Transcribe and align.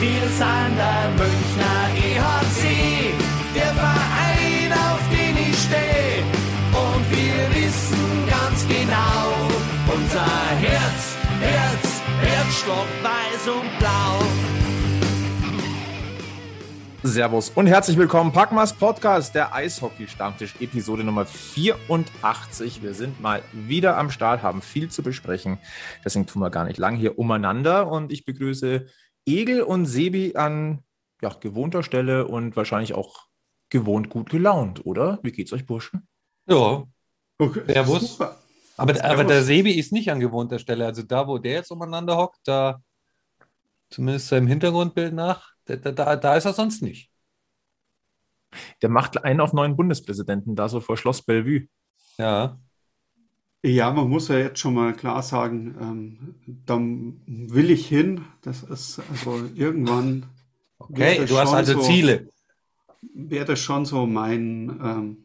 Wir 0.00 0.28
sind 0.28 0.76
der 0.76 1.10
Münchner 1.16 1.88
EHC, 1.96 3.12
der 3.52 3.74
Verein, 3.74 4.72
auf 4.72 5.00
den 5.10 5.36
ich 5.36 5.58
stehe. 5.58 6.22
Und 6.70 7.10
wir 7.10 7.64
wissen 7.64 8.28
ganz 8.30 8.64
genau, 8.68 9.34
unser 9.92 10.50
Herz, 10.60 11.16
Herz, 11.40 12.00
Herzstock 12.20 12.86
weiß 13.02 13.48
und 13.48 13.78
blau. 13.80 14.22
Servus 17.02 17.50
und 17.50 17.66
herzlich 17.66 17.96
willkommen. 17.96 18.30
Packmas 18.30 18.74
Podcast, 18.74 19.34
der 19.34 19.52
Eishockey-Stammtisch, 19.52 20.54
Episode 20.60 21.02
Nummer 21.02 21.26
84. 21.26 22.84
Wir 22.84 22.94
sind 22.94 23.20
mal 23.20 23.42
wieder 23.52 23.98
am 23.98 24.12
Start, 24.12 24.42
haben 24.42 24.62
viel 24.62 24.90
zu 24.90 25.02
besprechen. 25.02 25.58
Deswegen 26.04 26.26
tun 26.26 26.42
wir 26.42 26.50
gar 26.50 26.64
nicht 26.64 26.78
lang 26.78 26.94
hier 26.94 27.18
umeinander. 27.18 27.90
Und 27.90 28.12
ich 28.12 28.24
begrüße 28.24 28.86
Egel 29.28 29.62
und 29.62 29.86
Sebi 29.86 30.34
an 30.36 30.82
ja, 31.22 31.30
gewohnter 31.30 31.82
Stelle 31.82 32.26
und 32.26 32.56
wahrscheinlich 32.56 32.94
auch 32.94 33.26
gewohnt 33.70 34.08
gut 34.08 34.30
gelaunt, 34.30 34.86
oder? 34.86 35.18
Wie 35.22 35.32
geht's 35.32 35.52
euch, 35.52 35.66
Burschen? 35.66 36.06
Ja, 36.48 36.84
Okay. 37.40 37.62
Servus. 37.68 38.12
Super. 38.14 38.36
aber, 38.76 38.94
Servus. 38.94 39.10
aber 39.10 39.24
der 39.24 39.42
Sebi 39.44 39.72
ist 39.72 39.92
nicht 39.92 40.10
an 40.10 40.18
gewohnter 40.20 40.58
Stelle. 40.58 40.86
Also 40.86 41.02
da, 41.02 41.26
wo 41.28 41.38
der 41.38 41.52
jetzt 41.52 41.70
umeinander 41.70 42.16
hockt, 42.16 42.38
da 42.44 42.80
zumindest 43.90 44.28
seinem 44.28 44.46
Hintergrundbild 44.48 45.14
nach, 45.14 45.52
da, 45.64 45.76
da- 45.76 45.92
da, 45.92 46.16
da 46.16 46.36
ist 46.36 46.44
er 46.46 46.52
sonst 46.52 46.82
nicht. 46.82 47.10
Der 48.82 48.88
macht 48.88 49.22
einen 49.24 49.40
auf 49.40 49.52
neuen 49.52 49.76
Bundespräsidenten, 49.76 50.56
da 50.56 50.68
so 50.68 50.80
vor 50.80 50.96
Schloss 50.96 51.22
Bellevue. 51.22 51.68
Ja, 52.18 52.58
Ja, 53.64 53.90
man 53.90 54.08
muss 54.08 54.28
ja 54.28 54.38
jetzt 54.38 54.60
schon 54.60 54.74
mal 54.74 54.92
klar 54.94 55.22
sagen, 55.22 55.76
ähm, 55.80 56.34
da 56.64 56.78
will 56.78 57.70
ich 57.70 57.88
hin. 57.88 58.24
Das 58.42 58.62
ist 58.62 59.00
also 59.10 59.40
irgendwann 59.56 60.26
okay. 60.78 61.24
Du 61.26 61.36
hast 61.38 61.52
also 61.52 61.74
so- 61.74 61.80
Ziele. 61.80 62.28
wäre 63.14 63.44
das 63.44 63.60
schon 63.60 63.84
so 63.84 64.06
mein. 64.06 64.78
Ähm, 64.82 65.16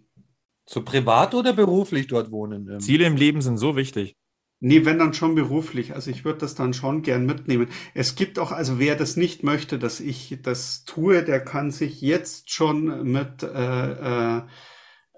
So 0.65 0.81
privat 0.81 1.35
oder 1.35 1.53
beruflich 1.53 2.07
dort 2.07 2.31
wohnen? 2.31 2.67
Ähm, 2.69 2.79
Ziele 2.79 3.05
im 3.05 3.15
Leben 3.17 3.41
sind 3.41 3.57
so 3.57 3.75
wichtig. 3.75 4.15
nee, 4.61 4.85
wenn 4.85 4.97
dann 4.97 5.13
schon 5.13 5.35
beruflich. 5.35 5.93
Also 5.93 6.09
ich 6.09 6.23
würde 6.25 6.39
das 6.39 6.55
dann 6.55 6.73
schon 6.73 7.01
gern 7.01 7.25
mitnehmen. 7.25 7.67
Es 7.93 8.15
gibt 8.15 8.39
auch, 8.39 8.51
also 8.51 8.79
wer 8.79 8.95
das 8.95 9.17
nicht 9.17 9.43
möchte, 9.43 9.77
dass 9.77 9.99
ich 9.99 10.39
das 10.41 10.85
tue, 10.85 11.23
der 11.23 11.41
kann 11.43 11.69
sich 11.69 12.01
jetzt 12.01 12.49
schon 12.51 13.03
mit 13.11 13.43
äh, 13.43 14.37
äh, 14.37 14.41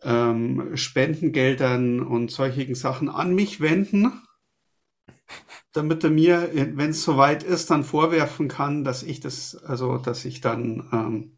ähm, 0.05 0.77
Spendengeldern 0.77 2.01
und 2.01 2.31
solchen 2.31 2.75
Sachen 2.75 3.09
an 3.09 3.33
mich 3.35 3.59
wenden, 3.59 4.21
damit 5.73 6.03
er 6.03 6.11
mir, 6.11 6.49
wenn 6.53 6.91
es 6.91 7.03
soweit 7.03 7.43
ist, 7.43 7.71
dann 7.71 7.83
vorwerfen 7.83 8.47
kann, 8.47 8.83
dass 8.83 9.03
ich 9.03 9.19
das, 9.19 9.55
also 9.55 9.97
dass 9.97 10.23
ich 10.23 10.39
dann 10.39 10.87
ähm, 10.93 11.37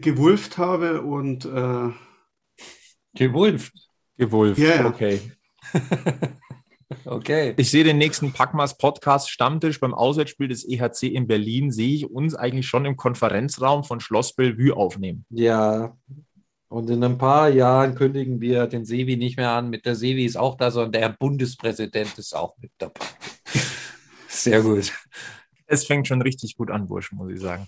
gewulft 0.00 0.56
habe 0.56 1.02
und 1.02 1.44
äh, 1.44 1.90
Gewulft. 3.14 3.72
Gewulft. 4.16 4.60
Ja, 4.60 4.76
ja. 4.76 4.86
Okay. 4.86 5.20
Okay. 7.04 7.54
Ich 7.56 7.70
sehe 7.70 7.84
den 7.84 7.98
nächsten 7.98 8.32
Packmas 8.32 8.76
Podcast 8.76 9.30
Stammtisch 9.30 9.78
beim 9.78 9.94
Auswärtsspiel 9.94 10.48
des 10.48 10.68
EHC 10.68 11.04
in 11.04 11.28
Berlin, 11.28 11.70
sehe 11.70 11.94
ich 11.94 12.10
uns 12.10 12.34
eigentlich 12.34 12.66
schon 12.66 12.84
im 12.84 12.96
Konferenzraum 12.96 13.84
von 13.84 14.00
Schloss 14.00 14.34
Bellevue 14.34 14.76
aufnehmen. 14.76 15.24
Ja. 15.30 15.96
Und 16.70 16.88
in 16.88 17.02
ein 17.02 17.18
paar 17.18 17.48
Jahren 17.48 17.96
kündigen 17.96 18.40
wir 18.40 18.68
den 18.68 18.84
Sevi 18.84 19.16
nicht 19.16 19.36
mehr 19.36 19.50
an. 19.50 19.70
Mit 19.70 19.86
der 19.86 19.96
Sevi 19.96 20.24
ist 20.24 20.36
auch 20.36 20.56
da, 20.56 20.70
sondern 20.70 20.92
der 20.92 21.08
Bundespräsident 21.08 22.16
ist 22.16 22.32
auch 22.34 22.56
mit 22.58 22.70
dabei. 22.78 23.06
Sehr 24.28 24.62
gut. 24.62 24.92
Es 25.66 25.84
fängt 25.84 26.06
schon 26.06 26.22
richtig 26.22 26.56
gut 26.56 26.70
an, 26.70 26.86
Burschen, 26.86 27.18
muss 27.18 27.32
ich 27.32 27.40
sagen. 27.40 27.66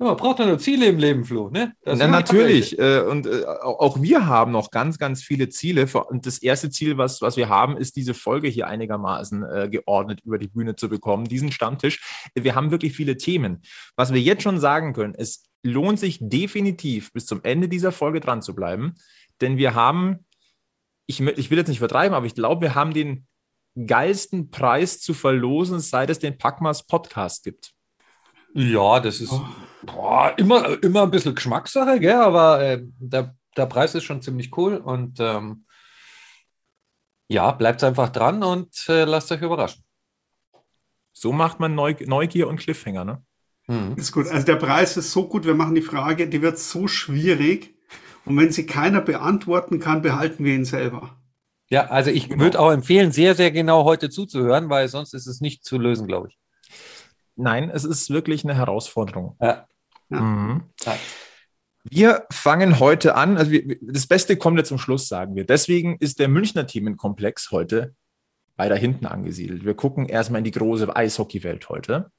Ja, 0.00 0.14
braucht 0.14 0.40
er 0.40 0.46
nur 0.46 0.58
Ziele 0.58 0.86
im 0.86 0.96
Leben, 0.96 1.26
Flo, 1.26 1.50
ne? 1.50 1.74
Na, 1.84 2.08
natürlich. 2.08 2.78
Äh, 2.78 3.02
und 3.02 3.26
äh, 3.26 3.44
auch 3.44 4.00
wir 4.00 4.26
haben 4.26 4.50
noch 4.50 4.70
ganz, 4.70 4.96
ganz 4.96 5.22
viele 5.22 5.50
Ziele. 5.50 5.86
Und 6.08 6.24
das 6.24 6.38
erste 6.38 6.70
Ziel, 6.70 6.96
was, 6.96 7.20
was 7.20 7.36
wir 7.36 7.50
haben, 7.50 7.76
ist 7.76 7.96
diese 7.96 8.14
Folge 8.14 8.48
hier 8.48 8.66
einigermaßen 8.66 9.44
äh, 9.44 9.68
geordnet 9.70 10.20
über 10.24 10.38
die 10.38 10.48
Bühne 10.48 10.74
zu 10.74 10.88
bekommen, 10.88 11.26
diesen 11.26 11.52
Stammtisch. 11.52 12.30
Wir 12.34 12.54
haben 12.54 12.70
wirklich 12.70 12.94
viele 12.96 13.18
Themen. 13.18 13.60
Was 13.94 14.12
wir 14.14 14.20
jetzt 14.22 14.42
schon 14.42 14.58
sagen 14.58 14.94
können, 14.94 15.14
es 15.14 15.44
lohnt 15.62 15.98
sich 15.98 16.18
definitiv 16.20 17.12
bis 17.12 17.26
zum 17.26 17.42
Ende 17.42 17.68
dieser 17.68 17.92
Folge 17.92 18.20
dran 18.20 18.42
zu 18.42 18.54
bleiben, 18.54 18.94
denn 19.40 19.56
wir 19.56 19.74
haben, 19.74 20.26
ich, 21.06 21.20
ich 21.20 21.50
will 21.50 21.58
jetzt 21.58 21.68
nicht 21.68 21.78
vertreiben, 21.78 22.14
aber 22.14 22.26
ich 22.26 22.34
glaube, 22.34 22.62
wir 22.62 22.74
haben 22.74 22.94
den 22.94 23.26
geilsten 23.86 24.50
Preis 24.50 25.00
zu 25.00 25.14
verlosen, 25.14 25.80
seit 25.80 26.10
es 26.10 26.18
den 26.18 26.36
Packmas 26.36 26.86
Podcast 26.86 27.44
gibt. 27.44 27.72
Ja, 28.54 29.00
das 29.00 29.20
ist 29.20 29.32
boah, 29.82 30.34
immer, 30.36 30.82
immer 30.82 31.02
ein 31.02 31.10
bisschen 31.10 31.34
Geschmackssache, 31.34 32.00
gell? 32.00 32.16
aber 32.16 32.60
äh, 32.60 32.82
der, 32.98 33.34
der 33.56 33.66
Preis 33.66 33.94
ist 33.94 34.04
schon 34.04 34.20
ziemlich 34.20 34.56
cool 34.56 34.76
und 34.76 35.18
ähm, 35.20 35.64
ja, 37.28 37.50
bleibt 37.52 37.82
einfach 37.82 38.10
dran 38.10 38.42
und 38.42 38.88
äh, 38.88 39.04
lasst 39.04 39.32
euch 39.32 39.40
überraschen. 39.40 39.84
So 41.14 41.32
macht 41.32 41.60
man 41.60 41.74
Neu 41.74 41.94
Neugier 42.04 42.48
und 42.48 42.58
Cliffhanger, 42.58 43.04
ne? 43.04 43.24
Mhm. 43.72 43.94
Ist 43.96 44.12
gut. 44.12 44.26
Also 44.28 44.44
der 44.46 44.56
Preis 44.56 44.96
ist 44.96 45.12
so 45.12 45.26
gut. 45.28 45.44
Wir 45.46 45.54
machen 45.54 45.74
die 45.74 45.82
Frage, 45.82 46.28
die 46.28 46.42
wird 46.42 46.58
so 46.58 46.86
schwierig. 46.88 47.74
Und 48.24 48.36
wenn 48.38 48.52
sie 48.52 48.66
keiner 48.66 49.00
beantworten 49.00 49.80
kann, 49.80 50.02
behalten 50.02 50.44
wir 50.44 50.54
ihn 50.54 50.64
selber. 50.64 51.16
Ja, 51.70 51.86
also 51.86 52.10
ich 52.10 52.28
Genau. 52.28 52.42
würde 52.44 52.60
auch 52.60 52.70
empfehlen, 52.70 53.12
sehr, 53.12 53.34
sehr 53.34 53.50
genau 53.50 53.84
heute 53.84 54.10
zuzuhören, 54.10 54.68
weil 54.68 54.88
sonst 54.88 55.14
ist 55.14 55.26
es 55.26 55.40
nicht 55.40 55.64
zu 55.64 55.78
lösen, 55.78 56.06
glaube 56.06 56.28
ich. 56.28 56.38
Nein, 57.34 57.70
es 57.70 57.84
ist 57.84 58.10
wirklich 58.10 58.44
eine 58.44 58.54
Herausforderung. 58.54 59.36
Ja. 59.40 59.66
Ja. 60.10 60.20
Mhm. 60.20 60.62
Ja. 60.84 60.96
Wir 61.84 62.26
fangen 62.30 62.78
heute 62.78 63.16
an. 63.16 63.38
Also 63.38 63.50
wir, 63.50 63.76
das 63.80 64.06
Beste 64.06 64.36
kommt 64.36 64.58
jetzt 64.58 64.68
zum 64.68 64.78
Schluss, 64.78 65.08
sagen 65.08 65.34
wir. 65.34 65.44
Deswegen 65.44 65.96
ist 65.98 66.18
der 66.20 66.28
Münchner 66.28 66.66
Themenkomplex 66.66 67.50
heute 67.50 67.94
weiter 68.56 68.76
hinten 68.76 69.06
angesiedelt. 69.06 69.64
Wir 69.64 69.74
gucken 69.74 70.06
erstmal 70.06 70.38
in 70.40 70.44
die 70.44 70.50
große 70.52 70.94
Eishockeywelt 70.94 71.68
heute. 71.70 72.12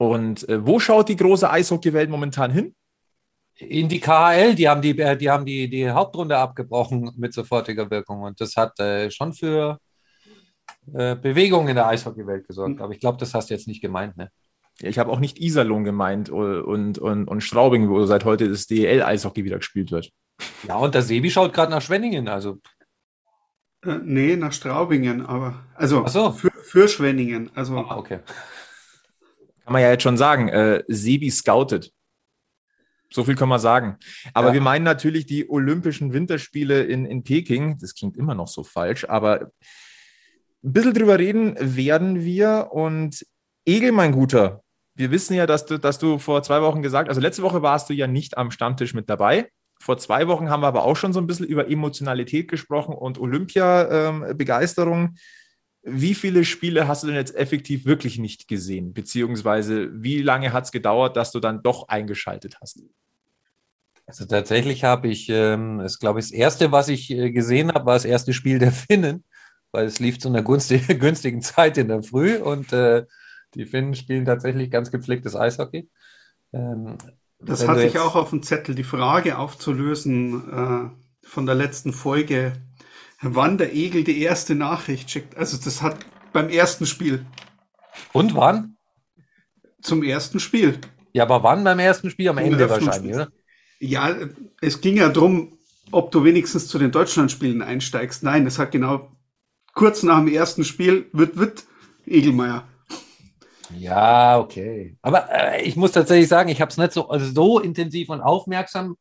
Und 0.00 0.48
äh, 0.48 0.66
wo 0.66 0.80
schaut 0.80 1.10
die 1.10 1.16
große 1.16 1.50
Eishockeywelt 1.50 2.08
momentan 2.08 2.50
hin? 2.50 2.74
In 3.58 3.86
die 3.86 4.00
KHL, 4.00 4.54
die 4.54 4.66
haben 4.66 4.80
die, 4.80 4.98
äh, 4.98 5.14
die 5.14 5.28
haben 5.28 5.44
die, 5.44 5.68
die 5.68 5.90
Hauptrunde 5.90 6.38
abgebrochen 6.38 7.12
mit 7.18 7.34
sofortiger 7.34 7.90
Wirkung 7.90 8.22
und 8.22 8.40
das 8.40 8.56
hat 8.56 8.80
äh, 8.80 9.10
schon 9.10 9.34
für 9.34 9.78
äh, 10.94 11.16
Bewegung 11.16 11.68
in 11.68 11.74
der 11.74 11.86
Eishockeywelt 11.86 12.46
gesorgt. 12.48 12.80
Aber 12.80 12.94
ich 12.94 13.00
glaube, 13.00 13.18
das 13.18 13.34
hast 13.34 13.50
du 13.50 13.54
jetzt 13.54 13.68
nicht 13.68 13.82
gemeint, 13.82 14.16
ne? 14.16 14.30
Ich 14.80 14.98
habe 14.98 15.10
auch 15.10 15.20
nicht 15.20 15.38
Iserlohn 15.38 15.84
gemeint 15.84 16.30
und, 16.30 16.62
und, 16.62 16.98
und, 16.98 17.28
und 17.28 17.40
Straubing, 17.42 17.90
wo 17.90 18.06
seit 18.06 18.24
heute 18.24 18.48
das 18.48 18.66
DEL-Eishockey 18.68 19.44
wieder 19.44 19.58
gespielt 19.58 19.90
wird. 19.90 20.10
Ja, 20.66 20.76
und 20.76 20.94
der 20.94 21.02
Sebi 21.02 21.30
schaut 21.30 21.52
gerade 21.52 21.70
nach 21.70 21.82
Schwenningen, 21.82 22.26
also 22.26 22.56
Äh, 23.84 23.98
nee, 24.02 24.34
nach 24.36 24.54
Straubingen, 24.54 25.26
aber 25.26 25.62
also 25.74 26.04
Ach 26.06 26.08
so. 26.08 26.30
für, 26.32 26.50
für 26.62 26.88
Schwenningen. 26.88 27.50
Also 27.54 27.76
ah, 27.76 27.98
okay. 27.98 28.20
Kann 29.64 29.72
man 29.72 29.82
ja 29.82 29.90
jetzt 29.90 30.02
schon 30.02 30.16
sagen, 30.16 30.48
äh, 30.48 30.82
Sebi 30.88 31.30
scoutet. 31.30 31.92
So 33.12 33.24
viel 33.24 33.34
kann 33.34 33.48
man 33.48 33.58
sagen. 33.58 33.96
Aber 34.34 34.48
Ja. 34.48 34.54
wir 34.54 34.60
meinen 34.60 34.84
natürlich 34.84 35.26
die 35.26 35.50
Olympischen 35.50 36.12
Winterspiele 36.12 36.82
in, 36.84 37.04
in 37.06 37.24
Peking. 37.24 37.78
Das 37.78 37.94
klingt 37.94 38.16
immer 38.16 38.34
noch 38.34 38.48
so 38.48 38.62
falsch, 38.62 39.04
aber 39.04 39.50
ein 40.62 40.72
bisschen 40.72 40.94
drüber 40.94 41.18
reden 41.18 41.56
werden 41.58 42.24
wir. 42.24 42.68
Und 42.70 43.26
Egel, 43.66 43.92
mein 43.92 44.12
Guter, 44.12 44.62
wir 44.94 45.10
wissen 45.10 45.34
ja, 45.34 45.46
dass 45.46 45.66
du, 45.66 45.78
dass 45.78 45.98
du 45.98 46.18
vor 46.18 46.42
zwei 46.42 46.62
Wochen 46.62 46.82
gesagt 46.82 47.08
also 47.08 47.20
letzte 47.20 47.42
Woche 47.42 47.62
warst 47.62 47.88
du 47.90 47.94
ja 47.94 48.06
nicht 48.06 48.38
am 48.38 48.50
Stammtisch 48.50 48.94
mit 48.94 49.08
dabei. 49.10 49.50
Vor 49.80 49.96
zwei 49.98 50.28
Wochen 50.28 50.50
haben 50.50 50.62
wir 50.62 50.66
aber 50.68 50.84
auch 50.84 50.96
schon 50.96 51.12
so 51.12 51.20
ein 51.20 51.26
bisschen 51.26 51.46
über 51.46 51.68
Emotionalität 51.70 52.48
gesprochen 52.48 52.94
und 52.94 53.18
Olympia-Begeisterung. 53.18 55.14
Wie 55.92 56.14
viele 56.14 56.44
Spiele 56.44 56.88
hast 56.88 57.02
du 57.02 57.08
denn 57.08 57.16
jetzt 57.16 57.34
effektiv 57.34 57.84
wirklich 57.84 58.18
nicht 58.18 58.48
gesehen? 58.48 58.92
Beziehungsweise 58.92 59.90
wie 59.92 60.22
lange 60.22 60.52
hat 60.52 60.64
es 60.64 60.72
gedauert, 60.72 61.16
dass 61.16 61.32
du 61.32 61.40
dann 61.40 61.62
doch 61.62 61.88
eingeschaltet 61.88 62.56
hast? 62.60 62.80
Also 64.06 64.24
tatsächlich 64.24 64.82
habe 64.82 65.08
ich, 65.08 65.28
ähm, 65.28 65.78
das 65.78 65.98
glaube 65.98 66.18
ich, 66.18 66.26
das 66.26 66.32
erste, 66.32 66.72
was 66.72 66.88
ich 66.88 67.10
äh, 67.10 67.30
gesehen 67.30 67.72
habe, 67.72 67.86
war 67.86 67.94
das 67.94 68.04
erste 68.04 68.32
Spiel 68.32 68.58
der 68.58 68.72
Finnen, 68.72 69.24
weil 69.70 69.86
es 69.86 70.00
lief 70.00 70.18
zu 70.18 70.28
einer 70.28 70.42
günstigen, 70.42 70.98
günstigen 70.98 71.42
Zeit 71.42 71.78
in 71.78 71.88
der 71.88 72.02
Früh 72.02 72.36
und 72.36 72.72
äh, 72.72 73.06
die 73.54 73.66
Finnen 73.66 73.94
spielen 73.94 74.24
tatsächlich 74.24 74.70
ganz 74.70 74.90
gepflegtes 74.90 75.36
Eishockey. 75.36 75.88
Ähm, 76.52 76.98
das 77.38 77.66
hatte 77.66 77.84
ich 77.84 77.98
auch 77.98 78.16
auf 78.16 78.30
dem 78.30 78.42
Zettel, 78.42 78.74
die 78.74 78.84
Frage 78.84 79.38
aufzulösen 79.38 80.50
äh, 80.52 81.26
von 81.26 81.46
der 81.46 81.54
letzten 81.54 81.92
Folge, 81.92 82.52
wann 83.22 83.58
der 83.58 83.74
Egel 83.74 84.04
die 84.04 84.20
erste 84.22 84.54
Nachricht 84.54 85.10
schickt. 85.10 85.36
Also 85.36 85.58
das 85.62 85.82
hat 85.82 85.98
beim 86.32 86.48
ersten 86.48 86.86
Spiel, 86.86 87.26
Und 88.12 88.34
wann? 88.34 88.76
zum 89.82 90.02
ersten 90.02 90.40
Spiel. 90.40 90.78
Ja, 91.12 91.24
aber 91.24 91.42
wann 91.42 91.64
beim 91.64 91.78
ersten 91.78 92.10
Spiel? 92.10 92.28
Am 92.28 92.38
Ende 92.38 92.68
wahrscheinlich, 92.68 93.14
oder? 93.14 93.28
Ja, 93.80 94.14
es 94.60 94.80
ging 94.80 94.96
ja 94.96 95.08
drum, 95.08 95.58
ob 95.90 96.10
du 96.12 96.22
wenigstens 96.22 96.68
zu 96.68 96.78
den 96.78 96.92
Deutschlandspielen 96.92 97.62
einsteigst. 97.62 98.22
Nein, 98.22 98.46
es 98.46 98.58
hat 98.58 98.70
genau 98.72 99.10
kurz 99.74 100.02
nach 100.02 100.18
dem 100.18 100.28
ersten 100.28 100.64
Spiel 100.64 101.08
wird 101.12 101.36
wird 101.36 101.64
Egelmeier. 102.06 102.68
Ja, 103.76 104.38
okay. 104.38 104.96
Aber 105.02 105.28
äh, 105.32 105.62
ich 105.62 105.76
muss 105.76 105.92
tatsächlich 105.92 106.28
sagen, 106.28 106.50
ich 106.50 106.60
habe 106.60 106.70
es 106.70 106.76
nicht 106.76 106.92
so, 106.92 107.08
also 107.08 107.26
so 107.32 107.60
intensiv 107.60 108.08
und 108.10 108.20
aufmerksam 108.20 108.96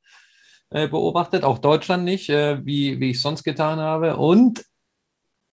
beobachtet, 0.69 1.43
auch 1.43 1.57
Deutschland 1.57 2.03
nicht, 2.03 2.29
äh, 2.29 2.63
wie, 2.65 2.99
wie 2.99 3.11
ich 3.11 3.21
sonst 3.21 3.43
getan 3.43 3.79
habe. 3.79 4.17
Und 4.17 4.63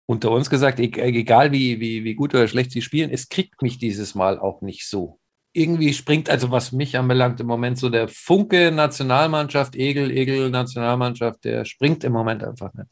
unter 0.06 0.32
uns 0.32 0.50
gesagt, 0.50 0.80
e 0.80 0.86
egal 0.86 1.52
wie, 1.52 1.80
wie, 1.80 2.04
wie 2.04 2.16
gut 2.16 2.34
oder 2.34 2.48
schlecht 2.48 2.72
sie 2.72 2.82
spielen, 2.82 3.12
es 3.12 3.30
kriegt 3.30 3.62
mich 3.62 3.78
dieses 3.78 4.16
Mal 4.16 4.40
auch 4.40 4.62
nicht 4.62 4.88
so. 4.88 5.20
Irgendwie 5.54 5.94
springt, 5.94 6.30
also 6.30 6.50
was 6.50 6.72
mich 6.72 6.98
anbelangt, 6.98 7.40
im 7.40 7.48
Moment 7.48 7.78
so 7.78 7.90
der 7.90 8.08
Funke 8.08 8.72
Nationalmannschaft, 8.72 9.76
Egel, 9.76 10.10
Egel 10.10 10.50
Nationalmannschaft, 10.50 11.44
der 11.44 11.64
springt 11.66 12.04
im 12.04 12.12
Moment 12.12 12.44
einfach 12.44 12.74
nicht. 12.74 12.90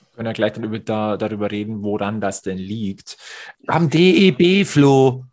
Wir 0.00 0.16
können 0.16 0.26
ja 0.26 0.32
gleich 0.32 0.52
dann 0.52 0.64
über, 0.64 0.78
da, 0.80 1.16
darüber 1.16 1.50
reden, 1.50 1.82
woran 1.82 2.20
das 2.20 2.42
denn 2.42 2.58
liegt. 2.58 3.16
Am 3.68 3.88
DEB, 3.88 4.66
Flo. 4.66 5.24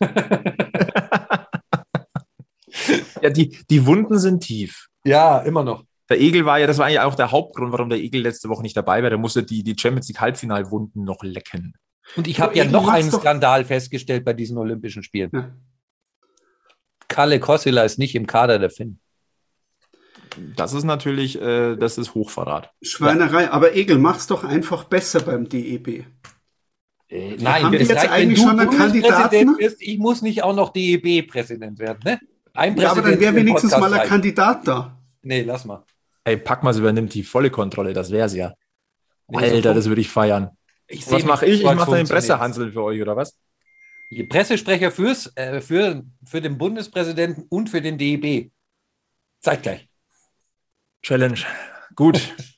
ja, 3.22 3.30
die, 3.30 3.58
die 3.70 3.86
Wunden 3.86 4.18
sind 4.18 4.40
tief. 4.40 4.88
Ja, 5.04 5.40
immer 5.40 5.64
noch. 5.64 5.84
Der 6.10 6.20
Egel 6.20 6.44
war 6.44 6.58
ja, 6.58 6.66
das 6.66 6.78
war 6.78 6.90
ja 6.90 7.04
auch 7.04 7.14
der 7.14 7.30
Hauptgrund, 7.30 7.72
warum 7.72 7.88
der 7.88 7.98
Egel 7.98 8.22
letzte 8.22 8.48
Woche 8.48 8.62
nicht 8.62 8.76
dabei 8.76 9.02
war. 9.02 9.10
Der 9.10 9.18
musste 9.18 9.42
die, 9.42 9.62
die 9.62 9.74
Champions 9.78 10.08
League 10.08 10.20
Halbfinalwunden 10.20 11.04
noch 11.04 11.22
lecken. 11.22 11.74
Und 12.16 12.28
ich 12.28 12.40
habe 12.40 12.56
ja 12.56 12.64
noch 12.64 12.88
einen 12.88 13.10
Skandal 13.10 13.64
festgestellt 13.64 14.24
bei 14.24 14.34
diesen 14.34 14.58
Olympischen 14.58 15.02
Spielen. 15.02 15.30
Ja. 15.32 15.54
Kalle 17.08 17.40
Kossila 17.40 17.84
ist 17.84 17.98
nicht 17.98 18.14
im 18.14 18.26
Kader 18.26 18.58
der 18.58 18.70
Finn. 18.70 18.98
Das 20.56 20.72
ist 20.72 20.84
natürlich, 20.84 21.40
äh, 21.40 21.76
das 21.76 21.96
ist 21.96 22.14
Hochverrat. 22.14 22.70
Schweinerei, 22.82 23.44
ja. 23.44 23.52
aber 23.52 23.74
Egel, 23.74 23.98
mach's 23.98 24.26
doch 24.26 24.44
einfach 24.44 24.84
besser 24.84 25.20
beim 25.20 25.48
DEB. 25.48 26.04
Äh, 27.08 27.36
nein, 27.38 27.62
haben 27.62 27.72
die 27.72 27.78
jetzt 27.78 27.94
reicht, 27.94 28.10
eigentlich 28.10 28.40
schon 28.40 28.58
einen 28.58 28.70
Kandidaten? 28.70 29.56
Bist, 29.56 29.76
ich 29.80 29.98
muss 29.98 30.22
nicht 30.22 30.42
auch 30.42 30.54
noch 30.54 30.72
DEB-Präsident 30.72 31.78
werden, 31.78 32.00
ne? 32.04 32.18
Ein 32.54 32.76
ja, 32.76 32.92
aber 32.92 33.02
dann 33.02 33.20
wäre 33.20 33.34
wenigstens 33.34 33.76
mal 33.76 33.92
ein 33.92 34.08
Kandidat 34.08 34.66
da. 34.66 34.96
Nee, 35.22 35.42
lass 35.42 35.64
mal. 35.64 35.84
Ey, 36.22 36.36
Packmas 36.36 36.78
übernimmt 36.78 37.12
die 37.12 37.24
volle 37.24 37.50
Kontrolle, 37.50 37.92
das 37.92 38.10
wär's 38.10 38.34
ja. 38.34 38.54
Nee, 39.28 39.38
Alter, 39.38 39.74
das 39.74 39.86
würde 39.86 40.00
ich 40.00 40.08
feiern. 40.08 40.50
Ich 40.86 41.10
was 41.10 41.24
mache 41.24 41.46
ich? 41.46 41.60
Ich 41.60 41.64
mache 41.64 41.96
den 41.96 42.06
Pressehansel 42.06 42.72
für 42.72 42.82
euch, 42.82 43.00
oder 43.02 43.16
was? 43.16 43.36
Pressesprecher 44.28 44.92
fürs, 44.92 45.32
äh, 45.36 45.60
für, 45.60 46.04
für 46.24 46.40
den 46.40 46.56
Bundespräsidenten 46.56 47.46
und 47.48 47.68
für 47.68 47.82
den 47.82 47.98
DEB. 47.98 48.52
Zeitgleich. 49.40 49.88
Challenge. 51.02 51.40
Gut. 51.96 52.20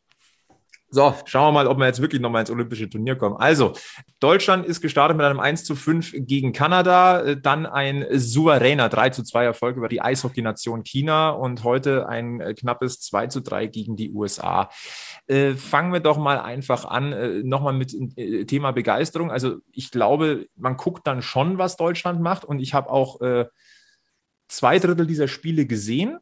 So, 0.88 1.14
schauen 1.24 1.48
wir 1.48 1.52
mal, 1.52 1.66
ob 1.66 1.78
wir 1.78 1.86
jetzt 1.86 2.00
wirklich 2.00 2.22
nochmal 2.22 2.42
ins 2.42 2.50
Olympische 2.50 2.88
Turnier 2.88 3.16
kommen. 3.16 3.36
Also, 3.36 3.72
Deutschland 4.20 4.64
ist 4.64 4.80
gestartet 4.80 5.16
mit 5.16 5.26
einem 5.26 5.40
1 5.40 5.64
zu 5.64 5.74
5 5.74 6.12
gegen 6.18 6.52
Kanada, 6.52 7.22
äh, 7.22 7.40
dann 7.40 7.66
ein 7.66 8.06
souveräner 8.12 8.88
3 8.88 9.10
zu 9.10 9.24
2 9.24 9.44
Erfolg 9.44 9.76
über 9.76 9.88
die 9.88 10.00
Eishockey-Nation 10.00 10.84
China 10.84 11.30
und 11.30 11.64
heute 11.64 12.08
ein 12.08 12.40
äh, 12.40 12.54
knappes 12.54 13.00
2 13.00 13.26
zu 13.26 13.40
3 13.40 13.66
gegen 13.66 13.96
die 13.96 14.12
USA. 14.12 14.70
Äh, 15.26 15.54
fangen 15.54 15.92
wir 15.92 16.00
doch 16.00 16.18
mal 16.18 16.38
einfach 16.38 16.84
an, 16.84 17.12
äh, 17.12 17.42
nochmal 17.42 17.72
mit 17.72 17.92
äh, 18.16 18.44
Thema 18.44 18.70
Begeisterung. 18.70 19.32
Also, 19.32 19.56
ich 19.72 19.90
glaube, 19.90 20.46
man 20.54 20.76
guckt 20.76 21.04
dann 21.08 21.20
schon, 21.20 21.58
was 21.58 21.76
Deutschland 21.76 22.20
macht 22.20 22.44
und 22.44 22.60
ich 22.60 22.74
habe 22.74 22.90
auch 22.90 23.20
äh, 23.20 23.46
zwei 24.46 24.78
Drittel 24.78 25.08
dieser 25.08 25.26
Spiele 25.26 25.66
gesehen 25.66 26.20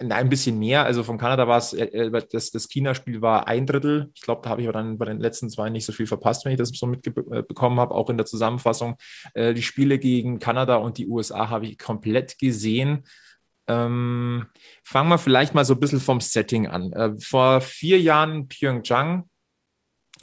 ein 0.00 0.28
bisschen 0.28 0.58
mehr. 0.58 0.84
Also 0.84 1.04
von 1.04 1.18
Kanada 1.18 1.46
war 1.46 1.58
es, 1.58 1.72
äh, 1.72 1.84
äh, 1.84 2.22
das, 2.32 2.50
das 2.50 2.68
China-Spiel 2.68 3.20
war 3.20 3.46
ein 3.46 3.66
Drittel. 3.66 4.10
Ich 4.14 4.22
glaube, 4.22 4.40
da 4.42 4.50
habe 4.50 4.62
ich 4.62 4.68
aber 4.68 4.78
dann 4.78 4.98
bei 4.98 5.04
den 5.04 5.20
letzten 5.20 5.50
zwei 5.50 5.68
nicht 5.68 5.84
so 5.84 5.92
viel 5.92 6.06
verpasst, 6.06 6.44
wenn 6.44 6.52
ich 6.52 6.58
das 6.58 6.70
so 6.70 6.86
mitbekommen 6.86 7.78
habe, 7.78 7.94
auch 7.94 8.08
in 8.08 8.16
der 8.16 8.26
Zusammenfassung. 8.26 8.96
Äh, 9.34 9.52
die 9.54 9.62
Spiele 9.62 9.98
gegen 9.98 10.38
Kanada 10.38 10.76
und 10.76 10.98
die 10.98 11.06
USA 11.06 11.50
habe 11.50 11.66
ich 11.66 11.78
komplett 11.78 12.38
gesehen. 12.38 13.04
Ähm, 13.68 14.46
fangen 14.82 15.10
wir 15.10 15.18
vielleicht 15.18 15.54
mal 15.54 15.64
so 15.64 15.74
ein 15.74 15.80
bisschen 15.80 16.00
vom 16.00 16.20
Setting 16.20 16.66
an. 16.66 16.92
Äh, 16.92 17.20
vor 17.20 17.60
vier 17.60 18.00
Jahren 18.00 18.34
in 18.34 18.48
Pyeongchang 18.48 19.28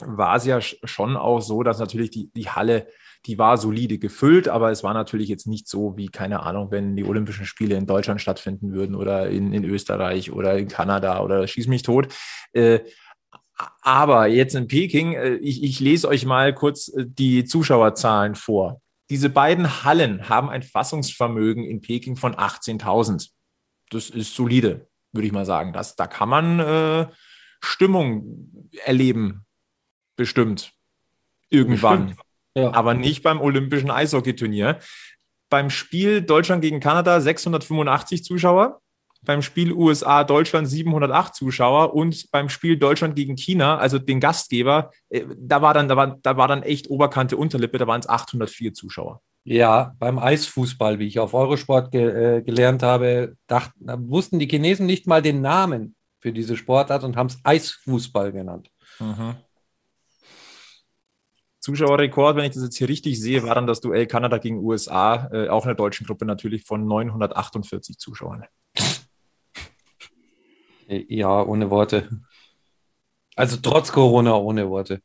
war 0.00 0.36
es 0.36 0.44
ja 0.44 0.60
schon 0.60 1.16
auch 1.16 1.40
so, 1.40 1.62
dass 1.62 1.78
natürlich 1.78 2.10
die, 2.10 2.30
die 2.32 2.48
Halle 2.48 2.88
die 3.26 3.38
war 3.38 3.58
solide 3.58 3.98
gefüllt, 3.98 4.48
aber 4.48 4.70
es 4.70 4.82
war 4.82 4.94
natürlich 4.94 5.28
jetzt 5.28 5.46
nicht 5.46 5.68
so 5.68 5.96
wie, 5.96 6.08
keine 6.08 6.42
Ahnung, 6.42 6.70
wenn 6.70 6.96
die 6.96 7.04
Olympischen 7.04 7.46
Spiele 7.46 7.76
in 7.76 7.86
Deutschland 7.86 8.20
stattfinden 8.20 8.72
würden 8.72 8.94
oder 8.94 9.28
in, 9.28 9.52
in 9.52 9.64
Österreich 9.64 10.32
oder 10.32 10.56
in 10.56 10.68
Kanada 10.68 11.20
oder 11.22 11.46
schieß 11.46 11.66
mich 11.66 11.82
tot. 11.82 12.14
Äh, 12.52 12.80
aber 13.82 14.28
jetzt 14.28 14.54
in 14.54 14.68
Peking, 14.68 15.14
äh, 15.14 15.34
ich, 15.34 15.62
ich 15.62 15.80
lese 15.80 16.08
euch 16.08 16.24
mal 16.24 16.54
kurz 16.54 16.88
äh, 16.88 17.04
die 17.06 17.44
Zuschauerzahlen 17.44 18.34
vor. 18.34 18.80
Diese 19.10 19.30
beiden 19.30 19.84
Hallen 19.84 20.28
haben 20.28 20.48
ein 20.48 20.62
Fassungsvermögen 20.62 21.64
in 21.64 21.80
Peking 21.80 22.16
von 22.16 22.34
18.000. 22.34 23.30
Das 23.90 24.10
ist 24.10 24.34
solide, 24.34 24.88
würde 25.12 25.26
ich 25.26 25.32
mal 25.32 25.46
sagen. 25.46 25.72
Das, 25.72 25.96
da 25.96 26.06
kann 26.06 26.28
man 26.28 26.60
äh, 26.60 27.06
Stimmung 27.60 28.68
erleben, 28.84 29.44
bestimmt. 30.14 30.72
Irgendwann. 31.50 32.08
Bestimmt. 32.08 32.27
Ja. 32.58 32.72
Aber 32.74 32.94
nicht 32.94 33.22
beim 33.22 33.40
Olympischen 33.40 33.90
Eishockeyturnier. 33.90 34.78
Beim 35.50 35.70
Spiel 35.70 36.22
Deutschland 36.22 36.62
gegen 36.62 36.80
Kanada 36.80 37.20
685 37.20 38.24
Zuschauer, 38.24 38.80
beim 39.22 39.42
Spiel 39.42 39.72
USA-Deutschland 39.72 40.68
708 40.68 41.34
Zuschauer 41.34 41.94
und 41.94 42.30
beim 42.30 42.48
Spiel 42.48 42.76
Deutschland 42.76 43.16
gegen 43.16 43.36
China, 43.36 43.78
also 43.78 43.98
den 43.98 44.20
Gastgeber, 44.20 44.90
äh, 45.08 45.24
da 45.36 45.62
war 45.62 45.72
dann, 45.74 45.88
da 45.88 45.96
war, 45.96 46.18
da 46.22 46.36
war 46.36 46.48
dann 46.48 46.62
echt 46.62 46.90
Oberkante 46.90 47.36
Unterlippe, 47.36 47.78
da 47.78 47.86
waren 47.86 48.00
es 48.00 48.08
804 48.08 48.74
Zuschauer. 48.74 49.22
Ja, 49.44 49.94
beim 49.98 50.18
Eisfußball, 50.18 50.98
wie 50.98 51.06
ich 51.06 51.18
auf 51.18 51.32
Eurosport 51.32 51.90
ge 51.90 52.38
äh, 52.38 52.42
gelernt 52.42 52.82
habe, 52.82 53.34
dachten, 53.46 53.86
da 53.86 53.96
wussten 53.98 54.38
die 54.38 54.48
Chinesen 54.48 54.84
nicht 54.84 55.06
mal 55.06 55.22
den 55.22 55.40
Namen 55.40 55.94
für 56.20 56.32
diese 56.32 56.56
Sportart 56.56 57.04
und 57.04 57.16
haben 57.16 57.28
es 57.28 57.38
Eisfußball 57.44 58.32
genannt. 58.32 58.70
Mhm. 58.98 59.36
Zuschauerrekord, 61.68 62.34
wenn 62.36 62.46
ich 62.46 62.54
das 62.54 62.62
jetzt 62.62 62.78
hier 62.78 62.88
richtig 62.88 63.20
sehe, 63.20 63.42
war 63.42 63.54
dann 63.54 63.66
das 63.66 63.82
Duell 63.82 64.06
Kanada 64.06 64.38
gegen 64.38 64.64
USA, 64.64 65.28
äh, 65.30 65.48
auch 65.50 65.64
in 65.64 65.68
der 65.68 65.74
deutschen 65.74 66.06
Gruppe 66.06 66.24
natürlich 66.24 66.64
von 66.64 66.86
948 66.86 67.98
Zuschauern. 67.98 68.44
Ja, 70.88 71.42
ohne 71.42 71.68
Worte. 71.68 72.08
Also 73.36 73.58
trotz 73.60 73.92
Corona 73.92 74.34
ohne 74.36 74.70
Worte. 74.70 75.02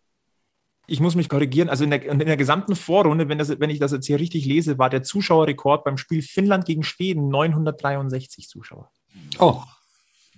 Ich 0.88 1.02
muss 1.02 1.16
mich 1.16 1.28
korrigieren. 1.28 1.68
Also 1.68 1.84
in 1.84 1.90
der, 1.90 2.06
in 2.06 2.20
der 2.20 2.38
gesamten 2.38 2.78
Vorrunde, 2.78 3.28
wenn, 3.28 3.38
das, 3.38 3.60
wenn 3.60 3.70
ich 3.70 3.80
das 3.80 3.92
jetzt 3.92 4.06
hier 4.06 4.22
richtig 4.22 4.46
lese, 4.46 4.78
war 4.78 4.90
der 4.90 5.04
Zuschauerrekord 5.04 5.84
beim 5.84 5.98
Spiel 5.98 6.22
Finnland 6.22 6.66
gegen 6.66 6.84
Schweden 6.84 7.28
963 7.28 8.48
Zuschauer. 8.48 8.90
Oh, 9.38 9.62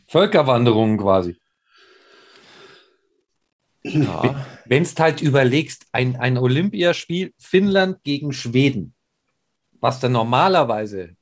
Völkerwanderung 0.07 0.97
quasi. 0.97 1.38
Ja. 3.93 4.45
Wenn 4.65 4.83
es 4.83 4.97
halt 4.97 5.21
überlegst, 5.21 5.85
ein, 5.91 6.15
ein 6.15 6.37
Olympiaspiel 6.37 7.33
Finnland 7.37 8.03
gegen 8.03 8.33
Schweden, 8.33 8.93
was 9.79 9.99
dann 9.99 10.13
normalerweise 10.13 11.15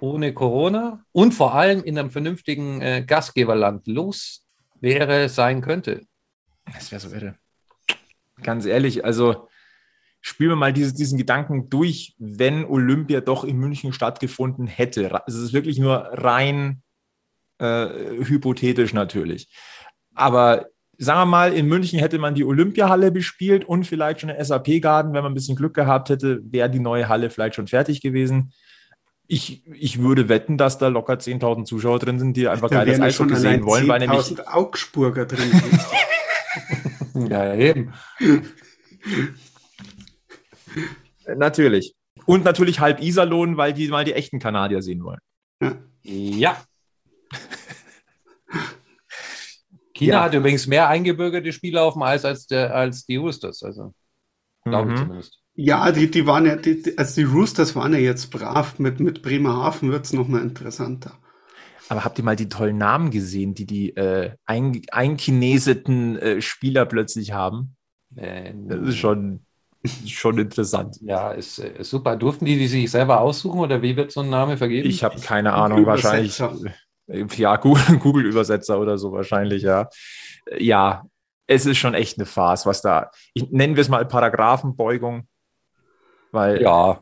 ohne 0.00 0.32
Corona 0.34 1.04
und 1.12 1.32
vor 1.32 1.54
allem 1.54 1.82
in 1.82 1.98
einem 1.98 2.10
vernünftigen 2.10 2.80
äh, 2.80 3.04
Gastgeberland 3.06 3.86
los 3.86 4.46
wäre, 4.80 5.28
sein 5.28 5.60
könnte. 5.60 6.06
Das 6.72 6.90
wäre 6.90 7.00
so 7.00 7.10
irre. 7.14 7.36
Ganz 8.42 8.66
ehrlich, 8.66 9.04
also 9.04 9.48
spielen 10.20 10.50
wir 10.50 10.56
mal 10.56 10.72
dieses, 10.72 10.94
diesen 10.94 11.18
Gedanken 11.18 11.68
durch, 11.68 12.14
wenn 12.18 12.64
Olympia 12.64 13.20
doch 13.20 13.44
in 13.44 13.56
München 13.56 13.92
stattgefunden 13.92 14.66
hätte. 14.66 15.22
Es 15.26 15.34
ist 15.34 15.52
wirklich 15.52 15.78
nur 15.78 15.96
rein 16.12 16.82
äh, 17.58 17.86
hypothetisch 18.24 18.92
natürlich. 18.92 19.48
Aber 20.14 20.66
sagen 21.02 21.20
wir 21.20 21.26
mal, 21.26 21.52
in 21.52 21.66
München 21.66 21.98
hätte 21.98 22.18
man 22.18 22.34
die 22.34 22.44
Olympiahalle 22.44 23.10
bespielt 23.10 23.64
und 23.64 23.86
vielleicht 23.86 24.20
schon 24.20 24.28
den 24.28 24.42
SAP-Garten. 24.42 25.12
Wenn 25.12 25.22
man 25.22 25.32
ein 25.32 25.34
bisschen 25.34 25.56
Glück 25.56 25.74
gehabt 25.74 26.10
hätte, 26.10 26.40
wäre 26.44 26.70
die 26.70 26.78
neue 26.78 27.08
Halle 27.08 27.30
vielleicht 27.30 27.56
schon 27.56 27.66
fertig 27.66 28.00
gewesen. 28.00 28.52
Ich, 29.26 29.66
ich 29.72 30.00
würde 30.00 30.28
wetten, 30.28 30.58
dass 30.58 30.78
da 30.78 30.88
locker 30.88 31.14
10.000 31.14 31.64
Zuschauer 31.64 31.98
drin 31.98 32.18
sind, 32.18 32.36
die 32.36 32.46
einfach 32.48 32.68
da 32.68 32.84
geiles 32.84 33.00
Eishockey 33.00 33.36
sehen 33.36 33.64
wollen. 33.64 33.90
10.000 33.90 34.46
Augsburger 34.46 35.26
drin 35.26 35.50
sind. 35.50 37.30
ja, 37.30 37.54
eben. 37.54 37.92
natürlich. 41.36 41.94
Und 42.26 42.44
natürlich 42.44 42.78
halb 42.78 43.00
Iserlohn, 43.00 43.56
weil 43.56 43.72
die 43.72 43.88
mal 43.88 44.04
die 44.04 44.12
echten 44.12 44.38
Kanadier 44.38 44.82
sehen 44.82 45.02
wollen. 45.02 45.18
Ja. 45.60 45.74
ja. 46.04 46.56
China 50.02 50.14
ja. 50.14 50.24
hat 50.24 50.34
übrigens 50.34 50.66
mehr 50.66 50.88
eingebürgerte 50.88 51.52
Spieler 51.52 51.82
auf 51.82 51.94
dem 51.94 52.02
Eis 52.02 52.24
als, 52.24 52.46
der, 52.46 52.74
als 52.74 53.06
die 53.06 53.16
Roosters, 53.16 53.62
also 53.62 53.94
glaube 54.64 54.88
mhm. 54.88 54.94
ich 54.94 55.00
zumindest. 55.00 55.38
Ja, 55.54 55.92
die, 55.92 56.10
die 56.10 56.26
waren 56.26 56.46
ja, 56.46 56.56
die, 56.56 56.94
also 56.96 57.20
die 57.20 57.26
Roosters 57.26 57.76
waren 57.76 57.92
ja 57.92 57.98
jetzt 57.98 58.30
brav. 58.30 58.78
Mit, 58.78 59.00
mit 59.00 59.22
Bremerhaven 59.22 59.92
wird 59.92 60.06
es 60.06 60.12
nochmal 60.12 60.42
interessanter. 60.42 61.18
Aber 61.90 62.04
habt 62.04 62.18
ihr 62.18 62.24
mal 62.24 62.36
die 62.36 62.48
tollen 62.48 62.78
Namen 62.78 63.10
gesehen, 63.10 63.54
die 63.54 63.66
die 63.66 63.94
äh, 63.94 64.30
ein, 64.46 64.80
einchineseten 64.90 66.16
äh, 66.16 66.40
Spieler 66.40 66.86
plötzlich 66.86 67.32
haben? 67.32 67.76
Äh, 68.16 68.54
das 68.66 68.88
ist 68.88 68.96
schon 68.96 69.44
schon 70.06 70.38
interessant. 70.38 70.96
Ja, 71.00 71.32
ist, 71.32 71.58
ist, 71.58 71.90
super. 71.90 72.16
Durften 72.16 72.44
die 72.44 72.56
die 72.56 72.68
sich 72.68 72.90
selber 72.90 73.20
aussuchen 73.20 73.60
oder 73.60 73.82
wie 73.82 73.96
wird 73.96 74.12
so 74.12 74.20
ein 74.20 74.30
Name 74.30 74.56
vergeben? 74.56 74.88
Ich 74.88 75.02
habe 75.02 75.20
keine 75.20 75.52
Ahnung, 75.54 75.84
wahrscheinlich. 75.86 76.40
Ja, 77.12 77.56
Google-Übersetzer 77.56 78.80
oder 78.80 78.98
so 78.98 79.12
wahrscheinlich, 79.12 79.62
ja. 79.62 79.88
Ja, 80.58 81.04
es 81.46 81.66
ist 81.66 81.78
schon 81.78 81.94
echt 81.94 82.18
eine 82.18 82.26
Farce, 82.26 82.66
was 82.66 82.82
da, 82.82 83.10
ich, 83.34 83.50
nennen 83.50 83.76
wir 83.76 83.82
es 83.82 83.88
mal 83.88 84.04
Paragraphenbeugung, 84.06 85.28
weil 86.30 86.62
ja. 86.62 87.00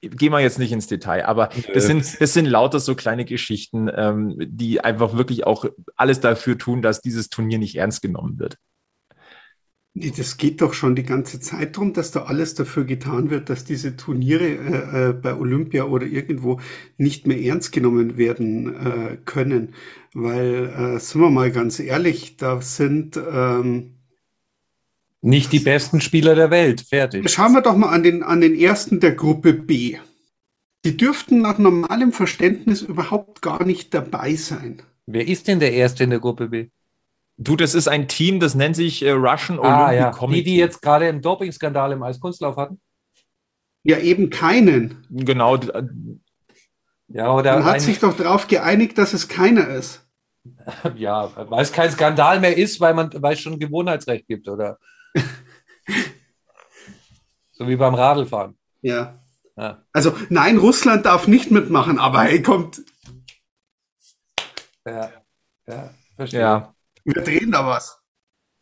Gehen 0.00 0.30
wir 0.30 0.38
jetzt 0.38 0.60
nicht 0.60 0.70
ins 0.70 0.86
Detail, 0.86 1.26
aber 1.26 1.48
das 1.74 1.86
sind, 1.86 2.20
das 2.20 2.32
sind 2.32 2.46
lauter 2.46 2.78
so 2.78 2.94
kleine 2.94 3.24
Geschichten, 3.24 3.90
ähm, 3.92 4.36
die 4.38 4.80
einfach 4.80 5.16
wirklich 5.16 5.44
auch 5.44 5.64
alles 5.96 6.20
dafür 6.20 6.56
tun, 6.56 6.82
dass 6.82 7.00
dieses 7.00 7.30
Turnier 7.30 7.58
nicht 7.58 7.74
ernst 7.74 8.00
genommen 8.00 8.38
wird. 8.38 8.58
Nee, 9.94 10.12
das 10.16 10.36
geht 10.36 10.60
doch 10.60 10.74
schon 10.74 10.94
die 10.94 11.02
ganze 11.02 11.40
Zeit 11.40 11.76
darum, 11.76 11.92
dass 11.92 12.12
da 12.12 12.24
alles 12.24 12.54
dafür 12.54 12.84
getan 12.84 13.30
wird, 13.30 13.50
dass 13.50 13.64
diese 13.64 13.96
Turniere 13.96 14.44
äh, 14.44 15.08
äh, 15.08 15.12
bei 15.12 15.34
Olympia 15.34 15.84
oder 15.84 16.06
irgendwo 16.06 16.60
nicht 16.98 17.26
mehr 17.26 17.40
ernst 17.40 17.72
genommen 17.72 18.16
werden 18.16 18.76
äh, 18.76 19.16
können. 19.24 19.74
Weil, 20.14 20.66
äh, 20.96 21.00
sind 21.00 21.20
wir 21.20 21.30
mal 21.30 21.50
ganz 21.50 21.80
ehrlich, 21.80 22.36
da 22.36 22.60
sind 22.60 23.16
ähm, 23.16 23.94
nicht 25.20 25.52
die 25.52 25.58
besten 25.58 26.00
Spieler 26.00 26.34
der 26.36 26.50
Welt. 26.50 26.82
Fertig. 26.82 27.28
Schauen 27.28 27.52
wir 27.52 27.62
doch 27.62 27.76
mal 27.76 27.88
an 27.88 28.02
den, 28.02 28.22
an 28.22 28.40
den 28.40 28.54
ersten 28.54 29.00
der 29.00 29.12
Gruppe 29.12 29.52
B. 29.52 29.96
Die 30.84 30.96
dürften 30.96 31.40
nach 31.40 31.58
normalem 31.58 32.12
Verständnis 32.12 32.82
überhaupt 32.82 33.42
gar 33.42 33.64
nicht 33.64 33.92
dabei 33.94 34.36
sein. 34.36 34.82
Wer 35.06 35.26
ist 35.26 35.48
denn 35.48 35.58
der 35.58 35.72
Erste 35.72 36.04
in 36.04 36.10
der 36.10 36.20
Gruppe 36.20 36.48
B? 36.48 36.68
Du, 37.40 37.54
das 37.54 37.76
ist 37.76 37.86
ein 37.86 38.08
Team, 38.08 38.40
das 38.40 38.56
nennt 38.56 38.74
sich 38.74 39.02
äh, 39.02 39.12
Russian 39.12 39.60
ah, 39.60 39.86
Olympic 39.86 39.96
ja. 39.96 40.10
Committee. 40.10 40.42
Die, 40.42 40.50
die 40.50 40.56
jetzt 40.56 40.82
gerade 40.82 41.06
einen 41.06 41.22
Dopingskandal 41.22 41.92
im 41.92 42.02
Eiskunstlauf 42.02 42.56
hatten? 42.56 42.80
Ja, 43.84 43.98
eben 43.98 44.28
keinen. 44.28 45.06
Genau. 45.08 45.56
Ja, 47.06 47.32
oder 47.32 47.54
Man 47.54 47.64
hat 47.64 47.80
sich 47.80 48.00
doch 48.00 48.16
darauf 48.16 48.48
geeinigt, 48.48 48.98
dass 48.98 49.12
es 49.12 49.28
keiner 49.28 49.68
ist. 49.68 50.04
Ja, 50.96 51.30
weil 51.50 51.62
es 51.62 51.72
kein 51.72 51.90
Skandal 51.90 52.40
mehr 52.40 52.56
ist, 52.56 52.80
weil 52.80 52.94
man 52.94 53.10
weil 53.22 53.34
es 53.34 53.40
schon 53.40 53.58
Gewohnheitsrecht 53.58 54.26
gibt, 54.26 54.48
oder? 54.48 54.78
so 57.52 57.68
wie 57.68 57.76
beim 57.76 57.94
Radlfahren. 57.94 58.56
Ja. 58.80 59.22
ja. 59.56 59.84
Also 59.92 60.16
nein, 60.30 60.56
Russland 60.56 61.04
darf 61.04 61.28
nicht 61.28 61.50
mitmachen, 61.50 61.98
aber 61.98 62.22
hey, 62.22 62.40
kommt. 62.42 62.80
Ja, 64.86 65.12
ja, 65.66 65.90
verstehe. 66.16 66.40
Ja. 66.40 66.74
Wir 67.14 67.22
drehen 67.22 67.50
da 67.50 67.66
was. 67.66 68.02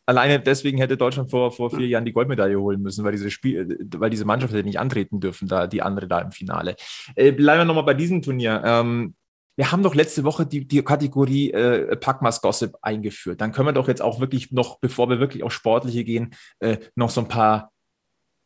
Alleine 0.05 0.39
deswegen 0.39 0.77
hätte 0.77 0.95
Deutschland 0.95 1.29
vor, 1.29 1.51
vor 1.51 1.69
vier 1.69 1.85
Jahren 1.85 2.05
die 2.05 2.13
Goldmedaille 2.13 2.57
holen 2.57 2.81
müssen, 2.81 3.03
weil 3.03 3.11
diese, 3.11 3.29
Spiel, 3.29 3.77
weil 3.97 4.09
diese 4.09 4.23
Mannschaft 4.23 4.53
hätte 4.53 4.63
nicht 4.63 4.79
antreten 4.79 5.19
dürfen, 5.19 5.49
da 5.49 5.67
die 5.67 5.81
andere 5.81 6.07
da 6.07 6.19
im 6.19 6.31
Finale. 6.31 6.77
Äh, 7.15 7.33
bleiben 7.33 7.59
wir 7.59 7.65
nochmal 7.65 7.83
bei 7.83 7.93
diesem 7.93 8.21
Turnier. 8.21 8.61
Ähm, 8.63 9.15
wir 9.57 9.71
haben 9.71 9.83
doch 9.83 9.95
letzte 9.95 10.23
Woche 10.23 10.45
die, 10.45 10.65
die 10.65 10.81
Kategorie 10.81 11.51
äh, 11.51 11.97
Packmas 11.97 12.39
Gossip 12.39 12.77
eingeführt. 12.81 13.41
Dann 13.41 13.51
können 13.51 13.67
wir 13.67 13.73
doch 13.73 13.89
jetzt 13.89 14.01
auch 14.01 14.21
wirklich 14.21 14.51
noch, 14.51 14.79
bevor 14.79 15.09
wir 15.09 15.19
wirklich 15.19 15.43
auf 15.43 15.51
Sportliche 15.51 16.05
gehen, 16.05 16.33
äh, 16.59 16.77
noch 16.95 17.09
so 17.09 17.19
ein 17.19 17.27
paar 17.27 17.73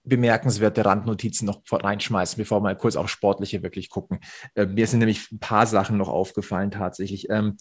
bemerkenswerte 0.04 0.84
Randnotizen 0.84 1.46
noch 1.46 1.62
reinschmeißen, 1.70 2.38
bevor 2.38 2.58
wir 2.58 2.64
mal 2.64 2.78
kurz 2.78 2.96
auf 2.96 3.08
Sportliche 3.08 3.62
wirklich 3.62 3.90
gucken. 3.90 4.20
Äh, 4.56 4.66
mir 4.66 4.88
sind 4.88 5.00
nämlich 5.00 5.32
ein 5.32 5.40
paar 5.40 5.68
Sachen 5.68 5.98
noch 5.98 6.10
aufgefallen 6.10 6.72
tatsächlich. 6.72 7.30
Ähm, 7.30 7.58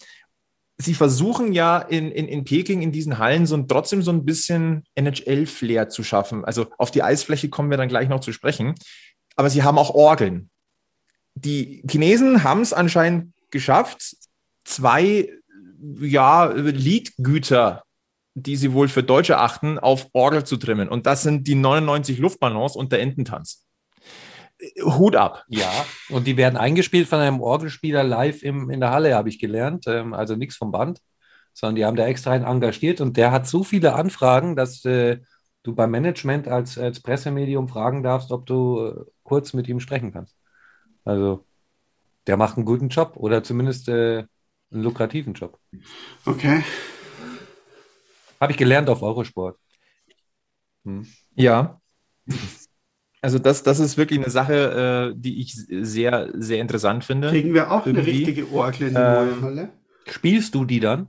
sie 0.80 0.94
versuchen 0.94 1.52
ja 1.52 1.78
in, 1.78 2.10
in, 2.10 2.26
in 2.26 2.44
Peking 2.44 2.82
in 2.82 2.92
diesen 2.92 3.18
Hallen 3.18 3.46
so 3.46 3.56
trotzdem 3.62 4.02
so 4.02 4.10
ein 4.10 4.24
bisschen 4.24 4.84
NHL-Flair 4.94 5.88
zu 5.88 6.02
schaffen. 6.02 6.44
Also 6.44 6.66
auf 6.78 6.90
die 6.90 7.02
Eisfläche 7.02 7.50
kommen 7.50 7.70
wir 7.70 7.76
dann 7.76 7.88
gleich 7.88 8.08
noch 8.08 8.20
zu 8.20 8.32
sprechen. 8.32 8.74
Aber 9.36 9.50
sie 9.50 9.62
haben 9.62 9.78
auch 9.78 9.90
Orgeln. 9.90 10.50
Die 11.34 11.82
Chinesen 11.88 12.44
haben 12.44 12.62
es 12.62 12.72
anscheinend 12.72 13.32
geschafft, 13.50 14.16
zwei 14.64 15.30
ja, 16.00 16.46
Liedgüter, 16.46 17.84
die 18.34 18.56
sie 18.56 18.72
wohl 18.72 18.88
für 18.88 19.02
Deutsche 19.02 19.38
achten, 19.38 19.78
auf 19.78 20.08
Orgel 20.12 20.44
zu 20.44 20.56
trimmen. 20.56 20.88
Und 20.88 21.06
das 21.06 21.22
sind 21.22 21.46
die 21.46 21.54
99 21.54 22.18
Luftballons 22.18 22.76
und 22.76 22.92
der 22.92 23.00
Ententanz. 23.00 23.66
Hut 24.82 25.16
ab. 25.16 25.44
Ja, 25.48 25.70
und 26.10 26.26
die 26.26 26.36
werden 26.36 26.56
eingespielt 26.56 27.08
von 27.08 27.20
einem 27.20 27.40
Orgelspieler 27.40 28.02
live 28.02 28.42
im, 28.42 28.70
in 28.70 28.80
der 28.80 28.90
Halle, 28.90 29.14
habe 29.14 29.28
ich 29.28 29.38
gelernt. 29.38 29.86
Ähm, 29.86 30.14
also 30.14 30.36
nichts 30.36 30.56
vom 30.56 30.70
Band, 30.70 31.00
sondern 31.52 31.76
die 31.76 31.84
haben 31.84 31.96
da 31.96 32.06
extra 32.06 32.32
einen 32.32 32.44
engagiert 32.44 33.00
und 33.00 33.16
der 33.16 33.32
hat 33.32 33.46
so 33.46 33.64
viele 33.64 33.94
Anfragen, 33.94 34.56
dass 34.56 34.84
äh, 34.84 35.18
du 35.62 35.74
beim 35.74 35.90
Management 35.90 36.48
als, 36.48 36.78
als 36.78 37.00
Pressemedium 37.00 37.68
fragen 37.68 38.02
darfst, 38.02 38.32
ob 38.32 38.46
du 38.46 38.86
äh, 38.86 39.04
kurz 39.22 39.52
mit 39.52 39.68
ihm 39.68 39.80
sprechen 39.80 40.12
kannst. 40.12 40.36
Also 41.04 41.46
der 42.26 42.36
macht 42.36 42.56
einen 42.56 42.66
guten 42.66 42.88
Job 42.88 43.16
oder 43.16 43.42
zumindest 43.42 43.88
äh, 43.88 44.24
einen 44.70 44.82
lukrativen 44.82 45.34
Job. 45.34 45.58
Okay. 46.24 46.62
Habe 48.40 48.52
ich 48.52 48.58
gelernt 48.58 48.88
auf 48.88 49.02
Eurosport. 49.02 49.58
Hm. 50.84 51.06
Ja. 51.34 51.80
Also 53.22 53.38
das, 53.38 53.62
das 53.62 53.80
ist 53.80 53.98
wirklich 53.98 54.18
eine 54.18 54.30
Sache, 54.30 55.12
äh, 55.12 55.18
die 55.18 55.40
ich 55.40 55.54
sehr, 55.54 56.30
sehr 56.34 56.60
interessant 56.60 57.04
finde. 57.04 57.28
Kriegen 57.28 57.52
wir 57.52 57.70
auch 57.70 57.86
Irgendwie. 57.86 58.10
eine 58.10 58.18
richtige 58.18 58.52
Orgel 58.52 58.88
in 58.88 58.94
die 58.94 59.00
ähm, 59.00 59.42
Halle? 59.42 59.68
Spielst 60.06 60.54
du 60.54 60.64
die 60.64 60.80
dann? 60.80 61.08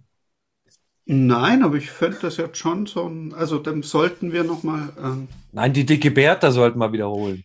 Nein, 1.05 1.63
aber 1.63 1.77
ich 1.77 1.89
fände 1.89 2.17
das 2.21 2.37
jetzt 2.37 2.57
schon 2.57 2.85
so 2.85 3.07
ein, 3.07 3.33
also 3.33 3.57
dann 3.57 3.81
sollten 3.81 4.33
wir 4.33 4.43
nochmal. 4.43 4.89
Ähm 5.01 5.27
Nein, 5.51 5.73
die 5.73 5.85
dicke 5.85 6.11
Bertha 6.11 6.51
sollten 6.51 6.79
wir 6.79 6.91
wiederholen. 6.91 7.43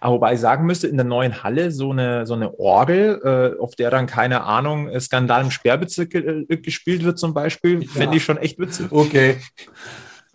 Aber 0.00 0.14
wobei 0.14 0.34
ich 0.34 0.40
sagen 0.40 0.66
müsste, 0.66 0.88
in 0.88 0.96
der 0.96 1.06
neuen 1.06 1.42
Halle 1.42 1.70
so 1.70 1.92
eine, 1.92 2.26
so 2.26 2.34
eine 2.34 2.58
Orgel, 2.58 3.20
äh, 3.22 3.60
auf 3.60 3.76
der 3.76 3.90
dann, 3.90 4.06
keine 4.06 4.42
Ahnung, 4.42 4.90
Skandal 4.98 5.42
im 5.44 5.50
Sperrbezirk 5.50 6.14
äh, 6.14 6.56
gespielt 6.56 7.04
wird 7.04 7.18
zum 7.18 7.32
Beispiel, 7.32 7.82
ja. 7.82 7.88
fände 7.88 8.16
ich 8.16 8.24
schon 8.24 8.38
echt 8.38 8.58
witzig. 8.58 8.90
Okay. 8.90 9.36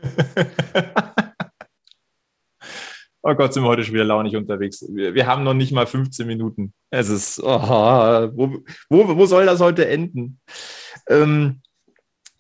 Oh 3.26 3.34
Gott, 3.36 3.54
sind 3.54 3.64
wir 3.64 3.70
heute 3.70 3.86
schon 3.86 3.94
wieder 3.94 4.04
launig 4.04 4.36
unterwegs. 4.36 4.86
Wir, 4.90 5.14
wir 5.14 5.28
haben 5.28 5.46
noch 5.46 5.54
nicht 5.54 5.72
mal 5.72 5.88
15 5.88 6.28
Minuten. 6.28 6.74
Es 6.90 7.08
ist, 7.08 7.42
oh, 7.42 7.48
wo, 7.48 8.60
wo, 8.90 9.16
wo 9.16 9.26
soll 9.26 9.46
das 9.46 9.62
heute 9.62 9.88
enden? 9.88 10.42
Ähm, 11.08 11.62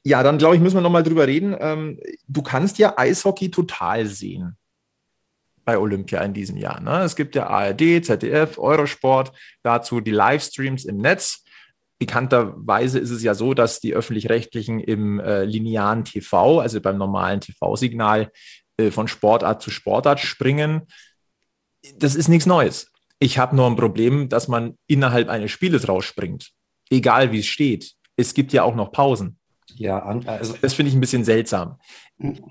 ja, 0.03 0.23
dann 0.23 0.37
glaube 0.37 0.55
ich, 0.55 0.61
müssen 0.61 0.75
wir 0.75 0.81
nochmal 0.81 1.03
drüber 1.03 1.25
reden. 1.25 1.55
Ähm, 1.57 2.01
du 2.27 2.41
kannst 2.41 2.79
ja 2.79 2.97
Eishockey 2.97 3.49
total 3.49 4.07
sehen 4.07 4.57
bei 5.63 5.77
Olympia 5.77 6.19
in 6.21 6.33
diesem 6.33 6.57
Jahr. 6.57 6.81
Ne? 6.81 7.03
Es 7.03 7.15
gibt 7.15 7.35
ja 7.35 7.47
ARD, 7.47 8.03
ZDF, 8.03 8.57
Eurosport, 8.57 9.31
dazu 9.63 10.01
die 10.01 10.11
Livestreams 10.11 10.83
im 10.83 10.97
Netz. 10.97 11.45
Bekannterweise 11.97 12.99
ist 12.99 13.11
es 13.11 13.23
ja 13.23 13.33
so, 13.33 13.53
dass 13.53 13.79
die 13.79 13.93
öffentlich-rechtlichen 13.93 14.81
im 14.81 15.21
äh, 15.21 15.45
linearen 15.45 16.03
TV, 16.03 16.59
also 16.59 16.81
beim 16.81 16.97
normalen 16.97 17.39
TV-Signal, 17.39 18.29
von 18.91 19.07
Sportart 19.07 19.61
zu 19.61 19.71
Sportart 19.71 20.19
springen. 20.19 20.83
Das 21.97 22.15
ist 22.15 22.27
nichts 22.27 22.45
Neues. 22.45 22.91
Ich 23.19 23.37
habe 23.37 23.55
nur 23.55 23.67
ein 23.67 23.75
Problem, 23.75 24.29
dass 24.29 24.47
man 24.47 24.77
innerhalb 24.87 25.29
eines 25.29 25.51
Spieles 25.51 25.87
rausspringt. 25.87 26.51
Egal 26.89 27.31
wie 27.31 27.39
es 27.39 27.45
steht. 27.45 27.93
Es 28.15 28.33
gibt 28.33 28.53
ja 28.53 28.63
auch 28.63 28.75
noch 28.75 28.91
Pausen. 28.91 29.37
Ja, 29.75 30.03
also 30.25 30.55
das 30.61 30.73
finde 30.73 30.89
ich 30.89 30.95
ein 30.95 31.01
bisschen 31.01 31.23
seltsam. 31.23 31.79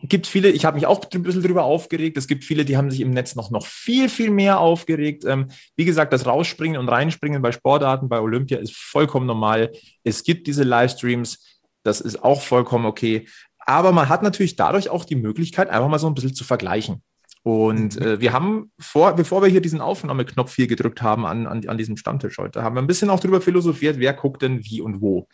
Gibt 0.02 0.26
viele, 0.26 0.50
ich 0.50 0.64
habe 0.64 0.74
mich 0.76 0.86
auch 0.86 1.04
ein 1.12 1.22
bisschen 1.22 1.42
drüber 1.42 1.64
aufgeregt. 1.64 2.16
Es 2.16 2.26
gibt 2.26 2.44
viele, 2.44 2.64
die 2.64 2.76
haben 2.76 2.90
sich 2.90 3.00
im 3.00 3.10
Netz 3.10 3.36
noch, 3.36 3.50
noch 3.50 3.66
viel, 3.66 4.08
viel 4.08 4.30
mehr 4.30 4.58
aufgeregt. 4.58 5.24
Ähm, 5.24 5.48
wie 5.76 5.84
gesagt, 5.84 6.12
das 6.12 6.26
Rausspringen 6.26 6.80
und 6.80 6.88
Reinspringen 6.88 7.40
bei 7.40 7.52
Sportarten, 7.52 8.08
bei 8.08 8.20
Olympia 8.20 8.58
ist 8.58 8.74
vollkommen 8.74 9.26
normal. 9.26 9.70
Es 10.02 10.24
gibt 10.24 10.46
diese 10.46 10.64
Livestreams, 10.64 11.60
das 11.84 12.00
ist 12.00 12.22
auch 12.22 12.42
vollkommen 12.42 12.86
okay. 12.86 13.28
Aber 13.66 13.92
man 13.92 14.08
hat 14.08 14.22
natürlich 14.22 14.56
dadurch 14.56 14.90
auch 14.90 15.04
die 15.04 15.16
Möglichkeit, 15.16 15.70
einfach 15.70 15.88
mal 15.88 15.98
so 15.98 16.06
ein 16.06 16.14
bisschen 16.14 16.34
zu 16.34 16.44
vergleichen. 16.44 17.02
Und 17.42 17.98
mhm. 17.98 18.06
äh, 18.06 18.20
wir 18.20 18.32
haben 18.32 18.72
vor, 18.78 19.14
bevor 19.14 19.42
wir 19.42 19.48
hier 19.48 19.60
diesen 19.60 19.80
Aufnahmeknopf 19.80 20.54
hier 20.54 20.66
gedrückt 20.66 21.02
haben 21.02 21.26
an, 21.26 21.46
an, 21.46 21.68
an 21.68 21.78
diesem 21.78 21.96
Stammtisch 21.96 22.38
heute, 22.38 22.62
haben 22.62 22.76
wir 22.76 22.82
ein 22.82 22.86
bisschen 22.86 23.10
auch 23.10 23.20
darüber 23.20 23.40
philosophiert, 23.40 23.98
wer 23.98 24.12
guckt 24.12 24.42
denn 24.42 24.64
wie 24.64 24.80
und 24.80 25.00
wo. 25.00 25.28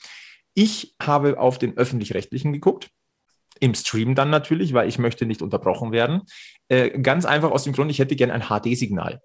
Ich 0.54 0.94
habe 1.02 1.38
auf 1.38 1.58
den 1.58 1.76
öffentlich-rechtlichen 1.76 2.52
geguckt, 2.52 2.90
im 3.60 3.74
Stream 3.74 4.14
dann 4.14 4.30
natürlich, 4.30 4.72
weil 4.72 4.88
ich 4.88 4.98
möchte 4.98 5.26
nicht 5.26 5.42
unterbrochen 5.42 5.92
werden. 5.92 6.22
Äh, 6.68 6.98
ganz 7.00 7.24
einfach 7.24 7.50
aus 7.50 7.64
dem 7.64 7.72
Grund, 7.72 7.90
ich 7.90 7.98
hätte 7.98 8.16
gerne 8.16 8.32
ein 8.32 8.42
HD-Signal. 8.42 9.20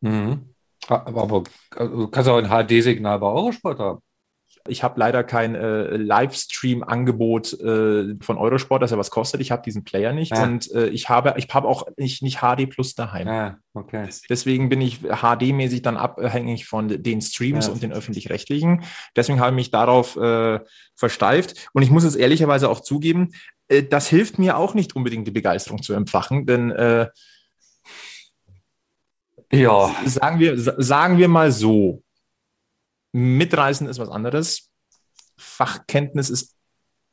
Mhm. 0.00 0.54
Aber 0.88 1.44
du 1.70 2.08
kannst 2.08 2.28
auch 2.28 2.36
ein 2.36 2.48
HD-Signal 2.48 3.18
bei 3.18 3.26
Eurosport 3.26 3.78
haben. 3.78 4.00
Ich 4.66 4.82
habe 4.82 4.98
leider 4.98 5.24
kein 5.24 5.54
äh, 5.54 5.96
Livestream-Angebot 5.96 7.52
äh, 7.60 8.14
von 8.20 8.38
Eurosport, 8.38 8.82
das 8.82 8.92
ja 8.92 8.98
was 8.98 9.10
kostet. 9.10 9.40
Ich 9.40 9.50
habe 9.50 9.62
diesen 9.62 9.84
Player 9.84 10.12
nicht 10.12 10.32
ah. 10.32 10.44
und 10.44 10.72
äh, 10.72 10.86
ich 10.86 11.08
habe 11.08 11.34
ich 11.36 11.48
habe 11.52 11.68
auch 11.68 11.86
nicht, 11.96 12.22
nicht 12.22 12.38
HD 12.38 12.70
Plus 12.70 12.94
daheim. 12.94 13.28
Ah, 13.28 13.58
okay. 13.74 14.08
Deswegen 14.28 14.70
bin 14.70 14.80
ich 14.80 15.00
HD-mäßig 15.00 15.82
dann 15.82 15.96
abhängig 15.96 16.66
von 16.66 16.88
den 17.02 17.20
Streams 17.20 17.66
ja. 17.66 17.72
und 17.72 17.82
den 17.82 17.92
öffentlich-rechtlichen. 17.92 18.84
Deswegen 19.14 19.38
habe 19.38 19.50
ich 19.50 19.56
mich 19.56 19.70
darauf 19.70 20.16
äh, 20.16 20.60
versteift. 20.94 21.68
Und 21.72 21.82
ich 21.82 21.90
muss 21.90 22.04
es 22.04 22.16
ehrlicherweise 22.16 22.70
auch 22.70 22.80
zugeben, 22.80 23.32
äh, 23.68 23.82
das 23.82 24.08
hilft 24.08 24.38
mir 24.38 24.56
auch 24.56 24.72
nicht 24.72 24.96
unbedingt 24.96 25.26
die 25.26 25.32
Begeisterung 25.32 25.82
zu 25.82 25.92
empfachen, 25.92 26.46
denn 26.46 26.70
äh, 26.70 27.08
Ja. 29.52 29.94
Sagen 30.06 30.38
wir, 30.38 30.58
sagen 30.58 31.18
wir 31.18 31.28
mal 31.28 31.52
so. 31.52 32.03
Mitreißen 33.14 33.86
ist 33.86 34.00
was 34.00 34.08
anderes. 34.08 34.70
Fachkenntnis 35.36 36.30
ist 36.30 36.56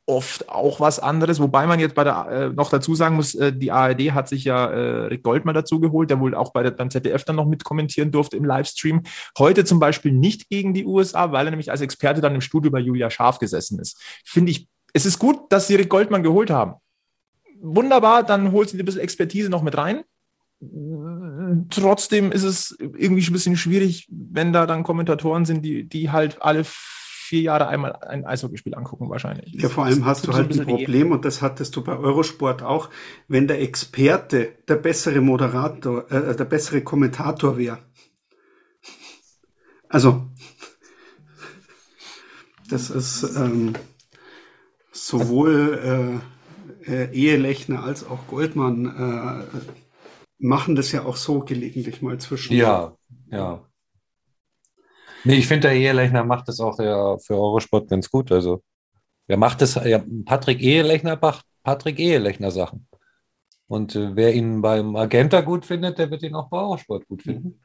oft 0.04 0.48
auch 0.48 0.80
was 0.80 0.98
anderes, 0.98 1.38
wobei 1.38 1.64
man 1.68 1.78
jetzt 1.78 1.94
bei 1.94 2.02
der 2.02 2.26
äh, 2.28 2.48
noch 2.48 2.70
dazu 2.70 2.96
sagen 2.96 3.14
muss, 3.14 3.36
äh, 3.36 3.52
die 3.52 3.70
ARD 3.70 4.10
hat 4.10 4.28
sich 4.28 4.42
ja 4.42 4.66
äh, 4.66 5.06
Rick 5.06 5.22
Goldmann 5.22 5.54
dazu 5.54 5.78
geholt, 5.78 6.10
der 6.10 6.18
wohl 6.18 6.34
auch 6.34 6.52
bei 6.52 6.64
der, 6.64 6.72
beim 6.72 6.90
ZDF 6.90 7.24
dann 7.24 7.36
noch 7.36 7.46
mit 7.46 7.62
kommentieren 7.62 8.10
durfte 8.10 8.36
im 8.36 8.44
Livestream. 8.44 9.04
Heute 9.38 9.64
zum 9.64 9.78
Beispiel 9.78 10.10
nicht 10.10 10.48
gegen 10.48 10.74
die 10.74 10.84
USA, 10.84 11.30
weil 11.30 11.46
er 11.46 11.50
nämlich 11.50 11.70
als 11.70 11.80
Experte 11.80 12.20
dann 12.20 12.34
im 12.34 12.40
Studio 12.40 12.72
bei 12.72 12.80
Julia 12.80 13.08
Scharf 13.08 13.38
gesessen 13.38 13.78
ist. 13.78 13.96
Finde 14.24 14.50
ich, 14.50 14.68
es 14.92 15.06
ist 15.06 15.20
gut, 15.20 15.52
dass 15.52 15.68
sie 15.68 15.76
Rick 15.76 15.88
Goldmann 15.88 16.24
geholt 16.24 16.50
haben. 16.50 16.74
Wunderbar, 17.60 18.24
dann 18.24 18.50
holt 18.50 18.70
sie 18.70 18.78
ein 18.78 18.84
bisschen 18.84 19.02
Expertise 19.02 19.50
noch 19.50 19.62
mit 19.62 19.76
rein 19.76 20.02
trotzdem 21.70 22.30
ist 22.30 22.44
es 22.44 22.76
irgendwie 22.78 23.26
ein 23.26 23.32
bisschen 23.32 23.56
schwierig, 23.56 24.08
wenn 24.10 24.52
da 24.52 24.66
dann 24.66 24.84
Kommentatoren 24.84 25.44
sind, 25.44 25.64
die, 25.64 25.88
die 25.88 26.10
halt 26.10 26.40
alle 26.40 26.64
vier 26.64 27.40
Jahre 27.40 27.66
einmal 27.66 27.96
ein 27.96 28.24
Eishockeyspiel 28.26 28.74
angucken, 28.74 29.08
wahrscheinlich. 29.08 29.54
Ja, 29.54 29.68
vor 29.68 29.86
allem 29.86 30.04
hast 30.04 30.26
du 30.26 30.32
halt 30.32 30.52
ein 30.52 30.66
Problem, 30.66 31.12
und 31.12 31.24
das 31.24 31.40
hattest 31.42 31.74
du 31.74 31.82
bei 31.82 31.96
Eurosport 31.96 32.62
auch, 32.62 32.90
wenn 33.26 33.48
der 33.48 33.60
Experte 33.60 34.52
der 34.68 34.76
bessere 34.76 35.20
Moderator, 35.20 36.10
äh, 36.12 36.36
der 36.36 36.44
bessere 36.44 36.82
Kommentator 36.82 37.56
wäre. 37.56 37.78
Also, 39.88 40.28
das 42.68 42.90
ist 42.90 43.22
ähm, 43.36 43.72
sowohl 44.92 46.20
äh, 46.86 46.92
äh, 46.92 47.12
Ehelechner 47.12 47.82
als 47.82 48.06
auch 48.06 48.26
Goldmann 48.26 48.86
äh, 48.86 49.81
machen 50.42 50.74
das 50.74 50.92
ja 50.92 51.04
auch 51.04 51.16
so 51.16 51.40
gelegentlich 51.40 52.02
mal 52.02 52.18
zwischen. 52.18 52.56
Ja, 52.56 52.96
ja. 53.30 53.64
Nee, 55.24 55.36
ich 55.36 55.46
finde, 55.46 55.68
der 55.68 55.76
Ehelechner 55.76 56.24
macht 56.24 56.48
das 56.48 56.58
auch 56.58 56.78
ja, 56.80 57.16
für 57.18 57.34
Eurosport 57.34 57.88
ganz 57.88 58.10
gut. 58.10 58.32
Also, 58.32 58.62
wer 59.28 59.36
macht 59.36 59.60
das? 59.60 59.76
Ja, 59.76 60.02
Patrick 60.24 60.60
Ehelechner 60.60 61.16
macht 61.20 61.46
Patrick 61.62 62.00
Ehelechner 62.00 62.50
Sachen. 62.50 62.88
Und 63.68 63.94
äh, 63.94 64.16
wer 64.16 64.34
ihn 64.34 64.60
beim 64.60 64.96
Agenta 64.96 65.40
gut 65.40 65.64
findet, 65.64 65.98
der 65.98 66.10
wird 66.10 66.24
ihn 66.24 66.34
auch 66.34 66.48
bei 66.48 66.58
Eurosport 66.58 67.06
gut 67.06 67.22
finden. 67.22 67.60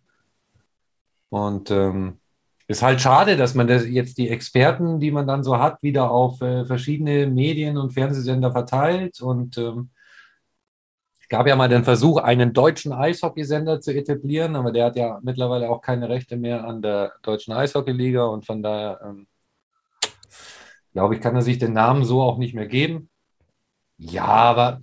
Und 1.29 1.71
ähm, 1.71 2.19
ist 2.67 2.83
halt 2.83 3.01
schade, 3.01 3.37
dass 3.37 3.55
man 3.55 3.67
das 3.67 3.87
jetzt 3.87 4.19
die 4.19 4.29
Experten, 4.29 4.99
die 4.99 5.11
man 5.11 5.25
dann 5.25 5.43
so 5.43 5.57
hat, 5.57 5.81
wieder 5.81 6.11
auf 6.11 6.41
äh, 6.41 6.63
verschiedene 6.65 7.25
Medien 7.25 7.77
und 7.77 7.91
Fernsehsender 7.91 8.51
verteilt 8.51 9.19
und 9.19 9.57
ähm, 9.57 9.89
gab 11.29 11.47
ja 11.47 11.55
mal 11.55 11.69
den 11.69 11.83
Versuch, 11.83 12.17
einen 12.17 12.53
deutschen 12.53 12.93
Eishockeysender 12.93 13.81
zu 13.81 13.93
etablieren, 13.93 14.55
aber 14.55 14.71
der 14.71 14.85
hat 14.85 14.95
ja 14.95 15.19
mittlerweile 15.21 15.69
auch 15.69 15.81
keine 15.81 16.09
Rechte 16.09 16.37
mehr 16.37 16.65
an 16.65 16.81
der 16.81 17.13
deutschen 17.21 17.53
Eishockeyliga 17.53 18.25
und 18.25 18.45
von 18.45 18.63
daher 18.63 18.99
ähm, 19.03 19.27
glaube 20.93 21.15
ich, 21.15 21.21
kann 21.21 21.35
er 21.35 21.41
sich 21.41 21.57
den 21.57 21.73
Namen 21.73 22.05
so 22.05 22.21
auch 22.21 22.37
nicht 22.37 22.55
mehr 22.55 22.67
geben. 22.67 23.09
Ja, 23.97 24.25
aber 24.25 24.79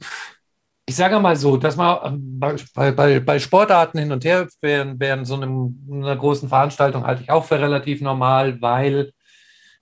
ich 0.86 0.96
sage 0.96 1.18
mal 1.18 1.36
so, 1.36 1.56
dass 1.56 1.76
man 1.76 1.98
ähm, 2.04 2.40
bei, 2.74 2.92
bei, 2.92 3.20
bei 3.20 3.38
Sportarten 3.38 3.98
hin 3.98 4.12
und 4.12 4.24
her 4.24 4.46
während, 4.60 5.00
während 5.00 5.26
so 5.26 5.34
einem, 5.34 5.78
einer 5.90 6.16
großen 6.16 6.48
Veranstaltung 6.48 7.06
halte 7.06 7.22
ich 7.22 7.30
auch 7.30 7.44
für 7.44 7.60
relativ 7.60 8.00
normal, 8.00 8.60
weil 8.60 9.12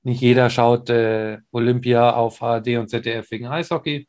nicht 0.05 0.21
jeder 0.21 0.51
schaut 0.51 0.91
äh, 0.91 1.39
Olympia 1.51 2.15
auf 2.15 2.43
ARD 2.43 2.77
und 2.79 2.89
ZDF 2.89 3.31
wegen 3.31 3.47
Eishockey. 3.47 4.09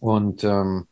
Und 0.00 0.44
ähm, 0.44 0.86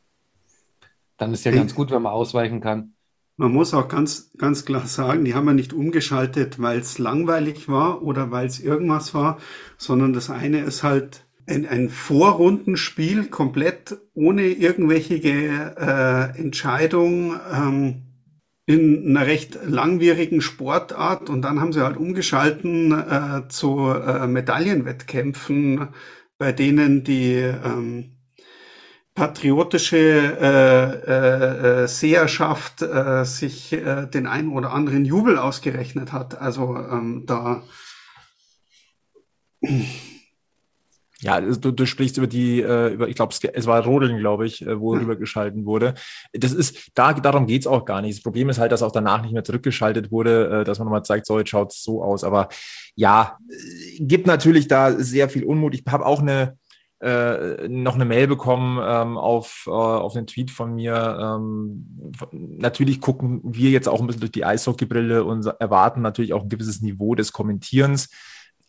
dann 1.20 1.34
ist 1.34 1.44
ja 1.44 1.52
ganz 1.52 1.74
gut, 1.74 1.90
wenn 1.90 2.02
man 2.02 2.12
ausweichen 2.12 2.60
kann. 2.60 2.94
Man 3.36 3.52
muss 3.52 3.74
auch 3.74 3.88
ganz, 3.88 4.32
ganz 4.38 4.64
klar 4.64 4.86
sagen, 4.86 5.24
die 5.24 5.34
haben 5.34 5.46
ja 5.46 5.52
nicht 5.52 5.72
umgeschaltet, 5.72 6.60
weil 6.60 6.78
es 6.78 6.98
langweilig 6.98 7.68
war 7.68 8.02
oder 8.02 8.30
weil 8.30 8.46
es 8.46 8.60
irgendwas 8.60 9.14
war, 9.14 9.38
sondern 9.76 10.12
das 10.12 10.30
eine 10.30 10.60
ist 10.60 10.82
halt 10.82 11.26
ein, 11.46 11.66
ein 11.66 11.90
Vorrundenspiel 11.90 13.26
komplett 13.26 13.98
ohne 14.14 14.46
irgendwelche 14.46 15.16
äh, 15.16 16.38
Entscheidung 16.38 17.34
ähm, 17.52 18.02
in 18.66 19.16
einer 19.16 19.26
recht 19.26 19.58
langwierigen 19.64 20.40
Sportart 20.40 21.28
und 21.28 21.42
dann 21.42 21.60
haben 21.60 21.72
sie 21.72 21.84
halt 21.84 21.96
umgeschalten 21.96 22.92
äh, 22.92 23.48
zu 23.48 23.88
äh, 23.88 24.26
Medaillenwettkämpfen, 24.26 25.88
bei 26.38 26.52
denen 26.52 27.04
die 27.04 27.34
ähm, 27.34 28.19
patriotische 29.14 29.98
äh, 30.40 31.10
äh, 31.10 31.82
äh, 31.82 31.88
Seherschaft 31.88 32.82
äh, 32.82 33.24
sich 33.24 33.72
äh, 33.72 34.06
den 34.06 34.26
einen 34.26 34.52
oder 34.52 34.72
anderen 34.72 35.04
Jubel 35.04 35.38
ausgerechnet 35.38 36.12
hat. 36.12 36.40
Also 36.40 36.76
ähm, 36.76 37.24
da. 37.26 37.62
Ja, 41.22 41.38
du, 41.40 41.70
du 41.70 41.86
sprichst 41.86 42.16
über 42.16 42.26
die, 42.26 42.62
äh, 42.62 42.94
über, 42.94 43.08
ich 43.08 43.14
glaube, 43.14 43.34
es 43.52 43.66
war 43.66 43.84
Rodeln, 43.84 44.18
glaube 44.18 44.46
ich, 44.46 44.62
äh, 44.66 44.80
wo 44.80 44.94
ja. 44.94 45.00
rübergeschalten 45.00 45.66
wurde. 45.66 45.94
Das 46.32 46.52
ist, 46.52 46.92
da, 46.94 47.12
darum 47.12 47.46
geht's 47.46 47.66
auch 47.66 47.84
gar 47.84 48.00
nicht. 48.00 48.16
Das 48.16 48.22
Problem 48.22 48.48
ist 48.48 48.58
halt, 48.58 48.72
dass 48.72 48.82
auch 48.82 48.92
danach 48.92 49.20
nicht 49.20 49.32
mehr 49.32 49.44
zurückgeschaltet 49.44 50.10
wurde, 50.10 50.60
äh, 50.60 50.64
dass 50.64 50.78
man 50.78 50.86
nochmal 50.86 51.04
zeigt, 51.04 51.26
so, 51.26 51.38
jetzt 51.38 51.50
schaut's 51.50 51.82
so 51.82 52.02
aus. 52.02 52.24
Aber 52.24 52.48
ja, 52.94 53.38
äh, 53.50 53.98
gibt 54.02 54.26
natürlich 54.26 54.66
da 54.66 54.92
sehr 54.92 55.28
viel 55.28 55.44
Unmut. 55.44 55.74
Ich 55.74 55.84
habe 55.88 56.06
auch 56.06 56.20
eine, 56.20 56.56
äh, 57.00 57.66
noch 57.68 57.94
eine 57.94 58.04
Mail 58.04 58.26
bekommen 58.26 58.78
ähm, 58.82 59.16
auf, 59.16 59.64
äh, 59.66 59.70
auf 59.70 60.12
den 60.12 60.26
Tweet 60.26 60.50
von 60.50 60.74
mir. 60.74 61.18
Ähm, 61.18 62.12
natürlich 62.32 63.00
gucken 63.00 63.40
wir 63.42 63.70
jetzt 63.70 63.88
auch 63.88 64.00
ein 64.00 64.06
bisschen 64.06 64.20
durch 64.20 64.32
die 64.32 64.44
Eishockeybrille 64.44 65.24
und 65.24 65.46
erwarten 65.46 66.02
natürlich 66.02 66.34
auch 66.34 66.42
ein 66.42 66.48
gewisses 66.50 66.82
Niveau 66.82 67.14
des 67.14 67.32
Kommentierens. 67.32 68.10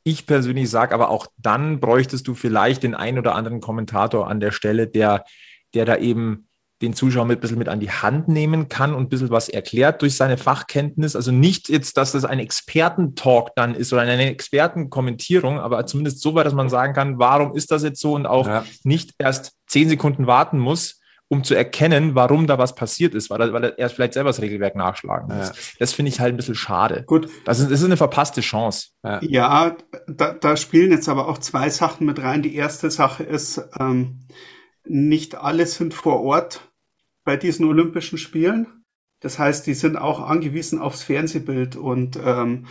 Ich 0.03 0.25
persönlich 0.25 0.69
sage 0.69 0.95
aber 0.95 1.09
auch 1.09 1.27
dann 1.37 1.79
bräuchtest 1.79 2.27
du 2.27 2.33
vielleicht 2.33 2.83
den 2.83 2.95
einen 2.95 3.19
oder 3.19 3.35
anderen 3.35 3.59
Kommentator 3.59 4.27
an 4.27 4.39
der 4.39 4.51
Stelle, 4.51 4.87
der, 4.87 5.25
der 5.73 5.85
da 5.85 5.97
eben 5.97 6.47
den 6.81 6.93
Zuschauer 6.93 7.25
mit 7.25 7.37
ein 7.37 7.41
bisschen 7.41 7.59
mit 7.59 7.69
an 7.69 7.79
die 7.79 7.91
Hand 7.91 8.27
nehmen 8.27 8.67
kann 8.67 8.93
und 8.93 9.03
ein 9.03 9.09
bisschen 9.09 9.29
was 9.29 9.49
erklärt 9.49 10.01
durch 10.01 10.15
seine 10.15 10.37
Fachkenntnis. 10.37 11.15
Also 11.15 11.31
nicht 11.31 11.69
jetzt, 11.69 11.97
dass 11.97 12.11
das 12.11 12.25
ein 12.25 12.39
Expertentalk 12.39 13.51
dann 13.55 13.75
ist 13.75 13.93
oder 13.93 14.01
eine 14.01 14.29
Expertenkommentierung, 14.29 15.59
aber 15.59 15.85
zumindest 15.85 16.21
so 16.21 16.33
weit, 16.35 16.45
dass 16.45 16.53
man 16.53 16.69
sagen 16.69 16.93
kann, 16.93 17.19
warum 17.19 17.55
ist 17.55 17.71
das 17.71 17.83
jetzt 17.83 18.01
so 18.01 18.13
und 18.13 18.25
auch 18.25 18.47
ja. 18.47 18.65
nicht 18.83 19.11
erst 19.19 19.53
zehn 19.67 19.89
Sekunden 19.89 20.27
warten 20.27 20.57
muss, 20.57 20.99
um 21.27 21.45
zu 21.45 21.55
erkennen, 21.55 22.13
warum 22.15 22.45
da 22.45 22.57
was 22.57 22.75
passiert 22.75 23.15
ist, 23.15 23.29
weil 23.29 23.39
er, 23.39 23.53
weil 23.53 23.63
er 23.63 23.79
erst 23.79 23.95
vielleicht 23.95 24.13
selber 24.13 24.29
das 24.29 24.41
Regelwerk 24.41 24.75
nachschlagen 24.75 25.33
muss. 25.33 25.47
Ja. 25.47 25.55
Das 25.79 25.93
finde 25.93 26.09
ich 26.09 26.19
halt 26.19 26.33
ein 26.33 26.37
bisschen 26.37 26.55
schade. 26.55 27.03
Gut. 27.05 27.29
Das 27.45 27.59
ist, 27.59 27.71
das 27.71 27.79
ist 27.79 27.85
eine 27.85 27.95
verpasste 27.95 28.41
Chance. 28.41 28.89
Ja, 29.03 29.19
ja 29.21 29.77
da, 30.07 30.33
da 30.33 30.57
spielen 30.57 30.91
jetzt 30.91 31.07
aber 31.07 31.29
auch 31.29 31.37
zwei 31.37 31.69
Sachen 31.69 32.05
mit 32.05 32.21
rein. 32.21 32.41
Die 32.41 32.55
erste 32.55 32.91
Sache 32.91 33.23
ist, 33.23 33.61
ähm, 33.79 34.27
nicht 34.85 35.35
alle 35.35 35.65
sind 35.67 35.93
vor 35.93 36.21
Ort 36.21 36.70
bei 37.23 37.37
diesen 37.37 37.65
Olympischen 37.65 38.17
Spielen. 38.17 38.67
Das 39.19 39.37
heißt, 39.37 39.67
die 39.67 39.75
sind 39.75 39.97
auch 39.97 40.19
angewiesen 40.19 40.79
aufs 40.79 41.03
Fernsehbild 41.03 41.75
und 41.75 42.17
ähm, 42.23 42.65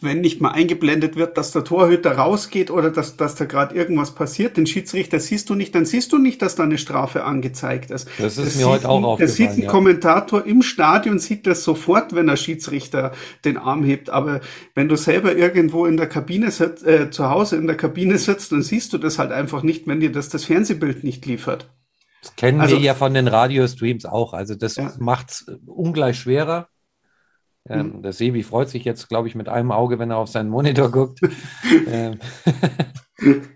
wenn 0.00 0.20
nicht 0.20 0.40
mal 0.40 0.50
eingeblendet 0.50 1.16
wird, 1.16 1.36
dass 1.36 1.50
der 1.50 1.64
Torhüter 1.64 2.12
rausgeht 2.12 2.70
oder 2.70 2.90
dass, 2.90 3.16
dass 3.16 3.34
da 3.34 3.46
gerade 3.46 3.74
irgendwas 3.74 4.14
passiert, 4.14 4.56
den 4.56 4.66
Schiedsrichter 4.66 5.18
siehst 5.18 5.50
du 5.50 5.56
nicht, 5.56 5.74
dann 5.74 5.86
siehst 5.86 6.12
du 6.12 6.18
nicht, 6.18 6.40
dass 6.40 6.54
da 6.54 6.62
eine 6.62 6.78
Strafe 6.78 7.24
angezeigt 7.24 7.90
ist. 7.90 8.08
Das 8.18 8.38
ist 8.38 8.46
das 8.46 8.56
mir 8.56 8.68
heute 8.68 8.88
auch 8.88 9.02
aufgefallen. 9.02 9.28
Das 9.28 9.36
sieht 9.36 9.50
ein 9.50 9.62
ja. 9.62 9.70
Kommentator 9.70 10.46
im 10.46 10.62
Stadion, 10.62 11.18
sieht 11.18 11.48
das 11.48 11.64
sofort, 11.64 12.14
wenn 12.14 12.28
der 12.28 12.36
Schiedsrichter 12.36 13.12
den 13.44 13.56
Arm 13.56 13.82
hebt. 13.82 14.10
Aber 14.10 14.40
wenn 14.76 14.88
du 14.88 14.96
selber 14.96 15.34
irgendwo 15.34 15.84
in 15.86 15.96
der 15.96 16.08
Kabine 16.08 16.52
sitzt, 16.52 16.86
äh, 16.86 17.10
zu 17.10 17.28
Hause 17.28 17.56
in 17.56 17.66
der 17.66 17.76
Kabine 17.76 18.18
sitzt, 18.18 18.52
dann 18.52 18.62
siehst 18.62 18.92
du 18.92 18.98
das 18.98 19.18
halt 19.18 19.32
einfach 19.32 19.64
nicht, 19.64 19.88
wenn 19.88 19.98
dir 19.98 20.12
das 20.12 20.28
das 20.28 20.44
Fernsehbild 20.44 21.02
nicht 21.02 21.26
liefert. 21.26 21.68
Das 22.22 22.36
kennen 22.36 22.60
also, 22.60 22.76
wir 22.76 22.82
ja 22.82 22.94
von 22.94 23.14
den 23.14 23.26
Radiostreams 23.26 24.06
auch. 24.06 24.32
Also 24.32 24.54
das 24.54 24.76
ja. 24.76 24.92
macht 24.98 25.30
es 25.32 25.46
ungleich 25.66 26.18
schwerer. 26.18 26.68
Ähm, 27.68 27.96
mhm. 27.96 28.02
Der 28.02 28.12
Sebi 28.12 28.44
freut 28.44 28.68
sich 28.68 28.84
jetzt, 28.84 29.08
glaube 29.08 29.28
ich, 29.28 29.34
mit 29.34 29.48
einem 29.48 29.72
Auge, 29.72 29.98
wenn 29.98 30.10
er 30.10 30.18
auf 30.18 30.28
seinen 30.28 30.48
Monitor 30.48 30.90
guckt. 30.90 31.20
ähm, 31.88 32.18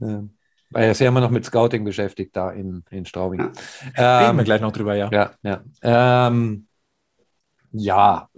ähm, 0.00 0.30
weil 0.70 0.84
er 0.84 0.90
ist 0.90 1.00
ja 1.00 1.08
immer 1.08 1.20
noch 1.20 1.30
mit 1.30 1.44
Scouting 1.44 1.84
beschäftigt 1.84 2.36
da 2.36 2.50
in, 2.50 2.84
in 2.90 3.06
Straubing. 3.06 3.40
Ja. 3.96 4.18
Reden 4.18 4.36
wir 4.36 4.40
ähm, 4.40 4.44
gleich 4.44 4.60
noch 4.60 4.72
drüber, 4.72 4.94
ja. 4.94 5.10
Ja, 5.10 5.32
ja. 5.42 5.62
Ähm, 5.82 6.66
ja. 7.72 8.28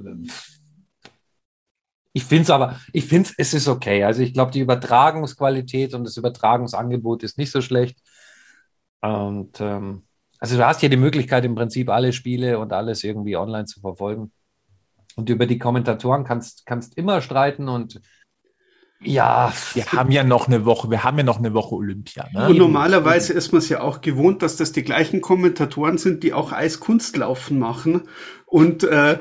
Ich 2.13 2.25
finde 2.25 2.43
es 2.43 2.51
aber, 2.51 2.79
ich 2.93 3.07
finde 3.07 3.31
es 3.39 3.55
ist 3.55 3.69
okay. 3.69 4.05
Also 4.05 4.23
ich 4.23 4.33
glaube, 4.35 4.53
die 4.53 4.61
Übertragungsqualität 4.61 5.95
und 5.95 6.05
das 6.05 6.17
Übertragungsangebot 6.17 7.23
ist 7.23 7.39
nicht 7.39 7.51
so 7.51 7.61
schlecht. 7.61 7.99
Und 9.15 9.61
ähm, 9.61 10.03
also 10.39 10.57
du 10.57 10.67
hast 10.67 10.81
hier 10.81 10.89
die 10.89 10.97
Möglichkeit, 10.97 11.45
im 11.45 11.55
Prinzip 11.55 11.89
alle 11.89 12.13
Spiele 12.13 12.59
und 12.59 12.73
alles 12.73 13.05
irgendwie 13.05 13.37
online 13.37 13.65
zu 13.65 13.81
verfolgen. 13.81 14.33
Und 15.17 15.31
über 15.31 15.47
die 15.47 15.59
Kommentatoren 15.59 16.25
kannst, 16.25 16.67
kannst 16.67 16.97
immer 16.99 17.23
streiten 17.23 17.69
und 17.69 18.01
Ja, 19.01 19.53
wir 19.73 19.87
haben 19.87 20.11
ja 20.11 20.25
noch 20.25 20.47
eine 20.47 20.67
Woche, 20.67 20.91
wir 20.91 21.05
haben 21.05 21.17
ja 21.17 21.25
noch 21.25 21.39
eine 21.39 21.55
Woche 21.55 21.75
Olympia. 21.75 22.29
Ne? 22.33 22.49
Und 22.51 22.59
normalerweise 22.59 23.33
ist 23.33 23.53
man 23.53 23.61
es 23.61 23.69
ja 23.71 23.81
auch 23.81 24.03
gewohnt, 24.03 24.43
dass 24.43 24.57
das 24.57 24.73
die 24.73 24.83
gleichen 24.83 25.23
Kommentatoren 25.23 25.97
sind, 25.97 26.23
die 26.23 26.35
auch 26.35 26.53
Eiskunstlaufen 26.53 27.59
machen 27.59 28.03
und 28.45 28.85
äh, 28.85 29.19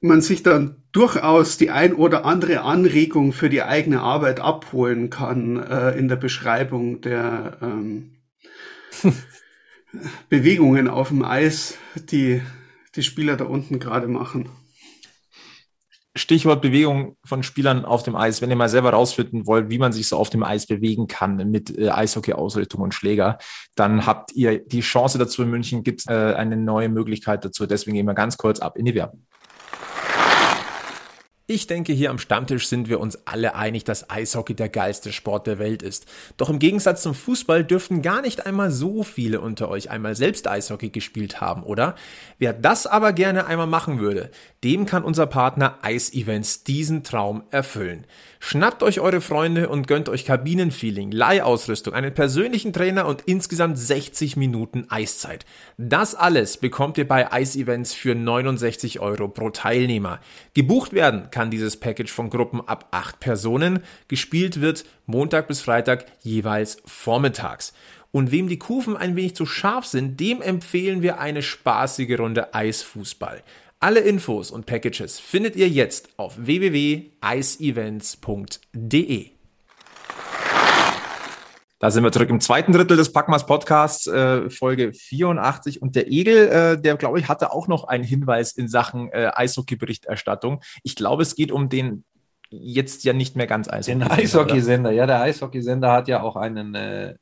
man 0.00 0.20
sich 0.20 0.42
dann 0.42 0.82
durchaus 0.90 1.56
die 1.56 1.70
ein 1.70 1.94
oder 1.94 2.24
andere 2.24 2.62
Anregung 2.62 3.32
für 3.32 3.48
die 3.48 3.62
eigene 3.62 4.00
Arbeit 4.00 4.40
abholen 4.40 5.08
kann 5.08 5.62
äh, 5.62 5.92
in 5.92 6.08
der 6.08 6.16
Beschreibung 6.16 7.00
der 7.00 7.58
ähm, 7.62 8.11
Bewegungen 10.28 10.88
auf 10.88 11.08
dem 11.08 11.24
Eis, 11.24 11.78
die 11.96 12.42
die 12.94 13.02
Spieler 13.02 13.36
da 13.36 13.44
unten 13.44 13.78
gerade 13.78 14.08
machen. 14.08 14.50
Stichwort 16.14 16.60
Bewegung 16.60 17.16
von 17.24 17.42
Spielern 17.42 17.86
auf 17.86 18.02
dem 18.02 18.16
Eis. 18.16 18.42
Wenn 18.42 18.50
ihr 18.50 18.56
mal 18.56 18.68
selber 18.68 18.90
rausfinden 18.90 19.46
wollt, 19.46 19.70
wie 19.70 19.78
man 19.78 19.92
sich 19.92 20.08
so 20.08 20.18
auf 20.18 20.28
dem 20.28 20.42
Eis 20.42 20.66
bewegen 20.66 21.06
kann 21.06 21.36
mit 21.50 21.76
äh, 21.78 21.88
Eishockey-Ausrichtung 21.88 22.82
und 22.82 22.92
Schläger, 22.92 23.38
dann 23.76 24.04
habt 24.04 24.32
ihr 24.32 24.58
die 24.58 24.82
Chance 24.82 25.16
dazu 25.16 25.42
in 25.42 25.48
München. 25.48 25.82
Gibt 25.84 26.00
es 26.00 26.06
äh, 26.06 26.34
eine 26.34 26.58
neue 26.58 26.90
Möglichkeit 26.90 27.44
dazu. 27.46 27.66
Deswegen 27.66 27.96
gehen 27.96 28.06
wir 28.06 28.14
ganz 28.14 28.36
kurz 28.36 28.60
ab 28.60 28.76
in 28.76 28.84
die 28.84 28.94
Werbung. 28.94 29.24
Ich 31.48 31.66
denke, 31.66 31.92
hier 31.92 32.10
am 32.10 32.18
Stammtisch 32.18 32.68
sind 32.68 32.88
wir 32.88 33.00
uns 33.00 33.18
alle 33.26 33.56
einig, 33.56 33.82
dass 33.82 34.08
Eishockey 34.08 34.54
der 34.54 34.68
geilste 34.68 35.12
Sport 35.12 35.48
der 35.48 35.58
Welt 35.58 35.82
ist. 35.82 36.06
Doch 36.36 36.48
im 36.48 36.60
Gegensatz 36.60 37.02
zum 37.02 37.16
Fußball 37.16 37.64
dürften 37.64 38.00
gar 38.00 38.22
nicht 38.22 38.46
einmal 38.46 38.70
so 38.70 39.02
viele 39.02 39.40
unter 39.40 39.68
euch 39.68 39.90
einmal 39.90 40.14
selbst 40.14 40.46
Eishockey 40.46 40.90
gespielt 40.90 41.40
haben, 41.40 41.64
oder? 41.64 41.96
Wer 42.38 42.52
das 42.52 42.86
aber 42.86 43.12
gerne 43.12 43.46
einmal 43.46 43.66
machen 43.66 43.98
würde, 43.98 44.30
dem 44.62 44.86
kann 44.86 45.02
unser 45.02 45.26
Partner 45.26 45.78
Ice 45.84 46.12
Events 46.12 46.62
diesen 46.62 47.02
Traum 47.02 47.42
erfüllen. 47.50 48.06
Schnappt 48.38 48.82
euch 48.84 49.00
eure 49.00 49.20
Freunde 49.20 49.68
und 49.68 49.86
gönnt 49.88 50.08
euch 50.08 50.24
Kabinenfeeling, 50.24 51.10
Leihausrüstung, 51.10 51.94
einen 51.94 52.14
persönlichen 52.14 52.72
Trainer 52.72 53.06
und 53.06 53.22
insgesamt 53.22 53.78
60 53.78 54.36
Minuten 54.36 54.86
Eiszeit. 54.88 55.44
Das 55.78 56.14
alles 56.14 56.56
bekommt 56.56 56.98
ihr 56.98 57.06
bei 57.06 57.28
Ice 57.40 57.58
Events 57.58 57.94
für 57.94 58.14
69 58.14 59.00
Euro 59.00 59.28
pro 59.28 59.50
Teilnehmer. 59.50 60.20
Gebucht 60.54 60.92
werden 60.92 61.30
kann 61.32 61.50
dieses 61.50 61.78
Package 61.78 62.12
von 62.12 62.30
Gruppen 62.30 62.60
ab 62.60 62.86
8 62.92 63.18
Personen. 63.18 63.82
Gespielt 64.06 64.60
wird 64.60 64.84
Montag 65.06 65.48
bis 65.48 65.60
Freitag 65.60 66.06
jeweils 66.20 66.76
vormittags. 66.84 67.72
Und 68.12 68.30
wem 68.30 68.46
die 68.46 68.60
Kufen 68.60 68.96
ein 68.96 69.16
wenig 69.16 69.34
zu 69.34 69.46
scharf 69.46 69.86
sind, 69.86 70.20
dem 70.20 70.40
empfehlen 70.40 71.02
wir 71.02 71.18
eine 71.18 71.42
spaßige 71.42 72.20
Runde 72.20 72.54
Eisfußball. 72.54 73.42
Alle 73.80 73.98
Infos 73.98 74.52
und 74.52 74.66
Packages 74.66 75.18
findet 75.18 75.56
ihr 75.56 75.68
jetzt 75.68 76.10
auf 76.16 76.34
www.iceevents.de. 76.36 79.31
Da 81.82 81.90
sind 81.90 82.04
wir 82.04 82.12
zurück 82.12 82.30
im 82.30 82.40
zweiten 82.40 82.70
Drittel 82.70 82.96
des 82.96 83.12
Packmas 83.12 83.44
Podcasts, 83.44 84.06
äh, 84.06 84.48
Folge 84.50 84.92
84. 84.92 85.82
Und 85.82 85.96
der 85.96 86.12
Egel, 86.12 86.46
äh, 86.46 86.80
der 86.80 86.94
glaube 86.94 87.18
ich, 87.18 87.26
hatte 87.26 87.50
auch 87.50 87.66
noch 87.66 87.82
einen 87.82 88.04
Hinweis 88.04 88.52
in 88.52 88.68
Sachen 88.68 89.10
äh, 89.10 89.32
Eishockey-Berichterstattung. 89.34 90.60
Ich 90.84 90.94
glaube, 90.94 91.22
es 91.22 91.34
geht 91.34 91.50
um 91.50 91.68
den 91.68 92.04
jetzt 92.50 93.02
ja 93.02 93.12
nicht 93.12 93.34
mehr 93.34 93.48
ganz 93.48 93.68
Eishockey. 93.68 93.98
Den 93.98 94.08
Eishockeysender, 94.08 94.92
ja, 94.92 95.06
der 95.06 95.22
Eishockeysender 95.22 95.90
hat 95.90 96.06
ja 96.06 96.22
auch 96.22 96.36
einen 96.36 96.76
äh, 96.76 97.16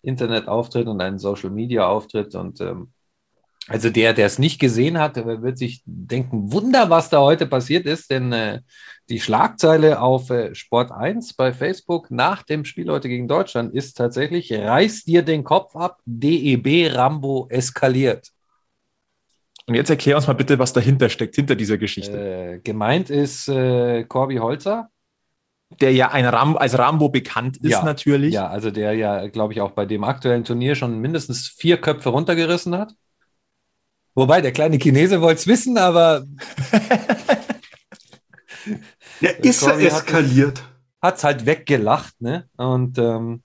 Internetauftritt 0.00 0.86
und 0.86 1.02
einen 1.02 1.18
Social-Media-Auftritt 1.18 2.36
und 2.36 2.62
ähm, 2.62 2.92
also 3.68 3.90
der, 3.90 4.14
der 4.14 4.24
es 4.24 4.38
nicht 4.38 4.58
gesehen 4.58 4.98
hat, 4.98 5.16
wird 5.16 5.58
sich 5.58 5.82
denken, 5.84 6.52
Wunder, 6.52 6.88
was 6.88 7.10
da 7.10 7.20
heute 7.20 7.46
passiert 7.46 7.84
ist, 7.84 8.10
denn 8.10 8.32
äh, 8.32 8.60
die 9.08 9.20
Schlagzeile 9.20 10.00
auf 10.00 10.30
äh, 10.30 10.54
Sport 10.54 10.92
1 10.92 11.34
bei 11.34 11.52
Facebook 11.52 12.10
nach 12.10 12.42
dem 12.42 12.64
Spiel 12.64 12.90
heute 12.90 13.08
gegen 13.08 13.28
Deutschland 13.28 13.74
ist 13.74 13.96
tatsächlich, 13.96 14.52
reiß 14.52 15.04
dir 15.04 15.22
den 15.22 15.44
Kopf 15.44 15.74
ab, 15.76 16.00
DEB 16.04 16.94
Rambo 16.94 17.46
eskaliert. 17.50 18.30
Und 19.66 19.74
jetzt 19.74 19.90
erklär 19.90 20.16
uns 20.16 20.26
mal 20.26 20.34
bitte, 20.34 20.58
was 20.58 20.72
dahinter 20.72 21.08
steckt, 21.08 21.36
hinter 21.36 21.54
dieser 21.54 21.78
Geschichte. 21.78 22.18
Äh, 22.18 22.58
gemeint 22.60 23.10
ist 23.10 23.48
äh, 23.48 24.04
Corby 24.04 24.36
Holzer. 24.36 24.90
Der 25.82 25.92
ja 25.92 26.10
ein 26.10 26.24
Ram 26.24 26.56
als 26.56 26.78
Rambo 26.78 27.10
bekannt 27.10 27.58
ist, 27.58 27.72
ja, 27.72 27.84
natürlich. 27.84 28.32
Ja, 28.32 28.48
also 28.48 28.70
der 28.70 28.94
ja, 28.94 29.26
glaube 29.28 29.52
ich, 29.52 29.60
auch 29.60 29.72
bei 29.72 29.84
dem 29.84 30.02
aktuellen 30.02 30.44
Turnier 30.44 30.74
schon 30.74 30.98
mindestens 30.98 31.48
vier 31.48 31.76
Köpfe 31.78 32.08
runtergerissen 32.08 32.74
hat. 32.74 32.94
Wobei, 34.14 34.40
der 34.40 34.52
kleine 34.52 34.78
Chinese 34.78 35.20
wollte 35.20 35.40
es 35.40 35.46
wissen, 35.46 35.76
aber. 35.76 36.24
ja, 39.20 39.30
ist 39.30 39.62
er 39.62 39.78
eskaliert. 39.78 40.62
Hat 41.00 41.16
es 41.16 41.24
halt 41.24 41.46
weggelacht, 41.46 42.20
ne? 42.20 42.48
Und 42.56 42.98
ähm, 42.98 43.42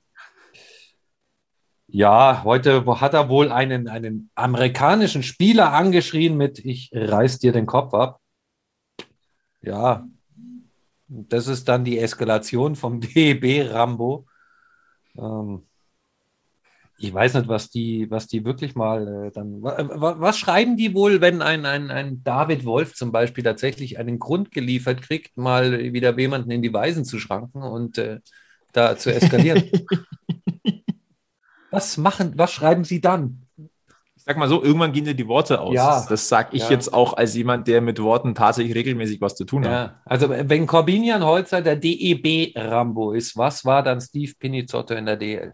ja, 1.87 2.43
heute 2.43 2.83
hat 2.99 3.13
er 3.13 3.29
wohl 3.29 3.51
einen, 3.51 3.87
einen 3.87 4.31
amerikanischen 4.33 5.21
Spieler 5.21 5.73
angeschrien 5.73 6.35
mit 6.35 6.57
Ich 6.57 6.89
reiß 6.91 7.37
dir 7.37 7.51
den 7.51 7.67
Kopf 7.67 7.93
ab. 7.93 8.19
Ja, 9.61 10.07
das 11.07 11.47
ist 11.47 11.67
dann 11.67 11.85
die 11.85 11.99
Eskalation 11.99 12.75
vom 12.75 12.99
DEB 13.01 13.71
Rambo. 13.71 14.25
Ähm, 15.15 15.67
ich 16.99 17.13
weiß 17.13 17.33
nicht, 17.33 17.47
was 17.47 17.69
die, 17.69 18.09
was 18.09 18.27
die 18.27 18.45
wirklich 18.45 18.75
mal 18.75 19.27
äh, 19.27 19.31
dann. 19.31 19.61
Was, 19.61 20.19
was 20.19 20.37
schreiben 20.37 20.77
die 20.77 20.93
wohl, 20.93 21.21
wenn 21.21 21.41
ein, 21.41 21.65
ein, 21.65 21.91
ein 21.91 22.23
David 22.23 22.65
Wolf 22.65 22.93
zum 22.93 23.11
Beispiel 23.11 23.43
tatsächlich 23.43 23.97
einen 23.97 24.19
Grund 24.19 24.51
geliefert 24.51 25.01
kriegt, 25.01 25.35
mal 25.35 25.93
wieder 25.93 26.17
jemanden 26.17 26.51
in 26.51 26.61
die 26.61 26.73
Weisen 26.73 27.03
zu 27.03 27.19
schranken 27.19 27.61
und 27.61 27.97
äh, 27.97 28.19
da 28.71 28.97
zu 28.97 29.13
eskalieren? 29.13 29.69
was 31.71 31.97
machen, 31.97 32.33
was 32.35 32.53
schreiben 32.53 32.83
sie 32.83 33.01
dann? 33.01 33.47
Ich 34.15 34.23
sag 34.23 34.37
mal 34.37 34.47
so, 34.47 34.63
irgendwann 34.63 34.93
gehen 34.93 35.03
dir 35.03 35.15
die 35.15 35.27
Worte 35.27 35.59
aus. 35.59 35.73
Ja, 35.73 36.05
das 36.07 36.29
sage 36.29 36.49
ich 36.53 36.63
ja. 36.63 36.69
jetzt 36.69 36.93
auch 36.93 37.17
als 37.17 37.35
jemand, 37.35 37.67
der 37.67 37.81
mit 37.81 38.01
Worten 38.01 38.33
tatsächlich 38.35 38.73
regelmäßig 38.73 39.19
was 39.19 39.35
zu 39.35 39.43
tun 39.43 39.63
ja. 39.63 39.71
hat. 39.71 39.95
Also 40.05 40.29
wenn 40.29 40.65
Corbinian 40.65 41.25
Holzer 41.25 41.61
der 41.61 41.75
DEB 41.75 42.53
Rambo 42.55 43.11
ist, 43.11 43.35
was 43.35 43.65
war 43.65 43.83
dann 43.83 43.99
Steve 43.99 44.31
Pinizotto 44.39 44.93
in 44.93 45.07
der 45.07 45.17
DL? 45.17 45.53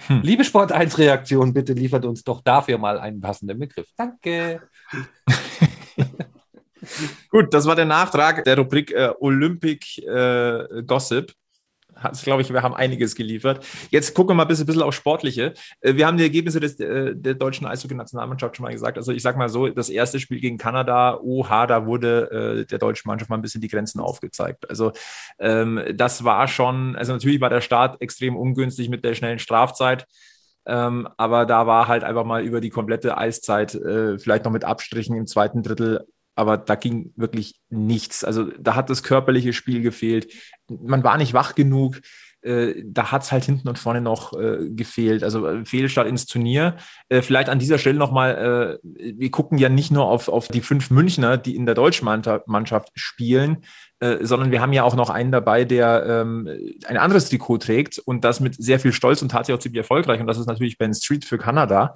Hm. 0.00 0.20
Liebe 0.22 0.44
Sport 0.44 0.72
1 0.72 0.98
Reaktion, 0.98 1.54
bitte 1.54 1.72
liefert 1.72 2.04
uns 2.04 2.22
doch 2.22 2.42
dafür 2.42 2.78
mal 2.78 2.98
einen 2.98 3.20
passenden 3.20 3.58
Begriff. 3.58 3.88
Danke. 3.96 4.60
Gut, 7.30 7.52
das 7.52 7.66
war 7.66 7.74
der 7.74 7.86
Nachtrag 7.86 8.44
der 8.44 8.58
Rubrik 8.58 8.92
äh, 8.92 9.12
Olympic 9.18 10.00
äh, 10.02 10.82
Gossip 10.86 11.32
hat, 11.96 12.22
glaube 12.22 12.42
ich, 12.42 12.52
wir 12.52 12.62
haben 12.62 12.74
einiges 12.74 13.14
geliefert. 13.14 13.64
Jetzt 13.90 14.14
gucken 14.14 14.30
wir 14.30 14.34
mal 14.34 14.42
ein 14.42 14.48
bisschen, 14.48 14.66
bisschen 14.66 14.82
auf 14.82 14.94
Sportliche. 14.94 15.54
Äh, 15.80 15.94
wir 15.94 16.06
haben 16.06 16.16
die 16.16 16.24
Ergebnisse 16.24 16.60
des, 16.60 16.78
äh, 16.78 17.14
der 17.16 17.34
deutschen 17.34 17.66
Eishockey-Nationalmannschaft 17.66 18.56
schon 18.56 18.64
mal 18.64 18.72
gesagt. 18.72 18.98
Also 18.98 19.12
ich 19.12 19.22
sage 19.22 19.38
mal 19.38 19.48
so, 19.48 19.68
das 19.68 19.88
erste 19.88 20.20
Spiel 20.20 20.40
gegen 20.40 20.58
Kanada, 20.58 21.18
oha, 21.20 21.66
da 21.66 21.86
wurde 21.86 22.30
äh, 22.60 22.66
der 22.66 22.78
deutschen 22.78 23.08
Mannschaft 23.08 23.30
mal 23.30 23.36
ein 23.36 23.42
bisschen 23.42 23.60
die 23.60 23.68
Grenzen 23.68 24.00
aufgezeigt. 24.00 24.68
Also 24.68 24.92
ähm, 25.38 25.82
das 25.94 26.24
war 26.24 26.48
schon, 26.48 26.96
also 26.96 27.12
natürlich 27.12 27.40
war 27.40 27.50
der 27.50 27.60
Start 27.60 28.00
extrem 28.00 28.36
ungünstig 28.36 28.88
mit 28.88 29.04
der 29.04 29.14
schnellen 29.14 29.38
Strafzeit. 29.38 30.06
Ähm, 30.66 31.08
aber 31.16 31.46
da 31.46 31.66
war 31.66 31.86
halt 31.86 32.02
einfach 32.02 32.24
mal 32.24 32.42
über 32.42 32.60
die 32.60 32.70
komplette 32.70 33.16
Eiszeit, 33.16 33.74
äh, 33.76 34.18
vielleicht 34.18 34.44
noch 34.44 34.52
mit 34.52 34.64
Abstrichen 34.64 35.16
im 35.16 35.26
zweiten 35.26 35.62
Drittel, 35.62 36.04
aber 36.36 36.58
da 36.58 36.74
ging 36.74 37.12
wirklich 37.16 37.60
nichts. 37.70 38.22
Also 38.22 38.44
da 38.58 38.76
hat 38.76 38.90
das 38.90 39.02
körperliche 39.02 39.52
Spiel 39.52 39.82
gefehlt. 39.82 40.32
Man 40.68 41.02
war 41.02 41.16
nicht 41.16 41.32
wach 41.34 41.54
genug. 41.54 42.00
Äh, 42.42 42.84
da 42.84 43.10
hat 43.10 43.22
es 43.22 43.32
halt 43.32 43.44
hinten 43.44 43.68
und 43.68 43.78
vorne 43.78 44.00
noch 44.02 44.38
äh, 44.38 44.68
gefehlt. 44.70 45.24
Also 45.24 45.46
äh, 45.48 45.64
Fehlstart 45.64 46.06
ins 46.06 46.26
Turnier. 46.26 46.76
Äh, 47.08 47.22
vielleicht 47.22 47.48
an 47.48 47.58
dieser 47.58 47.78
Stelle 47.78 47.98
nochmal, 47.98 48.78
äh, 48.84 48.88
wir 49.18 49.30
gucken 49.30 49.58
ja 49.58 49.68
nicht 49.68 49.90
nur 49.90 50.04
auf, 50.04 50.28
auf 50.28 50.46
die 50.48 50.60
fünf 50.60 50.90
Münchner, 50.90 51.38
die 51.38 51.56
in 51.56 51.66
der 51.66 51.74
deutschen 51.74 52.04
Mannschaft 52.04 52.92
spielen, 52.94 53.58
sondern 54.20 54.50
wir 54.50 54.60
haben 54.60 54.74
ja 54.74 54.82
auch 54.82 54.94
noch 54.94 55.08
einen 55.08 55.32
dabei, 55.32 55.64
der 55.64 56.04
ähm, 56.06 56.46
ein 56.86 56.98
anderes 56.98 57.30
Trikot 57.30 57.56
trägt 57.58 57.98
und 57.98 58.24
das 58.24 58.40
mit 58.40 58.54
sehr 58.54 58.78
viel 58.78 58.92
Stolz 58.92 59.22
und 59.22 59.30
tatsächlich 59.30 59.58
auch 59.58 59.62
ziemlich 59.62 59.78
erfolgreich. 59.78 60.20
Und 60.20 60.26
das 60.26 60.36
ist 60.36 60.44
natürlich 60.44 60.76
Ben 60.76 60.92
Street 60.92 61.24
für 61.24 61.38
Kanada. 61.38 61.94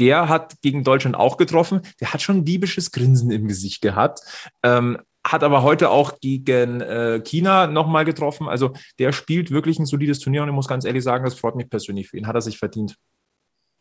Der 0.00 0.28
hat 0.28 0.60
gegen 0.62 0.84
Deutschland 0.84 1.16
auch 1.16 1.36
getroffen. 1.36 1.82
Der 2.00 2.12
hat 2.12 2.22
schon 2.22 2.38
ein 2.38 2.44
diebisches 2.44 2.92
Grinsen 2.92 3.30
im 3.30 3.46
Gesicht 3.48 3.82
gehabt. 3.82 4.20
Ähm, 4.62 4.98
hat 5.24 5.44
aber 5.44 5.62
heute 5.62 5.90
auch 5.90 6.18
gegen 6.20 6.80
äh, 6.80 7.20
China 7.24 7.66
nochmal 7.66 8.04
getroffen. 8.04 8.48
Also 8.48 8.72
der 8.98 9.12
spielt 9.12 9.50
wirklich 9.50 9.78
ein 9.78 9.86
solides 9.86 10.18
Turnier 10.18 10.42
und 10.42 10.48
ich 10.48 10.54
muss 10.54 10.66
ganz 10.66 10.84
ehrlich 10.84 11.04
sagen, 11.04 11.24
das 11.24 11.34
freut 11.34 11.54
mich 11.54 11.70
persönlich 11.70 12.08
für 12.08 12.16
ihn. 12.16 12.26
Hat 12.26 12.34
er 12.34 12.40
sich 12.40 12.58
verdient. 12.58 12.96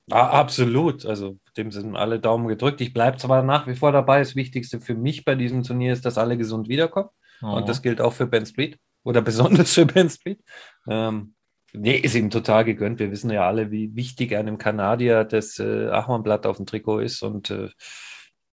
Ja, 0.08 0.30
absolut. 0.30 1.06
Also 1.06 1.38
dem 1.58 1.72
sind 1.72 1.96
alle 1.96 2.20
Daumen 2.20 2.48
gedrückt. 2.48 2.82
Ich 2.82 2.94
bleibe 2.94 3.18
zwar 3.18 3.44
nach 3.44 3.66
wie 3.68 3.76
vor 3.76 3.92
dabei. 3.92 4.20
Das 4.20 4.36
Wichtigste 4.36 4.82
für 4.82 4.96
mich 4.96 5.26
bei 5.26 5.36
diesem 5.36 5.64
Turnier 5.64 5.94
ist, 5.94 6.06
dass 6.06 6.18
alle 6.18 6.38
gesund 6.38 6.68
wiederkommen. 6.68 7.10
Oh. 7.42 7.56
Und 7.56 7.70
das 7.70 7.82
gilt 7.82 8.02
auch 8.02 8.14
für 8.14 8.28
Ben 8.28 8.46
Street 8.46 8.78
oder 9.04 9.22
besonders 9.22 9.74
für 9.74 9.86
Ben 9.86 10.10
Street. 10.10 10.42
Ähm, 10.88 11.34
nee, 11.74 11.96
ist 11.96 12.16
ihm 12.16 12.30
total 12.30 12.66
gegönnt. 12.66 13.00
Wir 13.00 13.12
wissen 13.12 13.32
ja 13.32 13.48
alle, 13.48 13.72
wie 13.72 13.96
wichtig 13.96 14.36
einem 14.36 14.58
Kanadier 14.58 15.24
das 15.24 15.60
äh, 15.60 15.88
Achmannblatt 15.90 16.46
auf 16.46 16.58
dem 16.58 16.66
Trikot 16.66 17.00
ist. 17.00 17.22
Und 17.24 17.50
äh, 17.50 17.70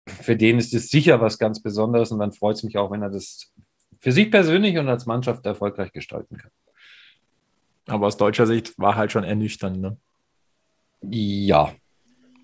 für 0.07 0.37
den 0.37 0.59
ist 0.59 0.75
es 0.75 0.89
sicher 0.89 1.21
was 1.21 1.39
ganz 1.39 1.63
Besonderes. 1.63 2.11
Und 2.11 2.19
dann 2.19 2.33
freut 2.33 2.57
es 2.57 2.63
mich 2.63 2.77
auch, 2.77 2.91
wenn 2.91 3.03
er 3.03 3.11
das 3.11 3.53
für 4.01 4.13
sich 4.13 4.31
persönlich 4.31 4.77
und 4.79 4.89
als 4.89 5.07
Mannschaft 5.07 5.47
erfolgreich 5.47 5.93
gestalten 5.93 6.37
kann. 6.37 6.51
Aber 7.87 8.07
aus 8.07 8.17
deutscher 8.17 8.47
Sicht 8.47 8.79
war 8.79 8.97
halt 8.97 9.13
schon 9.13 9.25
ernüchternd. 9.25 9.81
Ne? 9.81 9.97
Ja. 11.03 11.73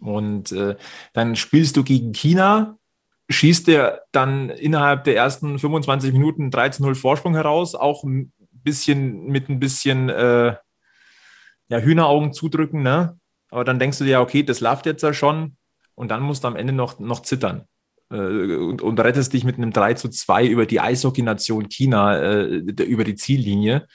Und 0.01 0.53
äh, 0.53 0.77
dann 1.13 1.37
spielst 1.37 1.77
du 1.77 1.85
gegen 1.85 2.13
China, 2.13 2.79
schießt 3.29 3.69
der 3.69 4.03
dann 4.13 4.49
innerhalb 4.51 5.05
der 5.05 5.17
ersten 5.17 5.59
25 5.59 6.13
Minuten 6.13 6.51
13-0 6.51 6.95
Vorsprung 6.95 7.35
heraus, 7.35 7.75
auch 7.75 8.05
bisschen 8.63 9.27
mit 9.27 9.49
ein 9.49 9.61
bisschen 9.61 10.09
äh, 10.09 10.57
ja, 11.69 11.79
Hühneraugen 11.79 12.33
zudrücken, 12.33 12.83
ne? 12.83 13.19
Aber 13.51 13.65
dann 13.65 13.79
denkst 13.79 13.99
du 13.99 14.05
dir, 14.05 14.21
okay, 14.21 14.43
das 14.43 14.61
läuft 14.61 14.87
jetzt 14.87 15.03
ja 15.03 15.13
schon 15.13 15.57
und 15.95 16.11
dann 16.11 16.23
musst 16.23 16.45
du 16.45 16.49
am 16.49 16.57
Ende 16.57 16.73
noch, 16.73 16.99
noch 16.99 17.23
zittern. 17.23 17.65
Äh, 18.11 18.17
und, 18.17 18.83
und, 18.83 19.01
rettest 19.01 19.33
dich 19.33 19.45
mit 19.45 19.57
einem 19.57 19.73
3 19.73 19.95
zu 19.95 20.09
2 20.09 20.47
über 20.47 20.67
die 20.67 20.81
Eishockey-Nation 20.81 21.69
China, 21.69 22.19
äh, 22.19 22.45
über 22.45 23.05
die 23.05 23.17
Ziellinie. 23.17 23.87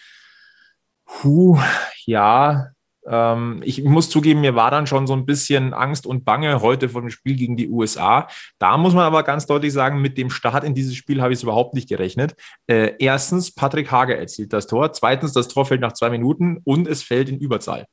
Puh, 1.05 1.59
ja, 2.05 2.71
ich 3.07 3.83
muss 3.83 4.09
zugeben, 4.09 4.41
mir 4.41 4.55
war 4.55 4.71
dann 4.71 4.87
schon 4.87 5.05
so 5.05 5.13
ein 5.13 5.27
bisschen 5.27 5.73
Angst 5.73 6.07
und 6.07 6.25
Bange 6.25 6.61
heute 6.61 6.89
vor 6.89 7.01
dem 7.01 7.11
Spiel 7.11 7.35
gegen 7.35 7.55
die 7.55 7.69
USA. 7.69 8.27
Da 8.57 8.77
muss 8.77 8.95
man 8.95 9.03
aber 9.03 9.21
ganz 9.21 9.45
deutlich 9.45 9.73
sagen, 9.73 10.01
mit 10.01 10.17
dem 10.17 10.31
Start 10.31 10.63
in 10.63 10.73
dieses 10.73 10.95
Spiel 10.95 11.21
habe 11.21 11.31
ich 11.31 11.39
es 11.39 11.43
überhaupt 11.43 11.75
nicht 11.75 11.87
gerechnet. 11.87 12.35
Äh, 12.65 12.93
erstens, 12.97 13.53
Patrick 13.53 13.91
Hager 13.91 14.17
erzielt 14.17 14.53
das 14.53 14.65
Tor. 14.65 14.91
Zweitens, 14.93 15.33
das 15.33 15.47
Tor 15.47 15.67
fällt 15.67 15.81
nach 15.81 15.93
zwei 15.93 16.09
Minuten 16.09 16.61
und 16.63 16.87
es 16.87 17.03
fällt 17.03 17.29
in 17.29 17.37
Überzahl. 17.37 17.85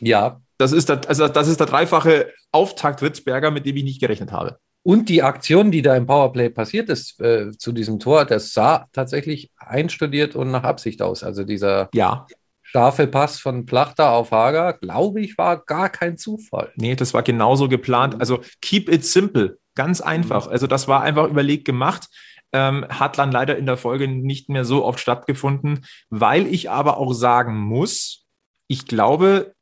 Ja. 0.00 0.40
Das 0.56 0.72
ist 0.72 0.88
der, 0.88 1.00
also 1.08 1.28
das 1.28 1.48
ist 1.48 1.60
der 1.60 1.66
dreifache 1.66 2.32
Auftakt 2.52 3.02
Ritzberger, 3.02 3.50
mit 3.50 3.66
dem 3.66 3.76
ich 3.76 3.84
nicht 3.84 4.00
gerechnet 4.00 4.32
habe. 4.32 4.58
Und 4.84 5.08
die 5.08 5.22
Aktion, 5.22 5.70
die 5.70 5.82
da 5.82 5.94
im 5.94 6.06
Powerplay 6.06 6.50
passiert 6.50 6.88
ist 6.88 7.20
äh, 7.20 7.50
zu 7.52 7.72
diesem 7.72 7.98
Tor, 7.98 8.24
das 8.24 8.52
sah 8.52 8.88
tatsächlich 8.92 9.50
einstudiert 9.56 10.34
und 10.36 10.50
nach 10.50 10.64
Absicht 10.64 11.02
aus. 11.02 11.22
Also 11.22 11.44
dieser 11.44 11.88
ja 11.94 12.26
scharfe 12.72 13.06
Pass 13.06 13.38
von 13.38 13.66
Plachter 13.66 14.12
auf 14.12 14.30
Hager, 14.30 14.72
glaube 14.72 15.20
ich, 15.20 15.36
war 15.36 15.62
gar 15.62 15.90
kein 15.90 16.16
Zufall. 16.16 16.72
Nee, 16.76 16.96
das 16.96 17.12
war 17.12 17.22
genauso 17.22 17.68
geplant. 17.68 18.18
Also 18.18 18.40
keep 18.62 18.88
it 18.88 19.04
simple, 19.04 19.58
ganz 19.74 20.00
einfach. 20.00 20.46
Also 20.46 20.66
das 20.66 20.88
war 20.88 21.02
einfach 21.02 21.28
überlegt 21.28 21.66
gemacht. 21.66 22.08
Ähm, 22.54 22.86
hat 22.88 23.18
dann 23.18 23.30
leider 23.30 23.56
in 23.58 23.66
der 23.66 23.76
Folge 23.76 24.08
nicht 24.08 24.48
mehr 24.48 24.64
so 24.64 24.84
oft 24.84 25.00
stattgefunden, 25.00 25.86
weil 26.08 26.46
ich 26.46 26.70
aber 26.70 26.96
auch 26.96 27.12
sagen 27.12 27.58
muss, 27.58 28.26
ich 28.68 28.86
glaube, 28.86 29.54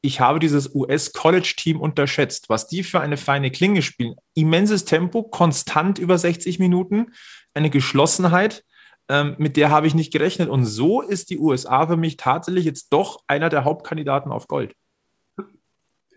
ich 0.00 0.20
habe 0.20 0.38
dieses 0.38 0.74
US-College-Team 0.74 1.80
unterschätzt, 1.80 2.48
was 2.48 2.68
die 2.68 2.82
für 2.84 3.00
eine 3.00 3.16
feine 3.16 3.50
Klinge 3.50 3.82
spielen. 3.82 4.16
Immenses 4.34 4.84
Tempo, 4.86 5.22
konstant 5.22 5.98
über 5.98 6.16
60 6.16 6.58
Minuten, 6.58 7.12
eine 7.54 7.70
Geschlossenheit 7.70 8.64
ähm, 9.08 9.34
mit 9.38 9.56
der 9.56 9.70
habe 9.70 9.86
ich 9.86 9.94
nicht 9.94 10.12
gerechnet. 10.12 10.48
Und 10.48 10.64
so 10.64 11.00
ist 11.00 11.30
die 11.30 11.38
USA 11.38 11.86
für 11.86 11.96
mich 11.96 12.16
tatsächlich 12.16 12.64
jetzt 12.64 12.92
doch 12.92 13.20
einer 13.26 13.48
der 13.48 13.64
Hauptkandidaten 13.64 14.32
auf 14.32 14.48
Gold. 14.48 14.74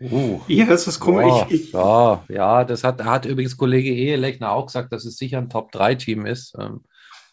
Uh, 0.00 0.40
ja, 0.46 0.64
das 0.64 0.86
ist 0.86 1.00
komisch. 1.00 1.26
Oh, 1.26 1.46
ich, 1.48 1.72
ja, 1.72 2.64
das 2.64 2.84
hat, 2.84 3.02
hat 3.04 3.26
übrigens 3.26 3.56
Kollege 3.56 3.90
Ehelechner 3.90 4.52
auch 4.52 4.66
gesagt, 4.66 4.92
dass 4.92 5.04
es 5.04 5.16
sicher 5.16 5.38
ein 5.38 5.48
Top-3-Team 5.48 6.24
ist. 6.24 6.54
Ähm, 6.58 6.84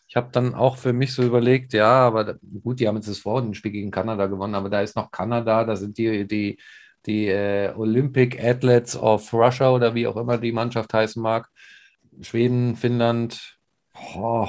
ich 0.07 0.15
habe 0.15 0.29
dann 0.31 0.55
auch 0.55 0.77
für 0.77 0.91
mich 0.91 1.13
so 1.13 1.21
überlegt, 1.21 1.73
ja, 1.73 1.91
aber 1.91 2.37
gut, 2.63 2.79
die 2.79 2.87
haben 2.87 2.95
jetzt 2.95 3.09
das 3.09 3.19
Vorrundenspiel 3.19 3.71
gegen 3.71 3.91
Kanada 3.91 4.25
gewonnen, 4.25 4.55
aber 4.55 4.69
da 4.69 4.81
ist 4.81 4.95
noch 4.95 5.11
Kanada, 5.11 5.63
da 5.63 5.75
sind 5.75 5.97
die, 5.97 6.25
die, 6.25 6.57
die 7.05 7.27
äh, 7.27 7.71
Olympic 7.75 8.41
Athletes 8.41 8.97
of 8.97 9.31
Russia 9.31 9.69
oder 9.69 9.93
wie 9.93 10.07
auch 10.07 10.17
immer 10.17 10.37
die 10.37 10.51
Mannschaft 10.51 10.93
heißen 10.93 11.21
mag. 11.21 11.49
Schweden, 12.21 12.75
Finnland. 12.75 13.57
Oh, 14.15 14.47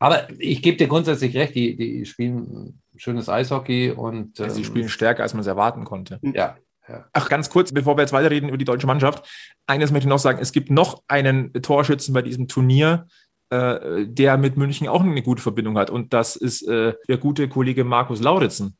aber 0.00 0.28
ich 0.38 0.62
gebe 0.62 0.78
dir 0.78 0.88
grundsätzlich 0.88 1.36
recht, 1.36 1.54
die, 1.54 1.76
die 1.76 2.06
spielen 2.06 2.80
schönes 2.96 3.28
Eishockey 3.28 3.90
und. 3.90 4.40
Ähm, 4.40 4.50
sie 4.50 4.64
spielen 4.64 4.88
stärker, 4.88 5.22
als 5.22 5.34
man 5.34 5.42
es 5.42 5.46
erwarten 5.46 5.84
konnte. 5.84 6.18
Ja. 6.22 6.56
ja. 6.88 7.06
Ach, 7.12 7.28
ganz 7.28 7.50
kurz, 7.50 7.70
bevor 7.70 7.98
wir 7.98 8.02
jetzt 8.02 8.14
weiterreden 8.14 8.48
über 8.48 8.58
die 8.58 8.64
deutsche 8.64 8.86
Mannschaft. 8.86 9.28
Eines 9.66 9.92
möchte 9.92 10.06
ich 10.06 10.10
noch 10.10 10.18
sagen: 10.18 10.38
Es 10.40 10.52
gibt 10.52 10.70
noch 10.70 11.02
einen 11.06 11.52
Torschützen 11.52 12.14
bei 12.14 12.22
diesem 12.22 12.48
Turnier, 12.48 13.08
äh, 13.50 14.06
der 14.06 14.38
mit 14.38 14.56
München 14.56 14.88
auch 14.88 15.02
eine 15.02 15.22
gute 15.22 15.42
Verbindung 15.42 15.76
hat. 15.76 15.90
Und 15.90 16.14
das 16.14 16.34
ist 16.34 16.66
äh, 16.66 16.94
der 17.06 17.18
gute 17.18 17.46
Kollege 17.50 17.84
Markus 17.84 18.22
Lauritzen. 18.22 18.78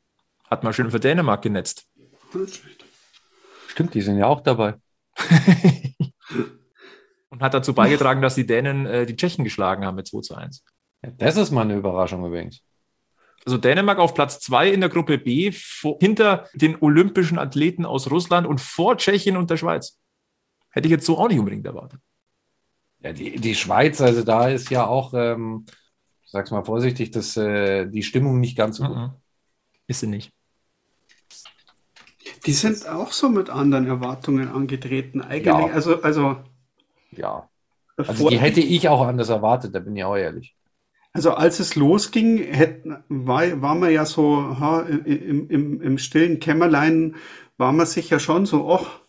Hat 0.48 0.64
mal 0.64 0.72
schön 0.72 0.90
für 0.90 1.00
Dänemark 1.00 1.42
genetzt. 1.42 1.86
Stimmt, 3.68 3.92
die 3.92 4.00
sind 4.00 4.16
ja 4.16 4.24
auch 4.26 4.40
dabei. 4.40 4.76
und 7.28 7.42
hat 7.42 7.52
dazu 7.52 7.74
beigetragen, 7.74 8.22
dass 8.22 8.36
die 8.36 8.46
Dänen 8.46 8.86
äh, 8.86 9.04
die 9.04 9.16
Tschechen 9.16 9.44
geschlagen 9.44 9.84
haben 9.84 9.96
mit 9.96 10.08
2 10.08 10.20
zu 10.22 10.34
1. 10.34 10.64
Das 11.02 11.36
ist 11.36 11.50
mal 11.50 11.62
eine 11.62 11.76
Überraschung 11.76 12.24
übrigens. 12.26 12.62
Also 13.46 13.56
Dänemark 13.56 13.98
auf 13.98 14.12
Platz 14.14 14.40
zwei 14.40 14.70
in 14.70 14.80
der 14.80 14.90
Gruppe 14.90 15.16
B, 15.16 15.50
vor, 15.52 15.96
hinter 15.98 16.46
den 16.52 16.76
olympischen 16.80 17.38
Athleten 17.38 17.86
aus 17.86 18.10
Russland 18.10 18.46
und 18.46 18.60
vor 18.60 18.98
Tschechien 18.98 19.36
und 19.36 19.48
der 19.50 19.56
Schweiz. 19.56 19.98
Hätte 20.70 20.88
ich 20.88 20.92
jetzt 20.92 21.06
so 21.06 21.18
auch 21.18 21.28
nicht 21.28 21.38
unbedingt 21.38 21.66
erwartet. 21.66 22.00
Ja, 23.02 23.12
die, 23.12 23.36
die 23.36 23.54
Schweiz, 23.54 24.00
also 24.00 24.22
da 24.22 24.48
ist 24.48 24.70
ja 24.70 24.86
auch, 24.86 25.14
ähm, 25.14 25.64
ich 26.22 26.30
sag's 26.30 26.50
mal 26.50 26.64
vorsichtig, 26.64 27.10
dass 27.12 27.36
äh, 27.38 27.86
die 27.86 28.02
Stimmung 28.02 28.40
nicht 28.40 28.56
ganz 28.56 28.76
so 28.76 28.84
gut. 28.84 28.96
Mhm. 28.96 29.10
Ist 29.86 30.00
sie 30.00 30.06
nicht. 30.06 30.32
Die 32.44 32.52
sind 32.52 32.86
auch 32.88 33.12
so 33.12 33.28
mit 33.30 33.48
anderen 33.48 33.86
Erwartungen 33.86 34.48
angetreten. 34.48 35.22
Eigentlich, 35.22 35.46
ja. 35.46 35.66
also, 35.66 36.02
also. 36.02 36.36
Ja. 37.10 37.48
Also 37.96 38.28
die 38.28 38.38
hätte 38.38 38.60
ich 38.60 38.88
auch 38.88 39.02
anders 39.06 39.28
erwartet, 39.30 39.74
da 39.74 39.78
bin 39.80 39.96
ich 39.96 40.04
auch 40.04 40.16
ehrlich. 40.16 40.54
Also 41.12 41.32
als 41.32 41.58
es 41.58 41.74
losging, 41.74 42.38
hätten, 42.38 42.96
war, 43.08 43.60
war 43.60 43.74
man 43.74 43.90
ja 43.90 44.06
so 44.06 44.58
ha, 44.60 44.82
im, 44.82 45.48
im, 45.48 45.82
im 45.82 45.98
stillen 45.98 46.38
Kämmerlein, 46.38 47.16
war 47.58 47.72
man 47.72 47.86
sich 47.86 48.10
ja 48.10 48.18
schon 48.18 48.46
so, 48.46 48.72
ach, 48.72 49.00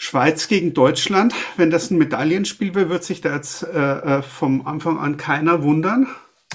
Schweiz 0.00 0.46
gegen 0.46 0.74
Deutschland, 0.74 1.34
wenn 1.56 1.70
das 1.70 1.90
ein 1.90 1.98
Medaillenspiel 1.98 2.74
wäre, 2.74 2.88
wird 2.88 3.02
sich 3.02 3.20
da 3.20 3.34
jetzt 3.34 3.64
äh, 3.64 4.18
äh 4.18 4.22
vom 4.22 4.64
Anfang 4.64 4.98
an 4.98 5.16
keiner 5.16 5.62
wundern. 5.64 6.06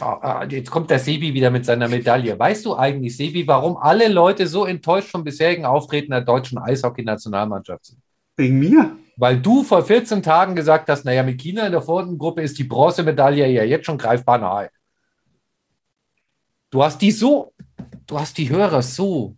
Oh, 0.01 0.15
jetzt 0.49 0.71
kommt 0.71 0.89
der 0.89 0.99
Sebi 0.99 1.33
wieder 1.33 1.51
mit 1.51 1.65
seiner 1.65 1.87
Medaille. 1.87 2.39
Weißt 2.39 2.65
du 2.65 2.75
eigentlich, 2.75 3.17
Sebi, 3.17 3.45
warum 3.45 3.77
alle 3.77 4.07
Leute 4.07 4.47
so 4.47 4.65
enttäuscht 4.65 5.09
vom 5.09 5.23
bisherigen 5.23 5.65
Auftreten 5.65 6.11
der 6.11 6.21
deutschen 6.21 6.57
Eishockey-Nationalmannschaft 6.57 7.85
sind? 7.85 7.99
Wegen 8.37 8.59
mir? 8.59 8.95
Weil 9.15 9.39
du 9.39 9.63
vor 9.63 9.83
14 9.85 10.23
Tagen 10.23 10.55
gesagt 10.55 10.89
hast, 10.89 11.05
naja, 11.05 11.23
mit 11.23 11.39
China 11.39 11.65
in 11.65 11.71
der 11.71 11.81
Vorgruppe 11.81 12.41
ist 12.41 12.57
die 12.57 12.63
Bronzemedaille 12.63 13.47
ja 13.47 13.63
jetzt 13.63 13.85
schon 13.85 13.97
greifbar 13.97 14.39
nahe. 14.39 14.69
Du 16.71 16.83
hast 16.83 17.01
die 17.01 17.11
so, 17.11 17.53
du 18.07 18.19
hast 18.19 18.37
die 18.37 18.49
Hörer 18.49 18.81
so, 18.81 19.35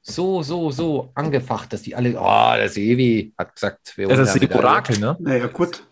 so, 0.00 0.42
so, 0.42 0.70
so 0.70 1.10
angefacht, 1.14 1.72
dass 1.72 1.82
die 1.82 1.96
alle, 1.96 2.18
oh, 2.18 2.52
der 2.56 2.68
Sevi 2.68 3.34
hat 3.36 3.54
gesagt, 3.54 3.98
wir 3.98 4.08
Das 4.08 4.34
ist 4.34 4.42
die 4.42 4.50
Orakel, 4.50 4.98
ne? 4.98 5.16
Naja, 5.18 5.48
gut. 5.48 5.82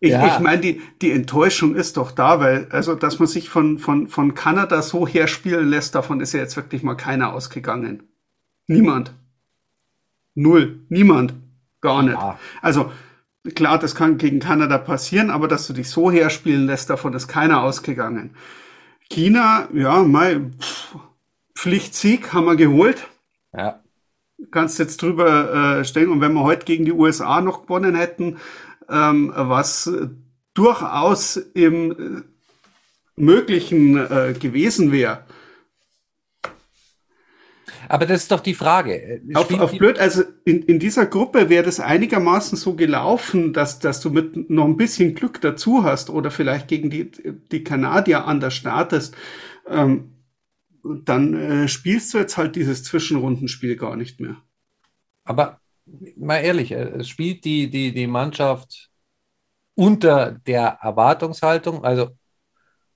Ich, 0.00 0.10
ja. 0.10 0.26
ich 0.26 0.38
meine, 0.40 0.60
die, 0.60 0.82
die 1.00 1.12
Enttäuschung 1.12 1.74
ist 1.74 1.96
doch 1.96 2.12
da, 2.12 2.40
weil, 2.40 2.68
also, 2.70 2.94
dass 2.94 3.18
man 3.18 3.28
sich 3.28 3.48
von, 3.48 3.78
von, 3.78 4.08
von 4.08 4.34
Kanada 4.34 4.82
so 4.82 5.06
herspielen 5.06 5.68
lässt, 5.68 5.94
davon 5.94 6.20
ist 6.20 6.32
ja 6.32 6.40
jetzt 6.40 6.56
wirklich 6.56 6.82
mal 6.82 6.96
keiner 6.96 7.32
ausgegangen. 7.32 8.02
Niemand. 8.66 9.14
Null. 10.34 10.80
Niemand. 10.88 11.34
Gar 11.84 12.02
nicht. 12.02 12.14
Ja. 12.14 12.38
Also 12.62 12.90
klar, 13.54 13.78
das 13.78 13.94
kann 13.94 14.16
gegen 14.16 14.40
Kanada 14.40 14.78
passieren, 14.78 15.30
aber 15.30 15.48
dass 15.48 15.66
du 15.66 15.74
dich 15.74 15.90
so 15.90 16.10
herspielen 16.10 16.64
lässt, 16.64 16.88
davon 16.88 17.12
ist 17.12 17.28
keiner 17.28 17.62
ausgegangen. 17.62 18.34
China, 19.10 19.68
ja, 19.74 20.02
mein 20.02 20.56
Pflichtsieg 21.54 22.32
haben 22.32 22.46
wir 22.46 22.56
geholt. 22.56 23.06
Ja. 23.52 23.80
Kannst 24.50 24.78
jetzt 24.78 25.02
drüber 25.02 25.80
äh, 25.80 25.84
stellen. 25.84 26.08
Und 26.08 26.22
wenn 26.22 26.32
wir 26.32 26.42
heute 26.42 26.64
gegen 26.64 26.86
die 26.86 26.92
USA 26.92 27.42
noch 27.42 27.64
gewonnen 27.64 27.94
hätten, 27.94 28.38
ähm, 28.88 29.30
was 29.36 29.92
durchaus 30.54 31.36
im 31.36 31.90
äh, 31.92 32.22
Möglichen 33.16 33.98
äh, 33.98 34.32
gewesen 34.32 34.90
wäre, 34.90 35.26
aber 37.88 38.06
das 38.06 38.22
ist 38.22 38.30
doch 38.30 38.40
die 38.40 38.54
Frage. 38.54 38.94
Äh, 38.94 39.34
auf, 39.34 39.52
auf 39.58 39.76
blöd, 39.76 39.98
also 39.98 40.22
in, 40.44 40.62
in 40.62 40.78
dieser 40.78 41.06
Gruppe 41.06 41.48
wäre 41.48 41.64
das 41.64 41.80
einigermaßen 41.80 42.56
so 42.56 42.74
gelaufen, 42.74 43.52
dass, 43.52 43.78
dass 43.78 44.00
du 44.00 44.10
mit 44.10 44.50
noch 44.50 44.64
ein 44.64 44.76
bisschen 44.76 45.14
Glück 45.14 45.40
dazu 45.40 45.84
hast 45.84 46.10
oder 46.10 46.30
vielleicht 46.30 46.68
gegen 46.68 46.90
die, 46.90 47.10
die 47.50 47.64
Kanadier 47.64 48.26
anders 48.26 48.54
startest. 48.54 49.16
Ähm, 49.68 50.10
dann 50.82 51.34
äh, 51.34 51.68
spielst 51.68 52.12
du 52.12 52.18
jetzt 52.18 52.36
halt 52.36 52.56
dieses 52.56 52.84
Zwischenrundenspiel 52.84 53.76
gar 53.76 53.96
nicht 53.96 54.20
mehr. 54.20 54.36
Aber 55.24 55.60
mal 56.16 56.38
ehrlich, 56.38 56.72
äh, 56.72 57.02
spielt 57.04 57.44
die, 57.44 57.70
die, 57.70 57.92
die 57.92 58.06
Mannschaft 58.06 58.90
unter 59.74 60.32
der 60.46 60.78
Erwartungshaltung, 60.82 61.84
also 61.84 62.10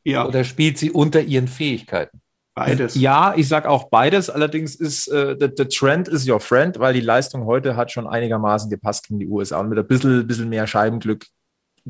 ja. 0.04 0.26
oder 0.26 0.44
spielt 0.44 0.78
sie 0.78 0.90
unter 0.90 1.20
ihren 1.22 1.48
Fähigkeiten? 1.48 2.20
Beides. 2.58 2.94
Ja, 2.96 3.34
ich 3.36 3.48
sage 3.48 3.68
auch 3.68 3.84
beides. 3.90 4.30
Allerdings 4.30 4.74
ist 4.74 5.08
äh, 5.08 5.36
der 5.36 5.68
Trend 5.68 6.08
is 6.08 6.28
your 6.28 6.40
friend, 6.40 6.78
weil 6.78 6.94
die 6.94 7.00
Leistung 7.00 7.44
heute 7.44 7.76
hat 7.76 7.92
schon 7.92 8.06
einigermaßen 8.06 8.68
gepasst 8.68 9.06
gegen 9.06 9.20
die 9.20 9.28
USA 9.28 9.60
und 9.60 9.68
mit 9.68 9.78
ein 9.78 9.86
bisschen, 9.86 10.26
bisschen 10.26 10.48
mehr 10.48 10.66
Scheibenglück 10.66 11.26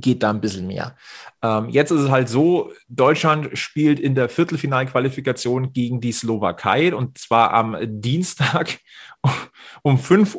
geht 0.01 0.23
da 0.23 0.31
ein 0.31 0.41
bisschen 0.41 0.67
mehr. 0.67 0.97
Ähm, 1.43 1.71
jetzt 1.71 1.91
ist 1.91 2.03
es 2.03 2.11
halt 2.11 2.29
so, 2.29 2.73
Deutschland 2.89 3.57
spielt 3.59 3.99
in 3.99 4.15
der 4.15 4.29
Viertelfinalqualifikation 4.29 5.73
gegen 5.73 6.01
die 6.01 6.13
Slowakei 6.13 6.95
und 6.95 7.19
zwar 7.19 7.53
am 7.53 7.77
Dienstag 7.83 8.79
um 9.83 9.97
5.10 9.97 10.37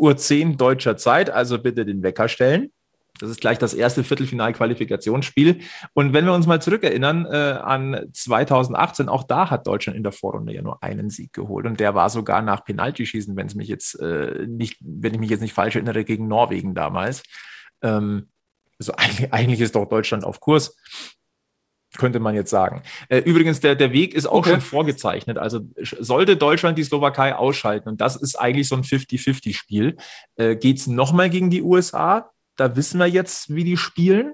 Uhr 0.52 0.56
deutscher 0.56 0.98
Zeit, 0.98 1.30
also 1.30 1.60
bitte 1.60 1.86
den 1.86 2.04
Wecker 2.04 2.30
stellen. 2.30 2.72
Das 3.19 3.29
ist 3.29 3.41
gleich 3.41 3.58
das 3.58 3.73
erste 3.73 4.03
Viertelfinal-Qualifikationsspiel. 4.03 5.60
Und 5.93 6.13
wenn 6.13 6.25
wir 6.25 6.34
uns 6.34 6.47
mal 6.47 6.62
zurückerinnern 6.62 7.25
äh, 7.25 7.60
an 7.62 8.10
2018, 8.13 9.10
auch 9.10 9.23
da 9.23 9.49
hat 9.49 9.67
Deutschland 9.67 9.97
in 9.97 10.03
der 10.03 10.12
Vorrunde 10.12 10.53
ja 10.53 10.62
nur 10.62 10.82
einen 10.82 11.10
Sieg 11.10 11.34
geholt. 11.34 11.65
Und 11.65 11.79
der 11.79 11.95
war 11.95 12.10
sogar 12.10 12.41
nach 12.41 12.63
Penaltyschießen, 12.63 13.36
wenn 13.36 13.47
es 13.47 13.55
mich 13.55 13.67
jetzt 13.67 13.99
äh, 13.99 14.45
nicht, 14.47 14.77
wenn 14.82 15.13
ich 15.13 15.19
mich 15.19 15.29
jetzt 15.29 15.41
nicht 15.41 15.53
falsch 15.53 15.75
erinnere, 15.75 16.03
gegen 16.03 16.27
Norwegen 16.27 16.73
damals. 16.73 17.23
Ähm, 17.82 18.29
also 18.79 18.93
eigentlich, 18.93 19.34
eigentlich 19.34 19.62
ist 19.62 19.75
doch 19.75 19.86
Deutschland 19.86 20.23
auf 20.23 20.39
Kurs 20.39 20.75
könnte 21.97 22.19
man 22.19 22.36
jetzt 22.36 22.51
sagen. 22.51 22.84
Äh, 23.10 23.19
übrigens, 23.19 23.60
der, 23.60 23.75
der 23.75 23.91
Weg 23.91 24.13
ist 24.13 24.27
auch 24.27 24.39
okay. 24.39 24.51
schon 24.51 24.62
vorgezeichnet. 24.62 25.38
Also 25.38 25.62
sollte 25.99 26.38
Deutschland 26.38 26.77
die 26.77 26.84
Slowakei 26.84 27.36
ausschalten, 27.36 27.89
und 27.89 28.01
das 28.01 28.15
ist 28.15 28.36
eigentlich 28.36 28.67
so 28.67 28.75
ein 28.75 28.84
50-50-Spiel, 28.84 29.97
äh, 30.36 30.55
geht 30.55 30.77
es 30.77 30.88
nochmal 30.88 31.29
gegen 31.29 31.49
die 31.49 31.63
USA, 31.63 32.32
da 32.60 32.76
wissen 32.76 33.00
wir 33.00 33.08
jetzt, 33.08 33.54
wie 33.54 33.63
die 33.63 33.78
spielen. 33.78 34.34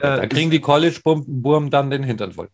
Ja, 0.00 0.16
da 0.16 0.22
äh, 0.22 0.28
kriegen 0.28 0.50
die 0.50 0.60
College-Burm 0.60 1.70
dann 1.70 1.90
den 1.90 2.02
Hintern 2.02 2.32
voll. 2.32 2.48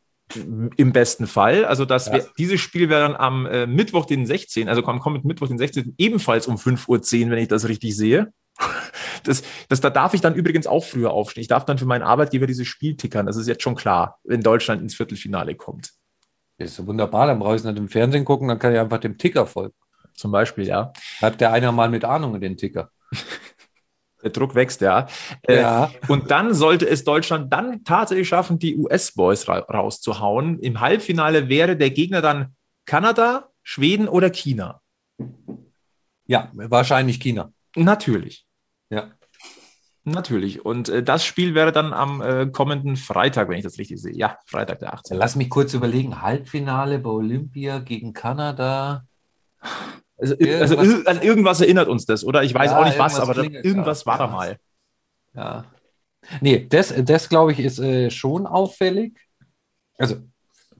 Im 0.76 0.92
besten 0.92 1.26
Fall. 1.26 1.64
Also 1.64 1.84
das 1.84 2.06
ja. 2.06 2.20
dieses 2.38 2.60
Spiel 2.60 2.88
wäre 2.88 3.00
dann 3.00 3.16
am 3.16 3.46
äh, 3.46 3.66
Mittwoch, 3.66 4.06
den 4.06 4.26
16., 4.26 4.68
also 4.68 4.84
am 4.84 5.00
kommenden 5.00 5.26
Mittwoch, 5.26 5.48
den 5.48 5.58
16., 5.58 5.94
ebenfalls 5.98 6.46
um 6.46 6.56
5.10 6.56 7.24
Uhr, 7.24 7.30
wenn 7.30 7.38
ich 7.38 7.48
das 7.48 7.68
richtig 7.68 7.96
sehe. 7.96 8.32
Das, 9.22 9.42
das, 9.68 9.82
da 9.82 9.90
darf 9.90 10.14
ich 10.14 10.22
dann 10.22 10.34
übrigens 10.34 10.66
auch 10.66 10.82
früher 10.82 11.10
aufstehen. 11.10 11.42
Ich 11.42 11.48
darf 11.48 11.66
dann 11.66 11.76
für 11.76 11.84
meinen 11.84 12.00
Arbeitgeber 12.00 12.46
dieses 12.46 12.66
Spiel 12.66 12.96
tickern. 12.96 13.26
Das 13.26 13.36
ist 13.36 13.48
jetzt 13.48 13.62
schon 13.62 13.74
klar, 13.74 14.18
wenn 14.24 14.40
Deutschland 14.40 14.80
ins 14.80 14.94
Viertelfinale 14.94 15.56
kommt. 15.56 15.90
Das 16.56 16.70
ist 16.70 16.76
so 16.76 16.86
wunderbar, 16.86 17.26
dann 17.26 17.38
brauche 17.38 17.54
ich 17.54 17.60
es 17.60 17.64
nicht 17.64 17.76
im 17.76 17.88
Fernsehen 17.88 18.24
gucken, 18.24 18.48
dann 18.48 18.58
kann 18.58 18.72
ich 18.72 18.78
einfach 18.78 18.98
dem 18.98 19.18
Ticker 19.18 19.46
folgen. 19.46 19.74
Zum 20.14 20.32
Beispiel, 20.32 20.66
ja. 20.66 20.92
Hat 21.20 21.38
der 21.40 21.52
einer 21.52 21.70
mal 21.70 21.90
mit 21.90 22.04
Ahnung 22.04 22.34
in 22.34 22.40
den 22.40 22.56
Ticker. 22.56 22.90
Der 24.22 24.30
Druck 24.30 24.54
wächst, 24.54 24.80
ja. 24.80 25.06
Äh, 25.42 25.60
ja. 25.60 25.90
Und 26.08 26.30
dann 26.30 26.54
sollte 26.54 26.88
es 26.88 27.04
Deutschland 27.04 27.52
dann 27.52 27.84
tatsächlich 27.84 28.28
schaffen, 28.28 28.58
die 28.58 28.76
US-Boys 28.76 29.48
ra 29.48 29.58
rauszuhauen. 29.60 30.58
Im 30.60 30.80
Halbfinale 30.80 31.48
wäre 31.48 31.76
der 31.76 31.90
Gegner 31.90 32.20
dann 32.20 32.54
Kanada, 32.84 33.48
Schweden 33.62 34.08
oder 34.08 34.30
China. 34.30 34.80
Ja, 36.26 36.50
wahrscheinlich 36.52 37.20
China. 37.20 37.52
Natürlich. 37.76 38.46
Ja. 38.90 39.10
Natürlich. 40.04 40.64
Und 40.64 40.88
äh, 40.88 41.02
das 41.02 41.24
Spiel 41.24 41.54
wäre 41.54 41.72
dann 41.72 41.92
am 41.92 42.22
äh, 42.22 42.46
kommenden 42.46 42.96
Freitag, 42.96 43.48
wenn 43.48 43.58
ich 43.58 43.64
das 43.64 43.78
richtig 43.78 44.00
sehe. 44.00 44.14
Ja, 44.14 44.38
Freitag 44.46 44.78
der 44.78 44.94
18. 44.94 45.16
Lass 45.16 45.36
mich 45.36 45.50
kurz 45.50 45.74
überlegen. 45.74 46.22
Halbfinale 46.22 46.98
bei 46.98 47.10
Olympia 47.10 47.80
gegen 47.80 48.12
Kanada. 48.12 49.04
Also, 50.20 50.76
also 50.76 51.04
an 51.06 51.22
irgendwas 51.22 51.60
erinnert 51.60 51.88
uns 51.88 52.04
das, 52.04 52.24
oder? 52.24 52.42
Ich 52.42 52.52
weiß 52.52 52.72
ja, 52.72 52.78
auch 52.78 52.84
nicht 52.84 52.98
was, 52.98 53.18
aber 53.18 53.36
irgendwas 53.36 54.04
war 54.04 54.18
da 54.18 54.26
mal. 54.26 54.58
Ja. 55.34 55.64
Nee, 56.40 56.66
das, 56.68 56.94
das 57.04 57.28
glaube 57.28 57.52
ich, 57.52 57.60
ist 57.60 57.78
äh, 57.78 58.10
schon 58.10 58.46
auffällig. 58.46 59.18
Also 59.96 60.16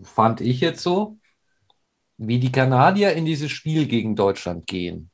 fand 0.03 0.41
ich 0.41 0.61
jetzt 0.61 0.83
so, 0.83 1.19
wie 2.19 2.39
die 2.39 2.53
Kanadier 2.53 3.15
in 3.15 3.25
dieses 3.25 3.51
Spiel 3.51 3.87
gegen 3.87 4.15
Deutschland 4.15 4.67
gehen. 4.67 5.11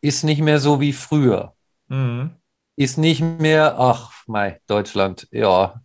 Ist 0.00 0.22
nicht 0.22 0.40
mehr 0.40 0.60
so 0.60 0.80
wie 0.80 0.92
früher. 0.92 1.54
Mhm. 1.88 2.36
Ist 2.76 2.96
nicht 2.96 3.20
mehr, 3.20 3.78
ach, 3.78 4.12
mei, 4.26 4.60
Deutschland, 4.66 5.28
ja. 5.32 5.82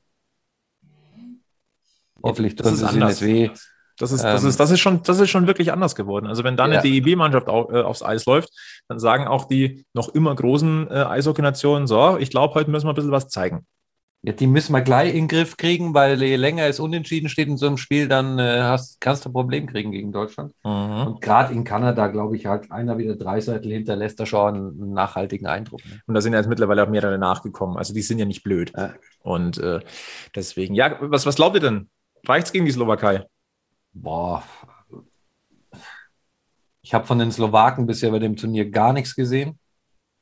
Hoffentlich 2.23 2.55
tun 2.55 2.75
sie 2.75 2.87
sich 2.87 2.95
nicht 2.95 3.21
weh. 3.21 3.49
Das 3.97 4.11
ist, 4.11 4.23
das, 4.23 4.43
ähm, 4.43 4.49
ist, 4.49 4.59
das, 4.59 4.71
ist 4.71 4.79
schon, 4.79 5.03
das 5.03 5.19
ist 5.19 5.29
schon 5.29 5.47
wirklich 5.47 5.71
anders 5.71 5.95
geworden. 5.95 6.27
Also 6.27 6.43
wenn 6.43 6.57
da 6.57 6.65
eine 6.65 6.75
ja. 6.75 6.81
DEB-Mannschaft 6.81 7.47
auf, 7.47 7.71
äh, 7.71 7.81
aufs 7.81 8.03
Eis 8.03 8.25
läuft, 8.25 8.49
dann 8.87 8.99
sagen 8.99 9.27
auch 9.27 9.45
die 9.45 9.85
noch 9.93 10.09
immer 10.09 10.35
großen 10.35 10.89
äh, 10.89 10.93
Eishockey-Nationen, 10.93 11.87
so, 11.87 12.17
ich 12.17 12.29
glaube, 12.29 12.53
heute 12.55 12.69
müssen 12.71 12.87
wir 12.87 12.91
ein 12.91 12.95
bisschen 12.95 13.11
was 13.11 13.29
zeigen. 13.29 13.65
Ja, 14.25 14.33
die 14.33 14.47
müssen 14.47 14.73
wir 14.73 14.81
gleich 14.81 15.09
in 15.09 15.15
den 15.15 15.27
Griff 15.27 15.55
kriegen, 15.55 15.93
weil 15.93 16.19
je 16.19 16.35
länger 16.35 16.65
es 16.65 16.79
unentschieden 16.79 17.29
steht 17.29 17.47
in 17.47 17.57
so 17.57 17.67
einem 17.67 17.77
Spiel, 17.77 18.07
dann 18.07 18.39
äh, 18.39 18.61
hast, 18.61 18.99
kannst 18.99 19.23
du 19.23 19.29
ein 19.29 19.33
Problem 19.33 19.67
kriegen 19.67 19.91
gegen 19.91 20.11
Deutschland. 20.11 20.51
Mhm. 20.63 21.07
Und 21.07 21.21
gerade 21.21 21.53
in 21.53 21.63
Kanada, 21.63 22.07
glaube 22.07 22.35
ich, 22.35 22.47
hat 22.47 22.71
einer 22.71 22.97
wieder 22.97 23.15
drei 23.15 23.39
Seiten 23.39 23.69
hinterlässt 23.69 24.19
da 24.19 24.25
schon 24.25 24.55
einen 24.55 24.93
nachhaltigen 24.93 25.45
Eindruck. 25.45 25.85
Ne? 25.85 26.01
Und 26.07 26.15
da 26.15 26.21
sind 26.21 26.33
ja 26.33 26.39
jetzt 26.39 26.49
mittlerweile 26.49 26.83
auch 26.83 26.89
mehrere 26.89 27.19
nachgekommen. 27.19 27.77
Also 27.77 27.93
die 27.93 28.01
sind 28.01 28.17
ja 28.17 28.25
nicht 28.25 28.41
blöd. 28.41 28.73
Ja. 28.75 28.93
Und 29.21 29.59
äh, 29.59 29.81
deswegen, 30.35 30.73
ja, 30.73 30.97
was, 31.01 31.27
was 31.27 31.35
glaubt 31.35 31.57
ihr 31.57 31.61
denn? 31.61 31.89
Reicht 32.27 32.47
es 32.47 32.51
gegen 32.51 32.65
die 32.65 32.71
Slowakei? 32.71 33.25
Boah. 33.95 34.43
Ich 36.81 36.93
habe 36.93 37.07
von 37.07 37.17
den 37.17 37.31
Slowaken 37.31 37.87
bisher 37.87 38.11
bei 38.11 38.19
dem 38.19 38.35
Turnier 38.35 38.69
gar 38.69 38.93
nichts 38.93 39.15
gesehen. 39.15 39.57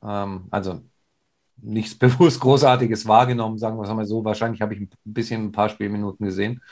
Ähm, 0.02 0.46
also 0.50 0.80
nichts 1.56 1.94
bewusst 1.98 2.40
Großartiges 2.40 3.06
wahrgenommen, 3.06 3.58
sagen 3.58 3.76
wir 3.76 3.82
es 3.82 3.90
mal 3.90 4.06
so. 4.06 4.24
Wahrscheinlich 4.24 4.62
habe 4.62 4.74
ich 4.74 4.80
ein 4.80 4.90
bisschen 5.04 5.46
ein 5.46 5.52
paar 5.52 5.68
Spielminuten 5.68 6.24
gesehen. 6.24 6.62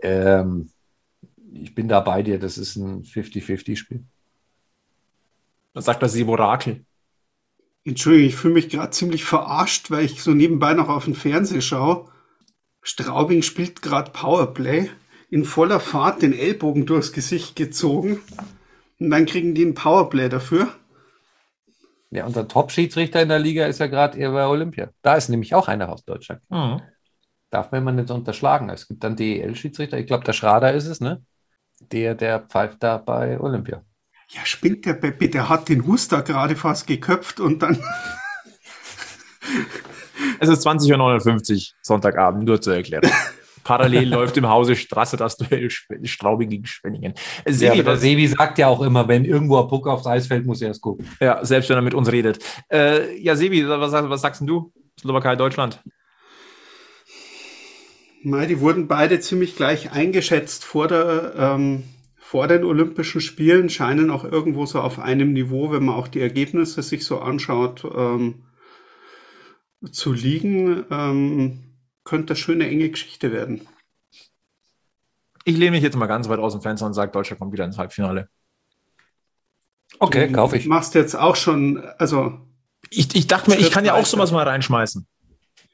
Ähm, 0.00 0.70
ich 1.52 1.74
bin 1.74 1.88
da 1.88 2.00
bei 2.00 2.22
dir, 2.22 2.38
das 2.38 2.56
ist 2.56 2.76
ein 2.76 3.04
50-50-Spiel. 3.04 4.02
Was 5.74 5.84
sagt 5.84 6.02
das 6.02 6.12
Sieb 6.12 6.28
Orakel? 6.28 6.84
Entschuldigung, 7.84 8.28
ich 8.28 8.36
fühle 8.36 8.54
mich 8.54 8.70
gerade 8.70 8.90
ziemlich 8.90 9.24
verarscht, 9.24 9.90
weil 9.90 10.04
ich 10.04 10.22
so 10.22 10.32
nebenbei 10.32 10.74
noch 10.74 10.88
auf 10.88 11.04
den 11.04 11.14
Fernseher 11.14 11.60
schaue. 11.60 12.10
Straubing 12.82 13.42
spielt 13.42 13.82
gerade 13.82 14.10
Powerplay 14.10 14.90
in 15.30 15.44
voller 15.44 15.80
Fahrt 15.80 16.22
den 16.22 16.32
Ellbogen 16.32 16.86
durchs 16.86 17.12
Gesicht 17.12 17.56
gezogen. 17.56 18.20
Und 18.98 19.10
dann 19.10 19.26
kriegen 19.26 19.54
die 19.54 19.64
ein 19.64 19.74
Powerplay 19.74 20.28
dafür. 20.28 20.68
Ja, 22.10 22.24
unser 22.24 22.48
Top-Schiedsrichter 22.48 23.20
in 23.20 23.28
der 23.28 23.38
Liga 23.38 23.66
ist 23.66 23.80
ja 23.80 23.86
gerade 23.86 24.18
eher 24.18 24.32
bei 24.32 24.46
Olympia. 24.46 24.90
Da 25.02 25.14
ist 25.14 25.28
nämlich 25.28 25.54
auch 25.54 25.68
einer 25.68 25.90
aus 25.90 26.04
Deutschland. 26.04 26.40
Mhm. 26.48 26.80
Darf 27.50 27.70
man 27.70 27.82
immer 27.82 27.92
nicht 27.92 28.10
unterschlagen. 28.10 28.70
Es 28.70 28.88
gibt 28.88 29.04
dann 29.04 29.16
DEL-Schiedsrichter. 29.16 29.98
Ich 29.98 30.06
glaube, 30.06 30.24
der 30.24 30.32
Schrader 30.32 30.72
ist 30.72 30.86
es, 30.86 31.00
ne? 31.00 31.22
Der, 31.92 32.14
der 32.14 32.40
pfeift 32.40 32.82
da 32.82 32.96
bei 32.96 33.38
Olympia. 33.38 33.82
Ja, 34.30 34.44
spinnt 34.44 34.84
der 34.84 34.94
Peppi, 34.94 35.30
der 35.30 35.48
hat 35.48 35.68
den 35.68 35.86
Huster 35.86 36.22
gerade 36.22 36.56
fast 36.56 36.86
geköpft 36.86 37.40
und 37.40 37.62
dann. 37.62 37.78
es 40.40 40.48
ist 40.48 40.66
20.59 40.66 41.54
Uhr 41.54 41.60
Sonntagabend, 41.82 42.44
nur 42.44 42.60
zur 42.60 42.74
Erklärung. 42.74 43.10
Parallel 43.64 44.08
läuft 44.10 44.36
im 44.36 44.48
Hause 44.48 44.76
Straße 44.76 45.16
das 45.16 45.36
Duell 45.36 45.70
Straubing 45.70 46.50
gegen 46.50 46.66
Schwenningen. 46.66 47.14
Sebi, 47.46 47.78
ja, 47.78 47.82
der 47.82 47.96
Sebi 47.96 48.26
sagt 48.26 48.58
ja 48.58 48.68
auch 48.68 48.82
immer, 48.82 49.08
wenn 49.08 49.24
irgendwo 49.24 49.60
ein 49.60 49.68
Puck 49.68 49.86
aufs 49.86 50.06
Eis 50.06 50.26
fällt, 50.26 50.46
muss 50.46 50.62
er 50.62 50.68
erst 50.68 50.82
gucken. 50.82 51.06
Ja, 51.20 51.44
selbst 51.44 51.68
wenn 51.68 51.76
er 51.76 51.82
mit 51.82 51.94
uns 51.94 52.10
redet. 52.10 52.38
Äh, 52.72 53.18
ja, 53.18 53.36
Sebi, 53.36 53.66
was, 53.68 53.92
was 53.92 54.20
sagst 54.20 54.42
du? 54.44 54.72
Slowakei, 55.00 55.36
Deutschland? 55.36 55.80
Die 58.24 58.60
wurden 58.60 58.88
beide 58.88 59.20
ziemlich 59.20 59.54
gleich 59.54 59.92
eingeschätzt 59.92 60.64
vor, 60.64 60.88
der, 60.88 61.34
ähm, 61.36 61.84
vor 62.16 62.48
den 62.48 62.64
Olympischen 62.64 63.20
Spielen, 63.20 63.70
scheinen 63.70 64.10
auch 64.10 64.24
irgendwo 64.24 64.66
so 64.66 64.80
auf 64.80 64.98
einem 64.98 65.32
Niveau, 65.32 65.70
wenn 65.70 65.84
man 65.84 65.94
auch 65.94 66.08
die 66.08 66.20
Ergebnisse 66.20 66.82
sich 66.82 67.04
so 67.04 67.20
anschaut, 67.20 67.86
ähm, 67.96 68.42
zu 69.92 70.12
liegen. 70.12 70.84
Ähm, 70.90 71.67
könnte 72.08 72.32
eine 72.32 72.36
schöne, 72.36 72.66
enge 72.66 72.88
Geschichte 72.88 73.32
werden. 73.32 73.68
Ich 75.44 75.56
lehne 75.56 75.72
mich 75.72 75.82
jetzt 75.82 75.96
mal 75.96 76.06
ganz 76.06 76.28
weit 76.28 76.38
aus 76.38 76.52
dem 76.52 76.62
Fenster 76.62 76.86
und 76.86 76.94
sage, 76.94 77.12
Deutschland 77.12 77.38
kommt 77.38 77.52
wieder 77.52 77.64
ins 77.64 77.76
Halbfinale. 77.76 78.28
Okay, 79.98 80.30
kaufe 80.32 80.56
ich. 80.56 80.64
Du 80.64 80.68
machst 80.70 80.94
jetzt 80.94 81.14
auch 81.14 81.36
schon, 81.36 81.84
also. 81.98 82.40
Ich, 82.90 83.14
ich 83.14 83.26
dachte 83.26 83.50
mir, 83.50 83.58
ich 83.58 83.70
kann 83.70 83.84
ja 83.84 83.94
auch 83.94 84.06
sowas 84.06 84.32
mal 84.32 84.46
reinschmeißen. 84.46 85.06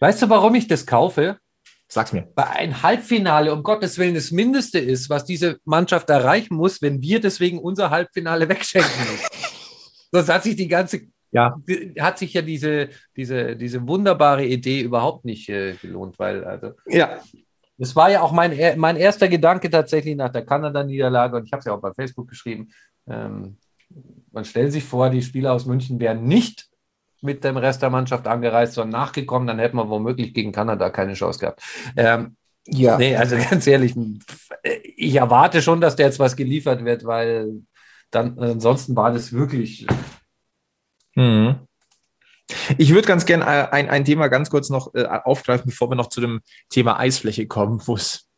Weißt 0.01 0.23
du, 0.23 0.29
warum 0.29 0.55
ich 0.57 0.67
das 0.67 0.87
kaufe? 0.87 1.39
Sag's 1.87 2.13
mir. 2.13 2.29
Weil 2.35 2.47
ein 2.47 2.83
Halbfinale 2.83 3.53
um 3.53 3.63
Gottes 3.63 3.99
Willen 3.99 4.15
das 4.15 4.33
Mindeste 4.33 4.81
ist, 4.81 5.11
was 5.11 5.25
diese 5.25 5.59
Mannschaft 5.65 6.11
erreichen 6.11 6.57
muss, 6.57 6.83
wenn 6.83 7.01
wir 7.01 7.21
deswegen 7.21 7.61
unser 7.61 7.91
Halbfinale 7.91 8.49
wegschenken 8.49 9.01
müssen. 9.01 9.29
Sonst 10.11 10.29
hat 10.29 10.43
sich 10.43 10.57
die 10.57 10.69
ganze 10.69 11.07
ja. 11.35 11.61
hat 11.99 12.19
sich 12.19 12.33
ja 12.33 12.43
diese, 12.43 12.89
diese, 13.17 13.57
diese 13.57 13.87
wunderbare 13.87 14.45
Idee 14.45 14.81
überhaupt 14.81 15.25
nicht 15.25 15.49
äh, 15.49 15.75
gelohnt, 15.75 16.19
weil 16.19 16.45
also. 16.45 16.73
Ja. 16.87 17.19
Das 17.77 17.97
war 17.97 18.09
ja 18.09 18.23
auch 18.23 18.31
mein, 18.31 18.57
mein 18.79 18.97
erster 18.97 19.27
Gedanke 19.27 19.69
tatsächlich 19.69 20.15
nach 20.15 20.31
der 20.31 20.47
Kanada-Niederlage 20.47 21.37
und 21.37 21.45
ich 21.45 21.53
habe 21.53 21.59
es 21.59 21.65
ja 21.65 21.75
auch 21.75 21.81
bei 21.81 21.93
Facebook 21.93 22.29
geschrieben. 22.29 22.69
Ähm, 23.09 23.57
man 24.31 24.45
stellt 24.45 24.73
sich 24.73 24.85
vor, 24.85 25.11
die 25.11 25.23
Spieler 25.23 25.53
aus 25.53 25.67
München 25.67 25.99
wären 25.99 26.25
nicht 26.25 26.69
mit 27.21 27.43
dem 27.43 27.57
Rest 27.57 27.83
der 27.83 27.91
Mannschaft 27.91 28.29
angereist, 28.29 28.75
sondern 28.75 29.01
nachgekommen, 29.01 29.49
dann 29.49 29.59
hätten 29.59 29.77
wir 29.77 29.89
womöglich 29.89 30.35
gegen 30.35 30.53
Kanada 30.53 30.91
keine 30.91 31.15
Chance 31.15 31.41
gehabt. 31.41 31.63
Ähm, 31.97 32.37
ja. 32.67 32.97
Nee, 32.97 33.17
also 33.17 33.37
ganz 33.51 33.67
ehrlich, 33.67 33.95
ich 34.97 35.17
erwarte 35.17 35.63
schon, 35.63 35.81
dass 35.81 35.97
da 35.97 36.05
jetzt 36.05 36.21
was 36.21 36.37
geliefert 36.37 36.85
wird, 36.85 37.05
weil 37.05 37.63
dann 38.11 38.39
ansonsten 38.39 38.95
war 38.95 39.13
das 39.13 39.33
wirklich 39.33 39.87
Mhm. 41.15 41.59
Ich 42.77 42.91
würde 42.91 43.09
ganz 43.09 43.25
gerne 43.25 43.45
äh, 43.45 43.69
ein, 43.71 43.89
ein 43.89 44.05
Thema 44.05 44.29
ganz 44.29 44.51
kurz 44.51 44.69
noch 44.69 44.95
äh, 44.95 45.05
aufgreifen, 45.05 45.67
bevor 45.67 45.91
wir 45.91 45.97
noch 45.97 46.09
zu 46.09 46.21
dem 46.21 46.41
Thema 46.69 46.99
Eisfläche 46.99 47.47
kommen, 47.47 47.81
wo 47.87 47.97
es 47.97 48.29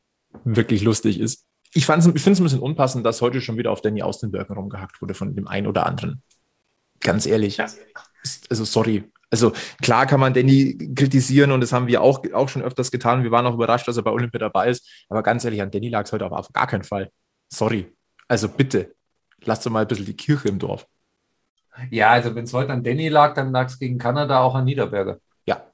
wirklich 0.44 0.82
lustig 0.82 1.18
ist. 1.18 1.44
Ich, 1.72 1.82
ich 1.82 1.86
finde 1.86 2.00
es 2.00 2.40
ein 2.40 2.42
bisschen 2.42 2.60
unpassend, 2.60 3.04
dass 3.04 3.20
heute 3.20 3.40
schon 3.40 3.58
wieder 3.58 3.70
auf 3.70 3.80
Danny 3.80 4.02
Austenbergen 4.02 4.56
rumgehackt 4.56 5.02
wurde 5.02 5.14
von 5.14 5.34
dem 5.34 5.48
einen 5.48 5.66
oder 5.66 5.86
anderen. 5.86 6.22
Ganz 7.00 7.26
ehrlich. 7.26 7.60
Also, 7.60 8.64
sorry. 8.64 9.04
Also, 9.30 9.52
klar 9.82 10.06
kann 10.06 10.20
man 10.20 10.32
Danny 10.32 10.78
kritisieren 10.94 11.50
und 11.50 11.60
das 11.60 11.72
haben 11.72 11.88
wir 11.88 12.00
auch, 12.00 12.22
auch 12.32 12.48
schon 12.48 12.62
öfters 12.62 12.90
getan. 12.90 13.24
Wir 13.24 13.30
waren 13.30 13.44
auch 13.46 13.54
überrascht, 13.54 13.88
dass 13.88 13.96
er 13.96 14.04
bei 14.04 14.10
Olympia 14.12 14.38
dabei 14.38 14.70
ist. 14.70 14.88
Aber 15.08 15.22
ganz 15.22 15.44
ehrlich, 15.44 15.60
an 15.60 15.70
Danny 15.70 15.88
lag 15.88 16.04
es 16.04 16.12
heute 16.12 16.30
auf 16.30 16.52
gar 16.52 16.66
keinen 16.66 16.84
Fall. 16.84 17.10
Sorry. 17.48 17.92
Also, 18.28 18.48
bitte, 18.48 18.94
lasst 19.44 19.66
doch 19.66 19.70
mal 19.70 19.82
ein 19.82 19.88
bisschen 19.88 20.06
die 20.06 20.16
Kirche 20.16 20.48
im 20.48 20.58
Dorf. 20.58 20.86
Ja, 21.90 22.10
also 22.10 22.34
wenn 22.34 22.44
es 22.44 22.52
heute 22.52 22.72
an 22.72 22.82
Danny 22.82 23.08
lag, 23.08 23.34
dann 23.34 23.52
lag 23.52 23.66
es 23.66 23.78
gegen 23.78 23.98
Kanada 23.98 24.40
auch 24.40 24.54
an 24.54 24.64
Niederberger. 24.64 25.18
Ja. 25.46 25.66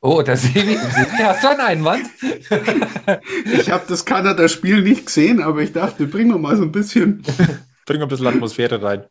Oh, 0.00 0.22
da 0.22 0.36
Sebi, 0.36 0.76
Sebi, 0.76 1.22
hast 1.22 1.44
du 1.44 1.48
einen 1.48 1.60
Einwand? 1.60 2.06
Ich 3.44 3.70
habe 3.70 3.84
das 3.88 4.04
Kanada-Spiel 4.04 4.82
nicht 4.82 5.06
gesehen, 5.06 5.42
aber 5.42 5.62
ich 5.62 5.72
dachte, 5.72 6.06
bringen 6.06 6.30
wir 6.30 6.38
mal 6.38 6.56
so 6.56 6.62
ein 6.62 6.72
bisschen. 6.72 7.22
Bring 7.86 8.00
ein 8.00 8.08
bisschen 8.08 8.28
Atmosphäre 8.28 8.80
rein. 8.82 9.06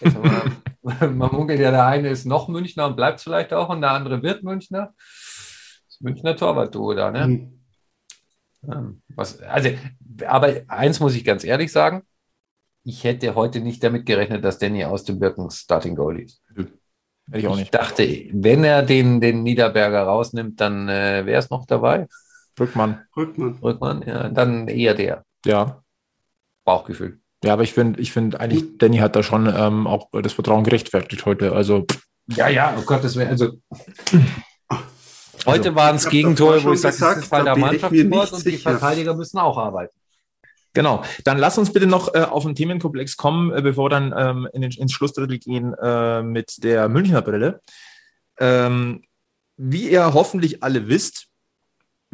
Man, 0.00 0.58
man 1.16 1.32
munkelt 1.32 1.60
ja, 1.60 1.70
der 1.70 1.86
eine 1.86 2.08
ist 2.08 2.26
noch 2.26 2.48
Münchner 2.48 2.86
und 2.86 2.96
bleibt 2.96 3.20
vielleicht 3.20 3.52
auch 3.52 3.68
und 3.68 3.80
der 3.80 3.92
andere 3.92 4.22
wird 4.22 4.42
Münchner. 4.42 4.92
Das 5.88 6.00
Münchner 6.00 6.36
Torwart-Duo 6.36 6.94
da, 6.94 7.10
ne? 7.10 7.24
Hm. 7.24 7.60
Ja, 8.66 8.92
Was, 9.14 9.40
also, 9.40 9.70
aber 10.26 10.62
eins 10.68 11.00
muss 11.00 11.14
ich 11.14 11.24
ganz 11.24 11.44
ehrlich 11.44 11.70
sagen, 11.70 12.02
ich 12.84 13.04
hätte 13.04 13.34
heute 13.34 13.60
nicht 13.60 13.82
damit 13.82 14.06
gerechnet, 14.06 14.44
dass 14.44 14.58
Danny 14.58 14.84
aus 14.84 15.04
dem 15.04 15.18
Birken 15.18 15.50
Starting 15.50 15.96
Goal 15.96 16.20
ist. 16.20 16.42
Hätte 16.54 16.68
ich 17.32 17.46
auch 17.46 17.52
Ich 17.54 17.60
nicht. 17.60 17.74
dachte, 17.74 18.06
wenn 18.32 18.62
er 18.64 18.82
den, 18.82 19.20
den 19.20 19.42
Niederberger 19.42 20.02
rausnimmt, 20.02 20.60
dann 20.60 20.88
äh, 20.88 21.24
wäre 21.24 21.38
es 21.38 21.50
noch 21.50 21.64
dabei. 21.66 22.06
Rückmann. 22.60 23.02
Rückmann. 23.16 23.58
Rückmann, 23.62 24.04
ja, 24.06 24.28
dann 24.28 24.68
eher 24.68 24.94
der. 24.94 25.24
Ja. 25.46 25.82
Bauchgefühl. 26.64 27.20
Ja, 27.42 27.54
aber 27.54 27.62
ich 27.62 27.72
finde, 27.74 28.00
ich 28.00 28.12
finde 28.12 28.40
eigentlich, 28.40 28.78
Danny 28.78 28.98
hat 28.98 29.16
da 29.16 29.22
schon 29.22 29.52
ähm, 29.54 29.86
auch 29.86 30.08
das 30.12 30.32
Vertrauen 30.34 30.64
gerechtfertigt 30.64 31.26
heute. 31.26 31.52
Also, 31.52 31.84
Ja, 32.28 32.48
ja, 32.48 32.74
oh 32.78 32.82
Gott, 32.86 33.02
das 33.04 33.16
wäre 33.16 33.30
also. 33.30 33.52
Heute 35.46 35.68
Also, 35.68 35.74
waren 35.74 35.96
es 35.96 36.04
ich 36.04 36.10
Gegentore, 36.10 36.62
wo 36.64 36.72
ich 36.72 36.80
sage, 36.80 36.96
das 36.98 37.18
ist 37.18 37.30
da 37.32 37.42
der 37.42 37.54
ich 37.54 37.60
Mannschaftssport 37.60 38.32
und 38.32 38.44
die 38.46 38.50
sicher. 38.50 38.70
Verteidiger 38.70 39.14
müssen 39.14 39.38
auch 39.38 39.58
arbeiten. 39.58 39.94
Genau. 40.74 41.04
Dann 41.24 41.38
lass 41.38 41.56
uns 41.56 41.72
bitte 41.72 41.86
noch 41.86 42.14
äh, 42.14 42.22
auf 42.22 42.44
den 42.44 42.54
Themenkomplex 42.54 43.16
kommen, 43.16 43.52
äh, 43.52 43.62
bevor 43.62 43.88
dann 43.88 44.12
ähm, 44.16 44.48
in 44.52 44.62
den, 44.62 44.72
ins 44.72 44.92
Schlussdrittel 44.92 45.38
gehen 45.38 45.72
äh, 45.74 46.22
mit 46.22 46.62
der 46.62 46.88
Münchner 46.88 47.22
Brille. 47.22 47.60
Ähm, 48.38 49.02
wie 49.56 49.88
ihr 49.90 50.12
hoffentlich 50.12 50.62
alle 50.64 50.88
wisst, 50.88 51.28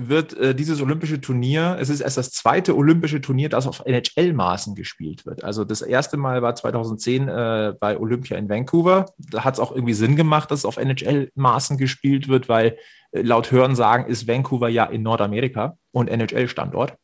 wird 0.09 0.37
äh, 0.37 0.55
dieses 0.55 0.81
olympische 0.81 1.21
Turnier, 1.21 1.77
es 1.81 1.89
ist 1.89 2.01
erst 2.01 2.17
das 2.17 2.31
zweite 2.31 2.77
olympische 2.77 3.21
Turnier, 3.21 3.49
das 3.49 3.67
auf 3.67 3.83
NHL-Maßen 3.85 4.75
gespielt 4.75 5.27
wird. 5.27 5.45
Also 5.45 5.65
das 5.65 5.83
erste 5.83 6.17
Mal 6.17 6.43
war 6.43 6.55
2010 6.55 7.29
äh, 7.29 7.75
bei 7.79 7.99
Olympia 7.99 8.37
in 8.37 8.49
Vancouver. 8.49 9.07
Da 9.19 9.45
hat 9.45 9.55
es 9.55 9.61
auch 9.61 9.73
irgendwie 9.73 9.95
Sinn 9.95 10.17
gemacht, 10.17 10.51
dass 10.51 10.61
es 10.61 10.65
auf 10.65 10.77
NHL-Maßen 10.77 11.77
gespielt 11.77 12.29
wird, 12.29 12.49
weil 12.49 12.79
äh, 13.13 13.23
laut 13.23 13.51
Hörensagen 13.51 14.07
ist 14.07 14.29
Vancouver 14.29 14.69
ja 14.69 14.85
in 14.85 15.03
Nordamerika 15.03 15.77
und 15.93 16.09
NHL-Standort. 16.09 16.95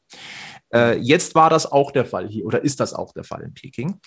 Äh, 0.75 0.99
jetzt 0.99 1.35
war 1.35 1.51
das 1.51 1.71
auch 1.71 1.91
der 1.93 2.05
Fall 2.05 2.29
hier 2.29 2.45
oder 2.45 2.63
ist 2.63 2.81
das 2.81 2.93
auch 2.95 3.13
der 3.13 3.25
Fall 3.25 3.43
in 3.43 3.55
Peking. 3.55 4.01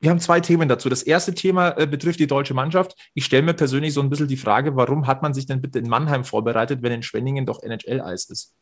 Wir 0.00 0.10
haben 0.10 0.20
zwei 0.20 0.40
Themen 0.40 0.68
dazu. 0.68 0.88
Das 0.88 1.02
erste 1.02 1.34
Thema 1.34 1.70
äh, 1.76 1.86
betrifft 1.86 2.20
die 2.20 2.26
deutsche 2.28 2.54
Mannschaft. 2.54 2.94
Ich 3.14 3.24
stelle 3.24 3.42
mir 3.42 3.54
persönlich 3.54 3.92
so 3.94 4.00
ein 4.00 4.10
bisschen 4.10 4.28
die 4.28 4.36
Frage, 4.36 4.76
warum 4.76 5.06
hat 5.06 5.22
man 5.22 5.34
sich 5.34 5.46
denn 5.46 5.60
bitte 5.60 5.78
in 5.80 5.88
Mannheim 5.88 6.24
vorbereitet, 6.24 6.82
wenn 6.82 6.92
in 6.92 7.02
Schwenningen 7.02 7.46
doch 7.46 7.62
NHL-Eis 7.62 8.26
ist? 8.26 8.54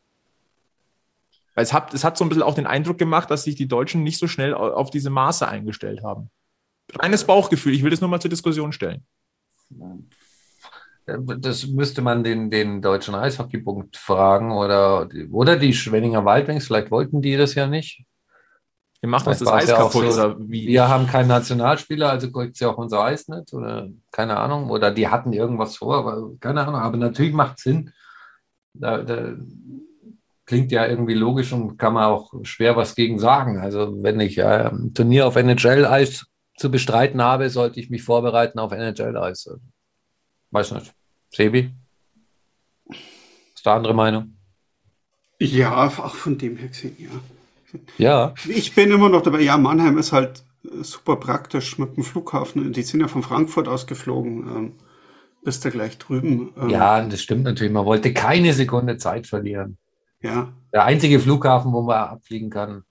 Weil 1.53 1.63
es 1.63 1.73
hat, 1.73 1.93
es 1.93 2.03
hat 2.03 2.17
so 2.17 2.25
ein 2.25 2.29
bisschen 2.29 2.43
auch 2.43 2.55
den 2.55 2.67
Eindruck 2.67 2.97
gemacht, 2.97 3.29
dass 3.31 3.43
sich 3.43 3.55
die 3.55 3.67
Deutschen 3.67 4.03
nicht 4.03 4.17
so 4.19 4.27
schnell 4.27 4.53
au- 4.53 4.73
auf 4.73 4.89
diese 4.89 5.09
Maße 5.09 5.47
eingestellt 5.47 6.03
haben. 6.03 6.29
Reines 6.95 7.23
Bauchgefühl. 7.25 7.73
Ich 7.73 7.83
will 7.83 7.91
das 7.91 8.01
nur 8.01 8.09
mal 8.09 8.19
zur 8.19 8.29
Diskussion 8.29 8.71
stellen. 8.71 9.05
Das 11.07 11.67
müsste 11.67 12.01
man 12.01 12.23
den, 12.23 12.51
den 12.51 12.81
deutschen 12.81 13.15
Eishockeybund 13.15 13.95
fragen 13.95 14.51
oder, 14.51 15.07
oder 15.31 15.55
die 15.55 15.73
Schwenninger 15.73 16.25
Wildwings, 16.25 16.67
vielleicht 16.67 16.91
wollten 16.91 17.21
die 17.21 17.37
das 17.37 17.55
ja 17.55 17.65
nicht. 17.65 18.03
Wir 18.99 19.09
machen 19.09 19.29
uns 19.29 19.39
das 19.39 19.47
Eis 19.47 19.63
es 19.65 19.69
ja 19.69 19.77
kaputt 19.77 20.11
so. 20.11 20.21
oder 20.21 20.35
wie? 20.39 20.67
Wir 20.67 20.89
haben 20.89 21.07
keinen 21.07 21.27
Nationalspieler, 21.27 22.09
also 22.09 22.31
kriegt 22.31 22.57
sie 22.57 22.65
auch 22.65 22.77
unser 22.77 23.03
Eis 23.03 23.27
nicht 23.27 23.53
oder 23.53 23.89
keine 24.11 24.37
Ahnung. 24.37 24.69
Oder 24.69 24.91
die 24.91 25.07
hatten 25.07 25.33
irgendwas 25.33 25.77
vor, 25.77 25.97
aber 25.97 26.31
keine 26.39 26.61
Ahnung. 26.61 26.81
Aber 26.81 26.97
natürlich 26.97 27.33
macht 27.33 27.59
Sinn. 27.59 27.91
Da, 28.73 28.97
da 28.97 29.33
klingt 30.45 30.71
ja 30.71 30.87
irgendwie 30.87 31.13
logisch 31.13 31.53
und 31.53 31.77
kann 31.77 31.93
man 31.93 32.05
auch 32.05 32.33
schwer 32.43 32.75
was 32.75 32.95
gegen 32.95 33.19
sagen. 33.19 33.59
Also 33.59 34.01
wenn 34.01 34.19
ich 34.19 34.39
äh, 34.39 34.69
ein 34.69 34.93
Turnier 34.93 35.27
auf 35.27 35.35
NHL-Eis 35.35 36.25
zu 36.57 36.71
bestreiten 36.71 37.21
habe, 37.21 37.49
sollte 37.49 37.79
ich 37.79 37.89
mich 37.89 38.03
vorbereiten 38.03 38.57
auf 38.57 38.71
NHL-Eis. 38.71 39.49
Weiß 40.51 40.71
nicht. 40.71 40.93
Sebi? 41.29 41.71
Ist 43.55 43.65
da 43.65 43.75
andere 43.75 43.93
Meinung? 43.93 44.37
Ja, 45.39 45.85
auch 45.87 46.15
von 46.15 46.37
dem 46.37 46.57
her 46.57 46.69
gesehen, 46.69 46.95
ja. 46.97 47.09
Ja. 47.97 48.33
Ich 48.47 48.73
bin 48.73 48.91
immer 48.91 49.09
noch 49.09 49.21
dabei. 49.21 49.41
Ja, 49.41 49.57
Mannheim 49.57 49.97
ist 49.97 50.13
halt 50.13 50.43
äh, 50.63 50.83
super 50.83 51.17
praktisch 51.17 51.77
mit 51.77 51.95
dem 51.95 52.03
Flughafen. 52.03 52.71
Die 52.71 52.81
sind 52.81 53.01
ja 53.01 53.07
von 53.07 53.23
Frankfurt 53.23 53.67
aus 53.67 53.87
geflogen. 53.87 54.47
Ähm, 54.47 54.73
bist 55.43 55.63
du 55.65 55.71
gleich 55.71 55.97
drüben. 55.97 56.53
Ähm, 56.57 56.69
Ja, 56.69 57.03
das 57.03 57.21
stimmt 57.21 57.43
natürlich. 57.43 57.73
Man 57.73 57.85
wollte 57.85 58.13
keine 58.13 58.53
Sekunde 58.53 58.97
Zeit 58.97 59.27
verlieren. 59.27 59.77
Ja. 60.21 60.53
Der 60.73 60.85
einzige 60.85 61.19
Flughafen, 61.19 61.71
wo 61.73 61.81
man 61.81 61.97
abfliegen 61.97 62.49
kann. 62.49 62.83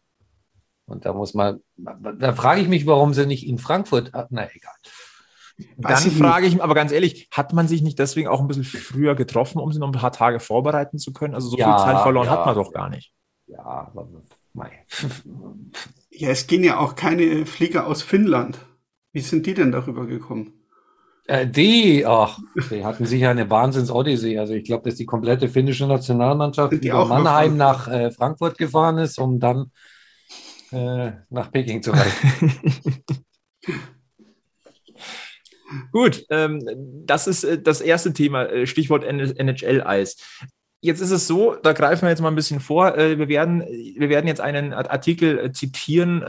Und 0.87 1.05
da 1.05 1.13
muss 1.13 1.35
man, 1.35 1.61
da 1.77 2.33
frage 2.33 2.61
ich 2.61 2.69
mich, 2.69 2.87
warum 2.87 3.13
sie 3.13 3.27
nicht 3.27 3.47
in 3.47 3.59
Frankfurt, 3.59 4.15
ah, 4.15 4.27
na 4.31 4.49
egal. 4.55 4.75
Weiß 5.59 6.05
Dann 6.05 6.13
ich 6.13 6.19
frage 6.19 6.47
ich 6.47 6.55
mich, 6.55 6.63
aber 6.63 6.75
ganz 6.75 6.93
ehrlich, 6.93 7.29
hat 7.31 7.53
man 7.53 7.67
sich 7.69 7.83
nicht 7.83 7.99
deswegen 7.99 8.29
auch 8.29 8.41
ein 8.41 8.47
bisschen 8.49 8.65
früher 8.65 9.15
getroffen, 9.15 9.59
um 9.59 9.73
sie 9.73 9.79
noch 9.79 9.89
ein 9.89 9.93
paar 9.93 10.13
Tage 10.13 10.39
vorbereiten 10.41 10.99
zu 10.99 11.13
können? 11.13 11.35
Also 11.35 11.49
so 11.49 11.57
Ja, 11.57 11.67
viel 11.77 11.77
Zeit 11.77 12.01
verloren 12.01 12.27
ja. 12.27 12.31
hat 12.31 12.47
man 12.47 12.55
doch 12.55 12.73
gar 12.73 12.91
nicht. 12.91 13.13
Ja, 13.47 13.65
aber 13.65 14.09
mei. 14.53 14.87
Ja, 16.11 16.31
es 16.31 16.47
gehen 16.47 16.65
ja 16.65 16.79
auch 16.79 16.97
keine 16.97 17.47
Flieger 17.47 17.87
aus 17.87 18.03
Finnland. 18.03 18.59
Wie 19.13 19.21
sind 19.21 19.47
die 19.47 19.55
denn 19.55 19.71
darüber 19.73 20.07
gekommen? 20.07 20.53
Äh, 21.29 21.47
die, 21.49 22.05
ach, 22.07 22.39
die 22.71 22.85
hatten 22.85 23.05
sicher 23.07 23.31
eine 23.31 23.51
Wahnsinns-Odyssee. 23.51 24.39
Also 24.39 24.55
ich 24.55 24.65
glaube, 24.65 24.89
dass 24.89 24.97
die 24.97 25.07
komplette 25.07 25.49
finnische 25.49 25.87
Nationalmannschaft 25.87 26.73
Sind 26.73 26.85
die 26.85 26.89
über 26.89 27.05
Mannheim 27.05 27.57
nach 27.57 27.89
äh, 27.89 28.11
Frankfurt 28.13 28.59
gefahren 28.59 28.99
ist, 28.99 29.19
um 29.19 29.41
dann 29.41 29.73
äh, 30.73 31.13
nach 31.31 31.51
Peking 31.53 31.83
zu 31.83 31.93
reisen. 31.93 32.31
Gut, 35.93 36.25
ähm, 36.31 36.63
das 37.05 37.27
ist 37.27 37.45
äh, 37.45 37.61
das 37.61 37.81
erste 37.81 38.13
Thema, 38.13 38.45
äh, 38.45 38.67
Stichwort 38.67 39.05
NHL-Eis. 39.05 40.17
Jetzt 40.81 41.01
ist 41.01 41.11
es 41.11 41.27
so, 41.27 41.55
da 41.55 41.73
greifen 41.73 42.03
wir 42.03 42.11
jetzt 42.11 42.21
mal 42.21 42.29
ein 42.29 42.35
bisschen 42.35 42.61
vor. 42.61 42.97
Äh, 42.97 43.19
wir, 43.19 43.29
werden, 43.29 43.61
wir 43.61 44.09
werden 44.09 44.27
jetzt 44.27 44.41
einen 44.41 44.73
Artikel 44.73 45.39
äh, 45.39 45.53
zitieren 45.53 46.21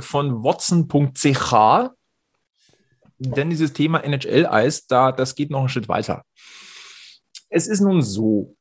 von 0.00 0.42
watson.ch, 0.42 1.90
denn 3.18 3.50
dieses 3.50 3.72
Thema 3.72 4.04
NHL-Eis, 4.04 4.86
da, 4.86 5.12
das 5.12 5.34
geht 5.34 5.50
noch 5.50 5.60
einen 5.60 5.68
Schritt 5.68 5.88
weiter. 5.88 6.24
Es 7.50 7.66
ist 7.66 7.80
nun 7.80 8.02
so, 8.02 8.56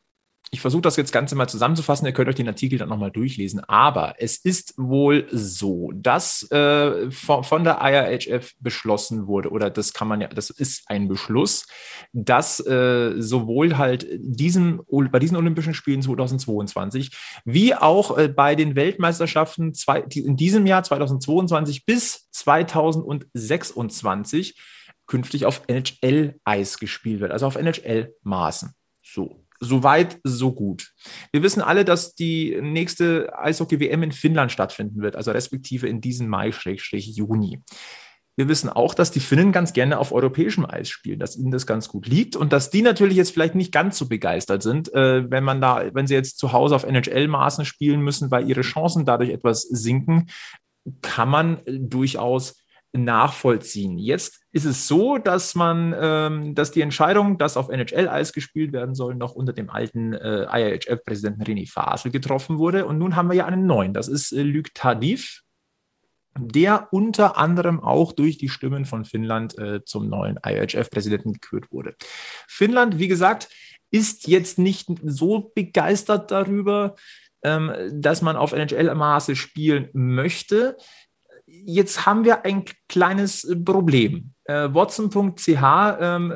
ich 0.50 0.62
versuche 0.62 0.82
das 0.82 0.96
jetzt 0.96 1.12
Ganze 1.12 1.36
mal 1.36 1.48
zusammenzufassen, 1.48 2.06
ihr 2.06 2.14
könnt 2.14 2.30
euch 2.30 2.36
den 2.36 2.48
Artikel 2.48 2.80
dann 2.80 2.88
nochmal 2.88 3.12
durchlesen, 3.12 3.60
aber 3.66 4.16
es 4.20 4.38
ist 4.38 4.74
wohl 4.78 5.28
so, 5.32 5.92
dass 5.94 6.50
äh, 6.52 7.12
von, 7.12 7.44
von 7.44 7.66
der 7.66 7.80
IRHF 7.82 8.54
beschlossen 8.60 9.28
wurde, 9.28 9.50
oder 9.50 9.70
das 9.70 9.92
kann 9.94 10.08
man 10.08 10.22
ja, 10.22 10.30
das 10.30 10.50
ist 10.50 10.86
ein 10.88 11.10
Beschluss, 11.10 11.68
dass 12.14 12.66
äh, 12.66 13.16
sowohl 13.18 13.78
halt 13.78 14.08
diesem, 14.20 14.82
bei 15.12 15.20
diesen 15.20 15.36
Olympischen 15.36 15.74
Spielen 15.74 16.02
2022 16.02 17.12
wie 17.44 17.76
auch 17.76 18.18
äh, 18.18 18.30
bei 18.30 18.56
den 18.56 18.76
Weltmeisterschaften 18.76 19.74
zwei, 19.74 20.00
in 20.00 20.38
diesem 20.38 20.66
Jahr 20.66 20.84
2022 20.84 21.86
bis 21.86 22.30
2026 22.32 24.56
künftig 25.08 25.46
auf 25.46 25.64
NHL-Eis 25.68 26.80
gespielt 26.80 27.20
wird, 27.20 27.32
also 27.32 27.48
auf 27.48 27.58
NHL-Maßen. 27.58 28.72
So. 29.02 29.47
Soweit, 29.60 30.20
so 30.24 30.54
gut. 30.54 30.92
Wir 31.32 31.44
wissen 31.44 31.62
alle, 31.62 31.84
dass 31.84 32.14
die 32.14 32.58
nächste 32.62 33.38
Eishockey-WM 33.38 34.04
in 34.04 34.12
Finnland 34.12 34.52
stattfinden 34.52 35.02
wird, 35.02 35.16
also 35.16 35.32
respektive 35.32 35.88
in 35.88 36.02
diesem 36.02 36.28
Mai-Juni. 36.28 37.64
Wir 38.36 38.48
wissen 38.48 38.70
auch, 38.70 38.94
dass 38.94 39.10
die 39.10 39.20
Finnen 39.20 39.52
ganz 39.52 39.74
gerne 39.74 39.98
auf 39.98 40.12
europäischem 40.12 40.64
Eis 40.64 40.90
spielen, 40.90 41.18
dass 41.18 41.36
ihnen 41.36 41.50
das 41.50 41.66
ganz 41.66 41.88
gut 41.88 42.08
liegt 42.08 42.36
und 42.36 42.54
dass 42.54 42.70
die 42.70 42.84
natürlich 42.84 43.18
jetzt 43.18 43.32
vielleicht 43.32 43.56
nicht 43.56 43.72
ganz 43.72 43.98
so 43.98 44.08
begeistert 44.08 44.62
sind, 44.62 44.94
äh, 44.94 45.30
wenn 45.30 45.44
man 45.44 45.60
da, 45.60 45.90
wenn 45.94 46.06
sie 46.06 46.14
jetzt 46.14 46.38
zu 46.38 46.54
Hause 46.54 46.76
auf 46.76 46.84
NHL-Maßen 46.84 47.66
spielen 47.66 48.02
müssen, 48.02 48.30
weil 48.30 48.48
ihre 48.48 48.62
Chancen 48.62 49.06
dadurch 49.06 49.32
etwas 49.32 49.64
sinken, 49.64 50.28
kann 51.02 51.30
man 51.30 51.62
durchaus 51.66 52.62
nachvollziehen. 52.94 53.98
Jetzt 53.98 54.42
ist 54.52 54.66
es 54.66 54.88
so, 54.88 55.18
dass 55.18 55.56
man, 55.56 55.96
ähm, 56.00 56.56
dass 56.56 56.72
die 56.72 56.82
Entscheidung, 56.82 57.38
dass 57.38 57.58
auf 57.58 57.70
NHL-Eis 57.70 58.34
gespielt 58.34 58.74
werden 58.74 58.96
soll, 58.96 59.16
noch 59.16 59.36
unter 59.36 59.54
dem 59.54 59.70
alten 59.70 60.14
äh, 60.14 60.48
IIHF-Präsidenten 60.52 61.44
René 61.44 61.70
Fasel 61.70 62.12
getroffen 62.12 62.58
wurde. 62.58 62.86
Und 62.86 62.98
nun 62.98 63.16
haben 63.16 63.30
wir 63.30 63.36
ja 63.36 63.46
einen 63.46 63.66
neuen. 63.66 63.94
Das 63.94 64.08
ist 64.08 64.32
äh, 64.32 64.42
Luc 64.42 64.74
Tardif, 64.74 65.44
der 66.40 66.88
unter 66.92 67.38
anderem 67.38 67.80
auch 67.80 68.14
durch 68.14 68.38
die 68.38 68.50
Stimmen 68.50 68.86
von 68.86 69.06
Finnland 69.06 69.58
äh, 69.58 69.84
zum 69.84 70.10
neuen 70.10 70.40
IIHF-Präsidenten 70.44 71.34
gekürt 71.34 71.72
wurde. 71.72 71.96
Finnland, 72.48 73.00
wie 73.00 73.08
gesagt, 73.08 73.50
ist 73.92 74.28
jetzt 74.28 74.60
nicht 74.60 74.90
so 75.04 75.52
begeistert 75.56 76.32
darüber, 76.32 76.96
ähm, 77.44 77.74
dass 77.92 78.22
man 78.22 78.36
auf 78.36 78.54
NHL-Maße 78.54 79.36
spielen 79.36 79.90
möchte. 79.94 80.78
Jetzt 81.48 82.06
haben 82.06 82.26
wir 82.26 82.44
ein 82.44 82.66
kleines 82.90 83.48
Problem. 83.64 84.34
Äh, 84.44 84.68
Watson.ch 84.74 85.48
ähm, 85.48 86.34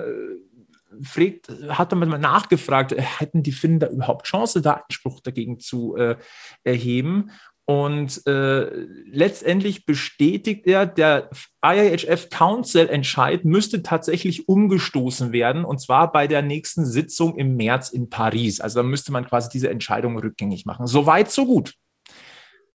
fragt, 1.04 1.50
hat 1.70 1.92
damit 1.92 2.10
mal 2.10 2.18
nachgefragt, 2.18 2.96
hätten 2.98 3.44
die 3.44 3.52
Finnen 3.52 3.80
da 3.80 3.88
überhaupt 3.88 4.26
Chance, 4.26 4.62
da 4.62 4.84
Einspruch 4.88 5.20
dagegen 5.20 5.60
zu 5.60 5.96
äh, 5.98 6.16
erheben? 6.64 7.32
Und 7.66 8.26
äh, 8.26 8.70
letztendlich 9.06 9.86
bestätigt 9.86 10.66
er, 10.66 10.86
der 10.86 11.30
IIHF 11.64 12.30
Council 12.30 12.90
Entscheid 12.90 13.46
müsste 13.46 13.84
tatsächlich 13.84 14.50
umgestoßen 14.50 15.32
werden, 15.32 15.64
und 15.64 15.80
zwar 15.80 16.12
bei 16.12 16.28
der 16.28 16.42
nächsten 16.42 16.86
Sitzung 16.86 17.38
im 17.38 17.56
März 17.56 17.90
in 17.90 18.10
Paris. 18.10 18.60
Also 18.60 18.80
da 18.80 18.84
müsste 18.84 19.12
man 19.12 19.26
quasi 19.26 19.50
diese 19.50 19.70
Entscheidung 19.70 20.18
rückgängig 20.18 20.66
machen. 20.66 20.88
Soweit, 20.88 21.32
so 21.32 21.46
gut. 21.46 21.76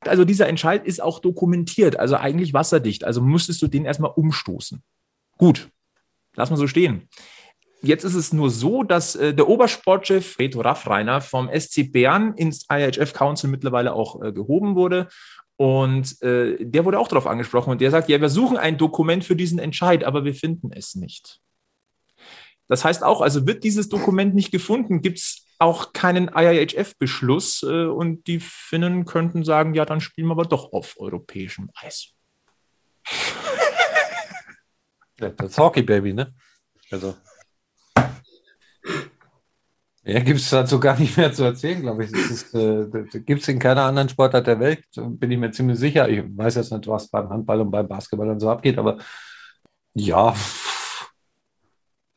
Also 0.08 0.24
dieser 0.24 0.48
Entscheid 0.48 0.86
ist 0.86 1.02
auch 1.02 1.18
dokumentiert, 1.18 1.98
also 1.98 2.16
eigentlich 2.16 2.52
wasserdicht. 2.52 3.04
Also 3.04 3.22
müsstest 3.22 3.62
du 3.62 3.68
den 3.68 3.84
erstmal 3.84 4.12
umstoßen. 4.14 4.82
Gut, 5.38 5.68
lass 6.34 6.50
mal 6.50 6.56
so 6.56 6.66
stehen. 6.66 7.08
Jetzt 7.82 8.04
ist 8.04 8.14
es 8.14 8.32
nur 8.32 8.50
so, 8.50 8.82
dass 8.82 9.14
äh, 9.16 9.34
der 9.34 9.48
Obersportchef 9.48 10.38
Reto 10.38 10.60
Raffreiner 10.60 11.20
vom 11.20 11.48
SC 11.48 11.92
Bern 11.92 12.34
ins 12.34 12.66
IHF 12.70 13.12
Council 13.12 13.50
mittlerweile 13.50 13.92
auch 13.92 14.22
äh, 14.22 14.32
gehoben 14.32 14.74
wurde. 14.74 15.08
Und 15.56 16.20
äh, 16.22 16.56
der 16.60 16.84
wurde 16.84 16.98
auch 16.98 17.08
darauf 17.08 17.26
angesprochen 17.26 17.70
und 17.70 17.80
der 17.80 17.90
sagt, 17.90 18.08
ja, 18.08 18.20
wir 18.20 18.28
suchen 18.28 18.56
ein 18.56 18.76
Dokument 18.76 19.24
für 19.24 19.36
diesen 19.36 19.58
Entscheid, 19.58 20.04
aber 20.04 20.24
wir 20.24 20.34
finden 20.34 20.70
es 20.72 20.94
nicht. 20.94 21.40
Das 22.68 22.84
heißt 22.84 23.02
auch, 23.02 23.20
also 23.20 23.46
wird 23.46 23.64
dieses 23.64 23.88
Dokument 23.88 24.34
nicht 24.34 24.50
gefunden, 24.50 25.00
gibt 25.00 25.18
es 25.18 25.45
auch 25.58 25.92
keinen 25.92 26.28
IIHF-Beschluss 26.28 27.62
äh, 27.62 27.86
und 27.86 28.26
die 28.26 28.40
Finnen 28.40 29.04
könnten 29.04 29.44
sagen, 29.44 29.74
ja, 29.74 29.84
dann 29.84 30.00
spielen 30.00 30.28
wir 30.28 30.32
aber 30.32 30.44
doch 30.44 30.72
auf 30.72 30.96
europäischem 30.98 31.70
Eis. 31.74 32.12
Das 35.18 35.56
Hockey 35.56 35.80
Baby, 35.80 36.12
ne? 36.12 36.34
Also. 36.90 37.16
Ja, 40.04 40.20
gibt 40.20 40.38
es 40.38 40.50
dazu 40.50 40.78
gar 40.78 40.96
nicht 40.98 41.16
mehr 41.16 41.32
zu 41.32 41.42
erzählen, 41.42 41.80
glaube 41.80 42.04
ich. 42.04 42.12
Das, 42.12 42.54
äh, 42.54 42.86
gibt 43.20 43.42
es 43.42 43.48
in 43.48 43.58
keiner 43.58 43.82
anderen 43.82 44.08
Sportart 44.08 44.46
der 44.46 44.60
Welt, 44.60 44.84
bin 44.94 45.32
ich 45.32 45.38
mir 45.38 45.50
ziemlich 45.50 45.78
sicher. 45.78 46.08
Ich 46.08 46.22
weiß 46.22 46.54
jetzt 46.54 46.70
nicht, 46.70 46.86
was 46.86 47.08
beim 47.08 47.28
Handball 47.28 47.62
und 47.62 47.72
beim 47.72 47.88
Basketball 47.88 48.30
und 48.30 48.38
so 48.38 48.48
abgeht, 48.48 48.78
aber 48.78 48.98
ja. 49.94 50.32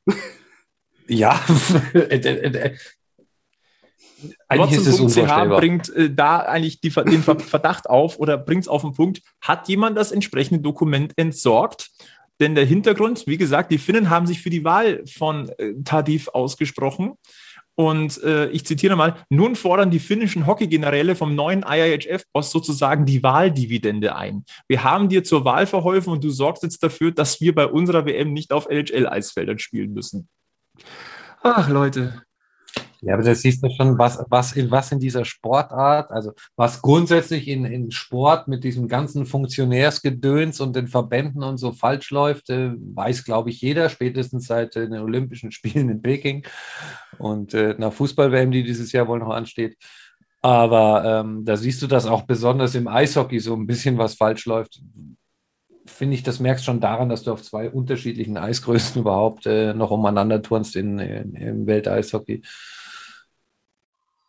ja. 1.07 1.41
eigentlich 4.47 4.79
ist 4.79 4.87
es 4.87 4.99
unvorstellbar. 4.99 5.59
bringt 5.59 5.89
äh, 5.95 6.13
da 6.13 6.39
eigentlich 6.39 6.81
die, 6.81 6.89
den 6.89 7.23
Verdacht 7.23 7.89
auf 7.89 8.19
oder 8.19 8.37
bringt 8.37 8.63
es 8.63 8.67
auf 8.67 8.81
den 8.81 8.93
Punkt, 8.93 9.21
hat 9.41 9.67
jemand 9.67 9.97
das 9.97 10.11
entsprechende 10.11 10.61
Dokument 10.61 11.13
entsorgt? 11.17 11.89
Denn 12.39 12.55
der 12.55 12.65
Hintergrund, 12.65 13.27
wie 13.27 13.37
gesagt, 13.37 13.71
die 13.71 13.77
Finnen 13.77 14.09
haben 14.09 14.25
sich 14.25 14.41
für 14.41 14.49
die 14.49 14.63
Wahl 14.63 15.03
von 15.05 15.49
äh, 15.57 15.73
Tadif 15.83 16.29
ausgesprochen. 16.29 17.15
Und 17.75 18.21
äh, 18.23 18.49
ich 18.49 18.65
zitiere 18.65 18.97
mal, 18.97 19.15
nun 19.29 19.55
fordern 19.55 19.89
die 19.89 19.99
finnischen 19.99 20.45
Hockeygeneräle 20.45 21.15
vom 21.15 21.33
neuen 21.33 21.63
IIHF-Boss 21.63 22.51
sozusagen 22.51 23.05
die 23.05 23.23
Wahldividende 23.23 24.17
ein. 24.17 24.43
Wir 24.67 24.83
haben 24.83 25.07
dir 25.07 25.23
zur 25.23 25.45
Wahl 25.45 25.65
verholfen 25.65 26.11
und 26.11 26.21
du 26.21 26.29
sorgst 26.29 26.63
jetzt 26.63 26.83
dafür, 26.83 27.11
dass 27.11 27.39
wir 27.39 27.55
bei 27.55 27.65
unserer 27.65 28.05
WM 28.05 28.33
nicht 28.33 28.51
auf 28.51 28.67
NHL-Eisfeldern 28.69 29.59
spielen 29.59 29.93
müssen. 29.93 30.27
Ach, 31.41 31.69
Leute, 31.69 32.21
ja, 33.01 33.13
aber 33.13 33.23
das 33.23 33.41
siehst 33.41 33.63
du 33.63 33.69
schon, 33.69 33.97
was, 33.97 34.23
was, 34.29 34.53
in, 34.53 34.69
was 34.71 34.91
in 34.91 34.99
dieser 34.99 35.23
Sportart, 35.23 36.11
also 36.11 36.33
was 36.57 36.81
grundsätzlich 36.81 37.47
in, 37.47 37.63
in 37.63 37.91
Sport 37.91 38.47
mit 38.47 38.63
diesem 38.63 38.89
ganzen 38.89 39.25
Funktionärsgedöns 39.25 40.59
und 40.59 40.75
den 40.75 40.87
Verbänden 40.87 41.43
und 41.43 41.57
so 41.57 41.71
falsch 41.71 42.11
läuft, 42.11 42.49
äh, 42.49 42.71
weiß, 42.73 43.23
glaube 43.23 43.51
ich, 43.51 43.61
jeder, 43.61 43.87
spätestens 43.89 44.47
seit 44.47 44.75
den 44.75 44.93
Olympischen 44.93 45.51
Spielen 45.59 45.89
in 45.89 46.01
Peking 46.01 46.45
und 47.17 47.53
äh, 47.53 47.73
einer 47.73 47.91
Fußball-WM, 47.91 48.51
die 48.51 48.63
dieses 48.63 48.91
Jahr 48.91 49.07
wohl 49.07 49.19
noch 49.19 49.29
ansteht. 49.29 49.77
Aber 50.41 51.03
ähm, 51.05 51.45
da 51.45 51.57
siehst 51.57 51.81
du, 51.81 51.87
dass 51.87 52.05
auch 52.05 52.23
besonders 52.23 52.75
im 52.75 52.87
Eishockey 52.87 53.39
so 53.39 53.55
ein 53.55 53.67
bisschen 53.67 53.97
was 53.97 54.15
falsch 54.15 54.45
läuft. 54.45 54.81
Finde 55.85 56.15
ich, 56.15 56.23
das 56.23 56.39
merkst 56.39 56.63
schon 56.63 56.79
daran, 56.79 57.09
dass 57.09 57.23
du 57.23 57.31
auf 57.31 57.43
zwei 57.43 57.69
unterschiedlichen 57.69 58.37
Eisgrößen 58.37 59.01
überhaupt 59.01 59.45
äh, 59.45 59.73
noch 59.73 59.91
umeinander 59.91 60.41
turnst 60.41 60.75
in, 60.75 60.99
in, 60.99 61.33
im 61.35 61.65
Welteishockey. 61.65 62.41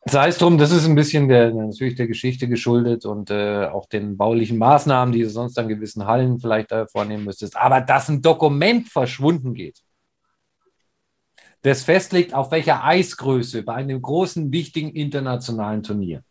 Sei 0.07 0.29
es 0.29 0.39
drum, 0.39 0.57
das 0.57 0.71
ist 0.71 0.87
ein 0.87 0.95
bisschen 0.95 1.29
der, 1.29 1.53
natürlich 1.53 1.95
der 1.95 2.07
Geschichte 2.07 2.49
geschuldet 2.49 3.05
und 3.05 3.31
äh, 3.31 3.67
auch 3.67 3.87
den 3.87 4.17
baulichen 4.17 4.57
Maßnahmen, 4.57 5.13
die 5.13 5.23
du 5.23 5.29
sonst 5.29 5.59
an 5.59 5.69
gewissen 5.69 6.07
Hallen 6.07 6.41
vielleicht 6.41 6.73
äh, 6.73 6.87
vornehmen 6.87 7.25
müsstest. 7.25 7.57
Aber 7.57 7.83
dass 7.83 8.09
ein 8.09 8.23
Dokument 8.23 8.89
verschwunden 8.89 9.53
geht, 9.53 9.83
das 11.63 11.83
festlegt, 11.83 12.33
auf 12.33 12.51
welcher 12.51 12.83
Eisgröße 12.83 13.63
bei 13.63 13.75
einem 13.75 14.01
großen, 14.01 14.51
wichtigen 14.51 14.91
internationalen 14.91 15.83
Turnier 15.83 16.25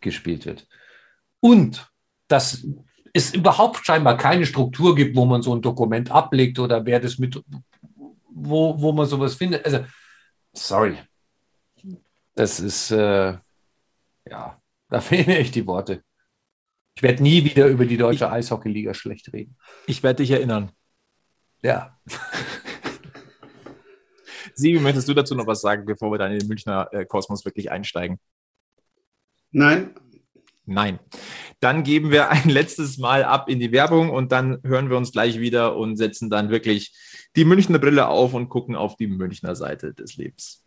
gespielt 0.00 0.44
wird. 0.44 0.66
Und 1.40 1.90
dass 2.28 2.66
es 3.14 3.32
überhaupt 3.32 3.86
scheinbar 3.86 4.18
keine 4.18 4.44
Struktur 4.44 4.94
gibt, 4.94 5.16
wo 5.16 5.24
man 5.24 5.40
so 5.40 5.54
ein 5.54 5.62
Dokument 5.62 6.10
ablegt 6.10 6.58
oder 6.58 6.84
wer 6.84 7.00
das 7.00 7.18
mit, 7.18 7.42
wo, 8.28 8.78
wo 8.78 8.92
man 8.92 9.06
sowas 9.06 9.36
findet. 9.36 9.64
Also, 9.64 9.86
sorry, 10.52 10.98
das 12.36 12.60
ist, 12.60 12.92
äh, 12.92 13.36
ja, 14.30 14.62
da 14.88 15.00
fehlen 15.00 15.26
mir 15.26 15.38
echt 15.38 15.56
die 15.56 15.66
Worte. 15.66 16.04
Ich 16.94 17.02
werde 17.02 17.22
nie 17.22 17.44
wieder 17.44 17.66
über 17.66 17.84
die 17.84 17.98
deutsche 17.98 18.30
Eishockeyliga 18.30 18.94
schlecht 18.94 19.32
reden. 19.32 19.58
Ich 19.86 20.02
werde 20.02 20.22
dich 20.22 20.30
erinnern. 20.30 20.70
Ja. 21.62 21.98
Sieben, 24.54 24.82
möchtest 24.82 25.08
du 25.08 25.12
dazu 25.12 25.34
noch 25.34 25.46
was 25.46 25.60
sagen, 25.60 25.84
bevor 25.84 26.10
wir 26.10 26.16
dann 26.18 26.32
in 26.32 26.38
den 26.38 26.48
Münchner 26.48 26.88
äh, 26.92 27.04
Kosmos 27.04 27.44
wirklich 27.44 27.70
einsteigen? 27.70 28.18
Nein. 29.50 29.94
Nein. 30.64 30.98
Dann 31.60 31.82
geben 31.82 32.10
wir 32.10 32.30
ein 32.30 32.48
letztes 32.48 32.96
Mal 32.96 33.24
ab 33.24 33.50
in 33.50 33.60
die 33.60 33.72
Werbung 33.72 34.08
und 34.10 34.32
dann 34.32 34.60
hören 34.62 34.88
wir 34.88 34.96
uns 34.96 35.12
gleich 35.12 35.38
wieder 35.38 35.76
und 35.76 35.96
setzen 35.96 36.30
dann 36.30 36.48
wirklich 36.48 36.94
die 37.36 37.44
Münchner 37.44 37.78
Brille 37.78 38.08
auf 38.08 38.32
und 38.32 38.48
gucken 38.48 38.74
auf 38.74 38.96
die 38.96 39.06
Münchner 39.06 39.54
Seite 39.54 39.92
des 39.92 40.16
Lebens. 40.16 40.65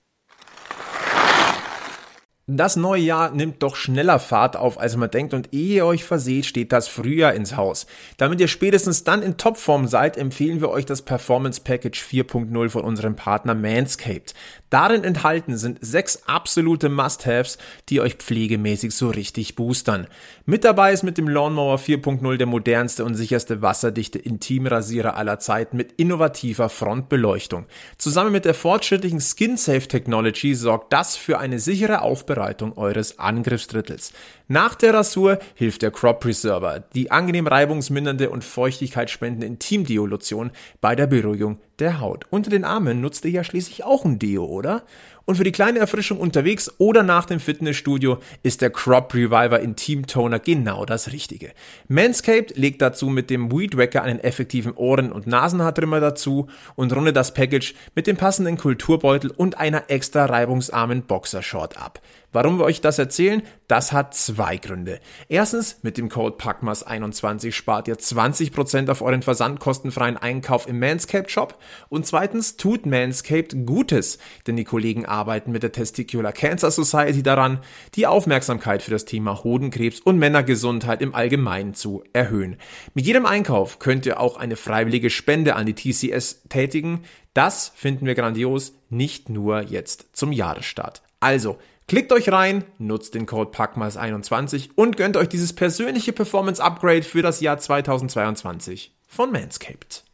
Das 2.52 2.76
neue 2.76 3.04
Jahr 3.04 3.30
nimmt 3.30 3.62
doch 3.62 3.76
schneller 3.76 4.18
Fahrt 4.18 4.58
auf, 4.58 4.80
als 4.80 4.95
man 4.95 5.12
denkt 5.12 5.36
und 5.36 5.54
ehe 5.54 5.76
ihr 5.76 5.86
euch 5.86 6.04
verseht, 6.04 6.47
steht 6.47 6.72
das 6.72 6.88
Frühjahr 6.88 7.36
ins 7.36 7.56
Haus. 7.56 7.86
Damit 8.18 8.39
ihr 8.39 8.47
spätestens 8.47 9.04
dann 9.04 9.22
in 9.22 9.38
Topform 9.38 9.86
seid, 9.86 10.18
empfehlen 10.18 10.60
wir 10.60 10.72
euch 10.72 10.88
das 10.88 11.04
Performance 11.04 11.62
Package 11.62 12.02
4.0 12.02 12.70
von 12.70 12.84
unserem 12.84 13.16
Partner 13.16 13.54
Manscaped. 13.54 14.34
Darin 14.72 15.04
enthalten 15.04 15.58
sind 15.58 15.78
sechs 15.82 16.24
absolute 16.26 16.89
Must-Haves, 16.89 17.60
die 17.89 18.02
euch 18.02 18.16
pflegemäßig 18.16 18.95
so 18.95 19.10
richtig 19.10 19.56
boostern. 19.56 20.08
Mit 20.47 20.64
dabei 20.64 20.91
ist 20.91 21.04
mit 21.04 21.20
dem 21.20 21.28
Lawnmower 21.28 21.78
4.0 21.78 22.38
der 22.38 22.47
modernste 22.47 23.06
und 23.06 23.14
sicherste 23.14 23.62
wasserdichte 23.62 24.18
Intimrasierer 24.18 25.16
aller 25.16 25.38
Zeiten 25.38 25.78
mit 25.78 25.91
innovativer 25.93 26.70
Frontbeleuchtung. 26.70 27.68
Zusammen 28.00 28.32
mit 28.32 28.45
der 28.45 28.56
fortschrittlichen 28.56 29.22
Skin 29.22 29.56
Safe 29.56 29.88
Technology 29.88 30.56
sorgt 30.56 30.93
das 30.93 31.16
für 31.16 31.38
eine 31.38 31.60
sichere 31.60 32.02
Aufbereitung 32.02 32.39
eures 32.76 33.20
Angriffsdrittels. 33.20 34.14
Nach 34.48 34.76
der 34.76 34.94
Rasur 34.94 35.40
hilft 35.54 35.82
der 35.82 35.92
Crop 35.92 36.22
Preserver, 36.22 36.84
die 36.96 37.12
angenehm 37.12 37.48
reibungsmindernde 37.48 38.30
und 38.30 38.44
feuchtigkeitsspendende 38.44 39.46
Intimdeo-Lotion 39.46 40.52
bei 40.82 40.96
der 40.96 41.08
Beruhigung 41.08 41.60
der 41.80 42.00
Haut. 42.00 42.26
Unter 42.30 42.50
den 42.50 42.66
Armen 42.66 43.02
nutzt 43.02 43.26
ihr 43.26 43.32
ja 43.32 43.44
schließlich 43.44 43.84
auch 43.84 44.06
ein 44.06 44.20
Deo, 44.20 44.46
oder? 44.46 44.84
Und 45.30 45.36
für 45.36 45.44
die 45.44 45.52
kleine 45.52 45.78
Erfrischung 45.78 46.20
unterwegs 46.20 46.74
oder 46.80 47.04
nach 47.04 47.26
dem 47.26 47.40
Fitnessstudio 47.40 48.18
ist 48.42 48.62
der 48.62 48.72
Crop 48.72 49.14
Reviver 49.14 49.60
Intim 49.60 50.08
Toner 50.08 50.40
genau 50.40 50.86
das 50.86 51.12
Richtige. 51.12 51.52
Manscaped 51.88 52.58
legt 52.58 52.82
dazu 52.82 53.10
mit 53.10 53.30
dem 53.30 53.52
Weed 53.52 53.78
Wacker 53.78 54.02
einen 54.02 54.20
effektiven 54.20 54.74
Ohren- 54.74 55.12
und 55.12 55.28
Nasenhaartrimmer 55.28 56.00
dazu 56.00 56.48
und 56.76 56.96
rundet 56.96 57.16
das 57.16 57.36
Package 57.36 57.76
mit 57.94 58.08
dem 58.08 58.18
passenden 58.18 58.58
Kulturbeutel 58.58 59.30
und 59.30 59.60
einer 59.60 59.84
extra 59.90 60.26
reibungsarmen 60.26 61.04
Boxershort 61.04 61.80
ab. 61.80 62.02
Warum 62.32 62.59
wir 62.59 62.65
euch 62.65 62.80
das 62.80 62.99
erzählen? 62.99 63.41
Das 63.67 63.91
hat 63.91 64.13
zwei 64.13 64.57
Gründe. 64.57 64.99
Erstens, 65.30 65.80
mit 65.82 65.97
dem 65.97 66.09
Code 66.09 66.38
PACMAS21 66.38 67.51
spart 67.51 67.88
ihr 67.88 67.95
20% 67.97 68.89
auf 68.91 69.01
euren 69.01 69.23
versandkostenfreien 69.23 70.17
Einkauf 70.17 70.67
im 70.67 70.77
Manscaped 70.77 71.32
Shop. 71.32 71.57
Und 71.89 72.05
zweitens 72.05 72.55
tut 72.55 72.86
Manscaped 72.86 73.65
Gutes, 73.65 74.19
denn 74.45 74.57
die 74.57 74.63
Kollegen 74.63 75.07
arbeiten 75.07 75.51
mit 75.51 75.63
der 75.63 75.71
Testicular 75.71 76.32
Cancer 76.32 76.69
Society 76.69 77.23
daran, 77.23 77.61
die 77.95 78.05
Aufmerksamkeit 78.05 78.84
für 78.84 78.91
das 78.91 79.05
Thema 79.05 79.43
Hodenkrebs 79.43 79.99
und 79.99 80.19
Männergesundheit 80.19 81.01
im 81.01 81.15
Allgemeinen 81.15 81.73
zu 81.73 82.03
erhöhen. 82.13 82.57
Mit 82.93 83.07
jedem 83.07 83.25
Einkauf 83.25 83.80
könnt 83.80 84.05
ihr 84.05 84.19
auch 84.19 84.38
eine 84.38 84.55
freiwillige 84.55 85.09
Spende 85.09 85.55
an 85.55 85.65
die 85.65 85.73
TCS 85.73 86.43
tätigen. 86.47 87.05
Das 87.34 87.71
finden 87.75 88.05
wir 88.05 88.13
grandios, 88.13 88.73
nicht 88.89 89.30
nur 89.30 89.61
jetzt 89.63 90.09
zum 90.13 90.32
Jahresstart. 90.32 91.01
Also, 91.19 91.57
Klickt 91.90 92.12
euch 92.12 92.32
rein, 92.32 92.66
nutzt 92.78 93.16
den 93.16 93.26
Code 93.26 93.50
PACMAS21 93.50 94.70
und 94.76 94.96
gönnt 94.96 95.18
euch 95.18 95.28
dieses 95.28 95.54
persönliche 95.54 96.14
Performance 96.14 96.64
Upgrade 96.64 97.02
für 97.02 97.24
das 97.24 97.42
Jahr 97.42 97.58
2022 97.58 98.96
von 99.08 99.32
Manscaped. 99.32 100.06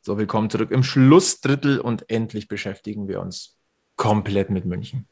So, 0.00 0.16
willkommen 0.16 0.48
zurück 0.48 0.70
im 0.70 0.84
Schlussdrittel 0.84 1.80
und 1.80 2.08
endlich 2.08 2.46
beschäftigen 2.46 3.08
wir 3.08 3.20
uns 3.20 3.58
komplett 3.96 4.50
mit 4.50 4.64
München. 4.64 5.08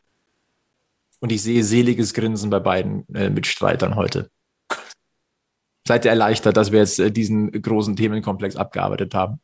Und 1.19 1.33
ich 1.33 1.43
sehe 1.43 1.65
seliges 1.65 2.15
Grinsen 2.15 2.51
bei 2.51 2.61
beiden 2.61 3.13
äh, 3.17 3.31
Mitstreitern 3.31 3.97
heute. 3.97 4.31
Seid 5.89 6.05
ihr 6.05 6.13
erleichtert, 6.13 6.57
dass 6.57 6.71
wir 6.71 6.79
jetzt 6.79 7.01
äh, 7.01 7.11
diesen 7.11 7.51
großen 7.51 7.97
Themenkomplex 7.97 8.55
abgearbeitet 8.55 9.13
haben? 9.13 9.41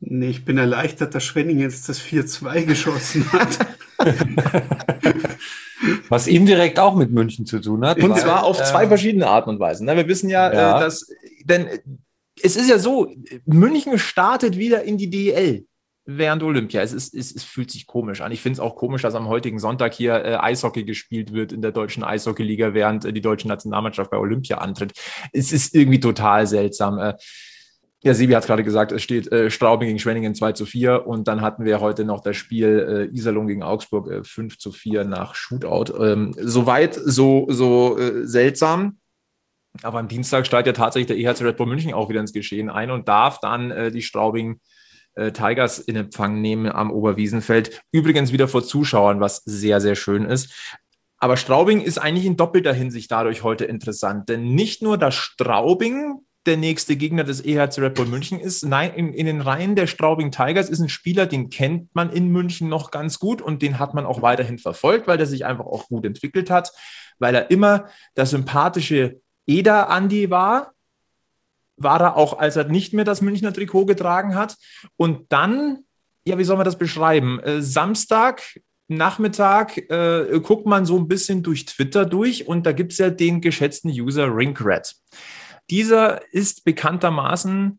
Nee, 0.00 0.30
ich 0.30 0.44
bin 0.44 0.58
erleichtert, 0.58 1.14
dass 1.14 1.24
Schwenning 1.24 1.58
jetzt 1.58 1.88
das 1.88 2.00
4-2 2.00 2.64
geschossen 2.64 3.32
hat. 3.32 3.58
Was 6.08 6.26
indirekt 6.26 6.78
auch 6.78 6.94
mit 6.94 7.10
München 7.10 7.46
zu 7.46 7.60
tun 7.60 7.84
hat. 7.84 8.02
Und 8.02 8.10
weil, 8.10 8.20
zwar 8.20 8.44
auf 8.44 8.60
äh, 8.60 8.64
zwei 8.64 8.86
verschiedene 8.86 9.26
Arten 9.26 9.50
und 9.50 9.60
Weisen. 9.60 9.86
Ne? 9.86 9.96
Wir 9.96 10.08
wissen 10.08 10.28
ja, 10.30 10.52
ja. 10.52 10.78
Äh, 10.78 10.80
dass, 10.80 11.08
denn 11.44 11.68
es 12.42 12.56
ist 12.56 12.68
ja 12.70 12.78
so, 12.78 13.12
München 13.44 13.98
startet 13.98 14.56
wieder 14.56 14.84
in 14.84 14.98
die 14.98 15.10
DL 15.10 15.66
während 16.04 16.42
Olympia. 16.42 16.80
Es, 16.80 16.92
ist, 16.92 17.14
es, 17.14 17.34
es 17.34 17.44
fühlt 17.44 17.70
sich 17.70 17.86
komisch 17.86 18.22
an. 18.22 18.32
Ich 18.32 18.40
finde 18.40 18.54
es 18.54 18.60
auch 18.60 18.76
komisch, 18.76 19.02
dass 19.02 19.14
am 19.14 19.28
heutigen 19.28 19.58
Sonntag 19.58 19.92
hier 19.92 20.24
äh, 20.24 20.36
Eishockey 20.36 20.84
gespielt 20.84 21.32
wird 21.34 21.52
in 21.52 21.60
der 21.60 21.70
deutschen 21.70 22.02
Eishockeyliga, 22.02 22.72
während 22.72 23.04
äh, 23.04 23.12
die 23.12 23.20
deutsche 23.20 23.46
Nationalmannschaft 23.46 24.10
bei 24.10 24.16
Olympia 24.16 24.58
antritt. 24.58 24.92
Es 25.32 25.52
ist 25.52 25.74
irgendwie 25.74 26.00
total 26.00 26.46
seltsam. 26.46 26.98
Äh, 26.98 27.14
ja, 28.04 28.14
Sebi 28.14 28.32
hat 28.34 28.46
gerade 28.46 28.62
gesagt, 28.62 28.92
es 28.92 29.02
steht 29.02 29.30
äh, 29.32 29.50
Straubing 29.50 29.88
gegen 29.88 29.98
Schwenningen 29.98 30.34
2 30.34 30.52
zu 30.52 30.66
4 30.66 31.06
und 31.06 31.26
dann 31.26 31.40
hatten 31.40 31.64
wir 31.64 31.80
heute 31.80 32.04
noch 32.04 32.20
das 32.20 32.36
Spiel 32.36 33.08
äh, 33.12 33.16
Iserlohn 33.16 33.48
gegen 33.48 33.64
Augsburg 33.64 34.08
äh, 34.08 34.24
5 34.24 34.58
zu 34.58 34.70
4 34.70 35.04
nach 35.04 35.34
Shootout. 35.34 35.92
Ähm, 36.00 36.32
Soweit 36.38 36.94
so, 36.94 37.46
so 37.48 37.98
äh, 37.98 38.24
seltsam. 38.24 38.98
Aber 39.82 39.98
am 39.98 40.08
Dienstag 40.08 40.46
steigt 40.46 40.66
ja 40.66 40.72
tatsächlich 40.72 41.08
der 41.08 41.18
EHC 41.18 41.42
Red 41.44 41.56
Bull 41.56 41.66
München 41.66 41.92
auch 41.92 42.08
wieder 42.08 42.20
ins 42.20 42.32
Geschehen 42.32 42.70
ein 42.70 42.90
und 42.90 43.08
darf 43.08 43.40
dann 43.40 43.70
äh, 43.70 43.90
die 43.90 44.02
Straubing 44.02 44.60
äh, 45.14 45.32
Tigers 45.32 45.80
in 45.80 45.96
Empfang 45.96 46.40
nehmen 46.40 46.70
am 46.70 46.92
Oberwiesenfeld. 46.92 47.82
Übrigens 47.90 48.32
wieder 48.32 48.46
vor 48.46 48.62
Zuschauern, 48.62 49.20
was 49.20 49.42
sehr, 49.44 49.80
sehr 49.80 49.96
schön 49.96 50.24
ist. 50.24 50.76
Aber 51.18 51.36
Straubing 51.36 51.80
ist 51.80 51.98
eigentlich 51.98 52.26
in 52.26 52.36
doppelter 52.36 52.72
Hinsicht 52.72 53.10
dadurch 53.10 53.42
heute 53.42 53.64
interessant, 53.64 54.28
denn 54.28 54.54
nicht 54.54 54.82
nur 54.82 54.98
das 54.98 55.16
Straubing 55.16 56.20
der 56.48 56.56
nächste 56.56 56.96
Gegner 56.96 57.22
des 57.22 57.44
EHC 57.44 57.78
Red 57.78 57.94
Bull 57.94 58.06
München 58.06 58.40
ist. 58.40 58.64
Nein, 58.64 58.92
in, 58.94 59.12
in, 59.12 59.26
den 59.26 59.40
Reihen 59.40 59.76
der 59.76 59.86
Straubing 59.86 60.32
Tigers 60.32 60.68
ist 60.68 60.80
ein 60.80 60.88
Spieler, 60.88 61.26
den 61.26 61.50
kennt 61.50 61.94
man 61.94 62.10
in 62.10 62.28
München 62.28 62.68
noch 62.68 62.90
ganz 62.90 63.18
gut 63.18 63.40
und 63.40 63.62
den 63.62 63.78
hat 63.78 63.94
man 63.94 64.06
auch 64.06 64.22
weiterhin 64.22 64.58
verfolgt, 64.58 65.06
weil 65.06 65.18
der 65.18 65.26
sich 65.26 65.44
einfach 65.44 65.66
auch 65.66 65.88
gut 65.88 66.04
entwickelt 66.04 66.50
hat, 66.50 66.72
weil 67.18 67.34
er 67.34 67.50
immer 67.50 67.88
der 68.16 68.26
sympathische 68.26 69.20
Eder 69.46 69.90
Andi 69.90 70.30
war. 70.30 70.72
War 71.76 72.00
er 72.00 72.16
auch, 72.16 72.38
als 72.38 72.56
er 72.56 72.64
nicht 72.64 72.92
mehr 72.92 73.04
das 73.04 73.20
Münchner 73.20 73.52
Trikot 73.52 73.86
getragen 73.86 74.34
hat. 74.34 74.56
Und 74.96 75.30
dann, 75.30 75.84
ja, 76.24 76.38
wie 76.38 76.44
soll 76.44 76.56
man 76.56 76.64
das 76.64 76.78
beschreiben? 76.78 77.38
Äh, 77.40 77.62
Samstag 77.62 78.42
Nachmittag 78.88 79.76
äh, 79.90 80.40
guckt 80.42 80.64
man 80.64 80.86
so 80.86 80.96
ein 80.96 81.08
bisschen 81.08 81.42
durch 81.42 81.66
Twitter 81.66 82.06
durch 82.06 82.48
und 82.48 82.64
da 82.64 82.72
gibt 82.72 82.92
es 82.92 82.98
ja 82.98 83.10
den 83.10 83.42
geschätzten 83.42 83.90
User 83.90 84.34
Rinkrat. 84.34 84.96
Dieser 85.70 86.22
ist 86.32 86.64
bekanntermaßen, 86.64 87.78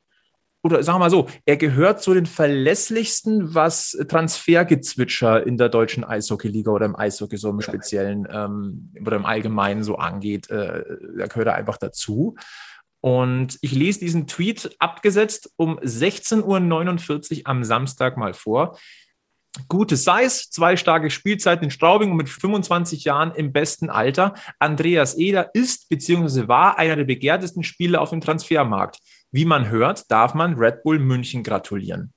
oder 0.61 0.83
sagen 0.83 0.97
wir 0.97 1.05
mal 1.05 1.09
so, 1.09 1.27
er 1.45 1.57
gehört 1.57 2.01
zu 2.01 2.13
den 2.13 2.25
verlässlichsten, 2.25 3.55
was 3.55 3.97
Transfergezwitscher 4.07 5.45
in 5.45 5.57
der 5.57 5.69
deutschen 5.69 6.03
Eishockeyliga 6.03 6.71
oder 6.71 6.85
im 6.85 6.95
Eishockey 6.95 7.37
so 7.37 7.49
im 7.49 7.61
Speziellen 7.61 8.27
ähm, 8.29 8.93
oder 9.05 9.15
im 9.15 9.25
Allgemeinen 9.25 9.83
so 9.83 9.95
angeht. 9.95 10.49
Äh, 10.49 10.83
da 11.17 11.27
gehört 11.27 11.47
er 11.47 11.55
einfach 11.55 11.77
dazu. 11.77 12.35
Und 13.01 13.57
ich 13.61 13.71
lese 13.71 14.01
diesen 14.01 14.27
Tweet 14.27 14.75
abgesetzt 14.79 15.53
um 15.55 15.79
16.49 15.79 17.39
Uhr 17.39 17.41
am 17.45 17.63
Samstag 17.63 18.17
mal 18.17 18.33
vor 18.33 18.77
gute 19.67 19.97
Size, 19.97 20.49
zwei 20.49 20.75
starke 20.75 21.09
Spielzeiten 21.09 21.65
in 21.65 21.71
Straubing 21.71 22.11
und 22.11 22.17
mit 22.17 22.29
25 22.29 23.03
Jahren 23.03 23.33
im 23.35 23.51
besten 23.51 23.89
Alter. 23.89 24.33
Andreas 24.59 25.17
Eder 25.17 25.51
ist 25.53 25.89
bzw. 25.89 26.47
war 26.47 26.77
einer 26.77 26.95
der 26.95 27.05
begehrtesten 27.05 27.63
Spieler 27.63 28.01
auf 28.01 28.11
dem 28.11 28.21
Transfermarkt. 28.21 28.99
Wie 29.31 29.45
man 29.45 29.69
hört, 29.69 30.09
darf 30.11 30.33
man 30.33 30.55
Red 30.55 30.83
Bull 30.83 30.99
München 30.99 31.43
gratulieren. 31.43 32.13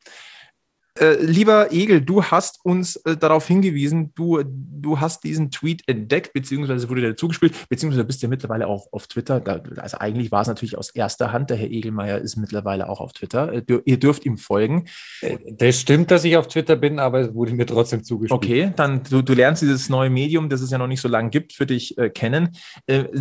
Äh, 1.01 1.15
lieber 1.25 1.73
Egel, 1.73 2.03
du 2.03 2.23
hast 2.23 2.63
uns 2.65 2.97
äh, 2.97 3.17
darauf 3.17 3.47
hingewiesen, 3.47 4.13
du, 4.15 4.43
du 4.45 5.01
hast 5.01 5.25
diesen 5.25 5.51
Tweet 5.51 5.83
entdeckt, 5.87 6.35
beziehungsweise 6.35 6.91
wurde 6.91 7.01
dir 7.01 7.17
zugespielt, 7.17 7.55
beziehungsweise 7.71 8.05
bist 8.05 8.23
du 8.23 8.29
mittlerweile 8.29 8.67
auch 8.67 8.93
auf 8.93 9.07
Twitter. 9.07 9.41
Da, 9.41 9.63
also 9.77 9.97
eigentlich 9.99 10.31
war 10.33 10.43
es 10.43 10.49
natürlich 10.49 10.77
aus 10.77 10.91
erster 10.91 11.33
Hand. 11.33 11.49
Der 11.49 11.57
Herr 11.57 11.71
Egelmeier 11.71 12.19
ist 12.19 12.37
mittlerweile 12.37 12.91
auch 12.91 13.01
auf 13.01 13.15
Twitter. 13.15 13.53
Äh, 13.55 13.63
ihr 13.87 13.99
dürft 13.99 14.27
ihm 14.27 14.37
folgen. 14.37 14.85
Äh, 15.23 15.39
das 15.53 15.81
stimmt, 15.81 16.11
dass 16.11 16.25
ich 16.25 16.37
auf 16.37 16.49
Twitter 16.49 16.77
bin, 16.77 16.99
aber 16.99 17.21
es 17.21 17.35
wurde 17.35 17.55
mir 17.55 17.65
trotzdem 17.65 18.05
zugespielt. 18.05 18.37
Okay, 18.37 18.73
dann 18.77 19.03
du, 19.03 19.23
du 19.23 19.33
lernst 19.33 19.63
dieses 19.63 19.89
neue 19.89 20.11
Medium, 20.11 20.51
das 20.51 20.61
es 20.61 20.71
ja 20.71 20.77
noch 20.77 20.89
nicht 20.89 21.01
so 21.01 21.09
lange 21.09 21.31
gibt, 21.31 21.55
für 21.55 21.65
dich 21.65 21.97
äh, 21.97 22.11
kennen. 22.11 22.51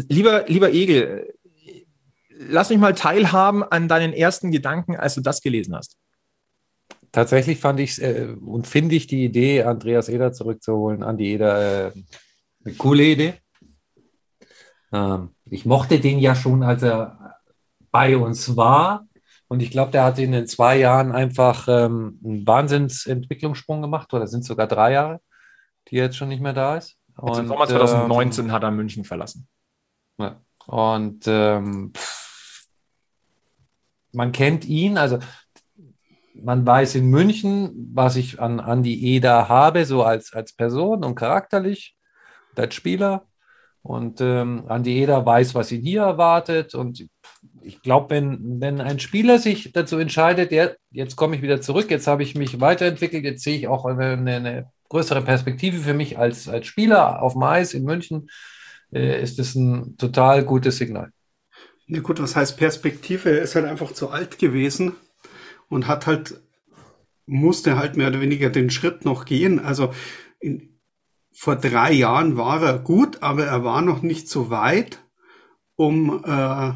Lieber, 0.09 0.43
lieber 0.47 0.73
Egel, 0.73 1.33
lass 2.37 2.69
mich 2.69 2.79
mal 2.79 2.95
teilhaben 2.95 3.63
an 3.63 3.87
deinen 3.87 4.11
ersten 4.11 4.51
Gedanken, 4.51 4.97
als 4.97 5.15
du 5.15 5.21
das 5.21 5.41
gelesen 5.41 5.73
hast 5.75 6.00
tatsächlich 7.11 7.59
fand 7.59 7.79
ich 7.79 8.01
äh, 8.01 8.35
und 8.39 8.67
finde 8.67 8.95
ich 8.95 9.07
die 9.07 9.25
Idee, 9.25 9.63
Andreas 9.63 10.09
Eder 10.09 10.33
zurückzuholen, 10.33 11.03
Andi 11.03 11.33
Eder, 11.33 11.87
äh, 11.87 11.91
eine 12.63 12.73
coole 12.75 13.03
Idee. 13.03 13.33
Ähm, 14.91 15.35
ich 15.49 15.65
mochte 15.65 15.99
den 15.99 16.19
ja 16.19 16.35
schon, 16.35 16.63
als 16.63 16.83
er 16.83 17.37
bei 17.91 18.17
uns 18.17 18.55
war. 18.55 19.07
Und 19.47 19.61
ich 19.61 19.69
glaube, 19.71 19.91
der 19.91 20.05
hat 20.05 20.17
in 20.17 20.31
den 20.31 20.47
zwei 20.47 20.77
Jahren 20.77 21.11
einfach 21.11 21.67
ähm, 21.67 22.19
einen 22.23 22.47
Wahnsinnsentwicklungssprung 22.47 23.81
gemacht, 23.81 24.13
oder 24.13 24.27
sind 24.27 24.45
sogar 24.45 24.67
drei 24.67 24.93
Jahre, 24.93 25.19
die 25.89 25.97
jetzt 25.97 26.15
schon 26.15 26.29
nicht 26.29 26.41
mehr 26.41 26.53
da 26.53 26.77
ist. 26.77 26.97
Und, 27.17 27.37
Im 27.37 27.47
Sommer 27.47 27.67
2019 27.67 28.45
ähm, 28.45 28.51
hat 28.51 28.63
er 28.63 28.71
München 28.71 29.03
verlassen. 29.03 29.47
Ja. 30.17 30.39
Und 30.67 31.25
ähm, 31.27 31.91
man 34.13 34.31
kennt 34.31 34.65
ihn, 34.65 34.97
also 34.97 35.19
man 36.33 36.65
weiß 36.65 36.95
in 36.95 37.09
München, 37.09 37.91
was 37.93 38.15
ich 38.15 38.39
an 38.39 38.59
Andi 38.59 39.15
Eder 39.15 39.49
habe, 39.49 39.85
so 39.85 40.03
als, 40.03 40.33
als 40.33 40.53
Person 40.53 41.03
und 41.03 41.15
charakterlich, 41.15 41.95
als 42.55 42.75
Spieler. 42.75 43.25
Und 43.83 44.21
ähm, 44.21 44.65
Andi 44.67 45.01
Eder 45.01 45.25
weiß, 45.25 45.55
was 45.55 45.71
ihn 45.71 45.81
hier 45.81 46.03
erwartet. 46.03 46.75
Und 46.75 47.07
ich 47.61 47.81
glaube, 47.81 48.11
wenn, 48.11 48.61
wenn 48.61 48.79
ein 48.79 48.99
Spieler 48.99 49.39
sich 49.39 49.71
dazu 49.73 49.97
entscheidet, 49.97 50.51
der, 50.51 50.77
jetzt 50.91 51.15
komme 51.15 51.35
ich 51.35 51.41
wieder 51.41 51.61
zurück, 51.61 51.89
jetzt 51.89 52.07
habe 52.07 52.23
ich 52.23 52.35
mich 52.35 52.61
weiterentwickelt, 52.61 53.23
jetzt 53.23 53.43
sehe 53.43 53.57
ich 53.57 53.67
auch 53.67 53.85
eine, 53.85 54.11
eine 54.13 54.71
größere 54.89 55.21
Perspektive 55.21 55.77
für 55.77 55.93
mich 55.93 56.17
als, 56.17 56.47
als 56.47 56.67
Spieler 56.67 57.23
auf 57.23 57.33
dem 57.33 57.43
Eis 57.43 57.73
in 57.73 57.83
München, 57.83 58.29
äh, 58.93 59.21
ist 59.21 59.39
das 59.39 59.55
ein 59.55 59.97
total 59.97 60.43
gutes 60.43 60.77
Signal. 60.77 61.11
Ja 61.87 62.01
gut, 62.01 62.21
was 62.21 62.35
heißt 62.35 62.57
Perspektive? 62.57 63.31
Er 63.31 63.41
ist 63.41 63.55
halt 63.55 63.65
einfach 63.65 63.91
zu 63.93 64.09
alt 64.09 64.37
gewesen 64.37 64.95
und 65.71 65.87
hat 65.87 66.05
halt, 66.05 66.41
musste 67.25 67.77
halt 67.77 67.97
mehr 67.97 68.09
oder 68.09 68.21
weniger 68.21 68.49
den 68.49 68.69
Schritt 68.69 69.05
noch 69.05 69.25
gehen. 69.25 69.59
Also 69.59 69.93
in, 70.39 70.79
vor 71.31 71.55
drei 71.55 71.93
Jahren 71.93 72.37
war 72.37 72.61
er 72.61 72.79
gut, 72.79 73.23
aber 73.23 73.45
er 73.45 73.63
war 73.63 73.81
noch 73.81 74.01
nicht 74.01 74.29
so 74.29 74.49
weit, 74.49 74.99
um 75.75 76.23
äh, 76.25 76.73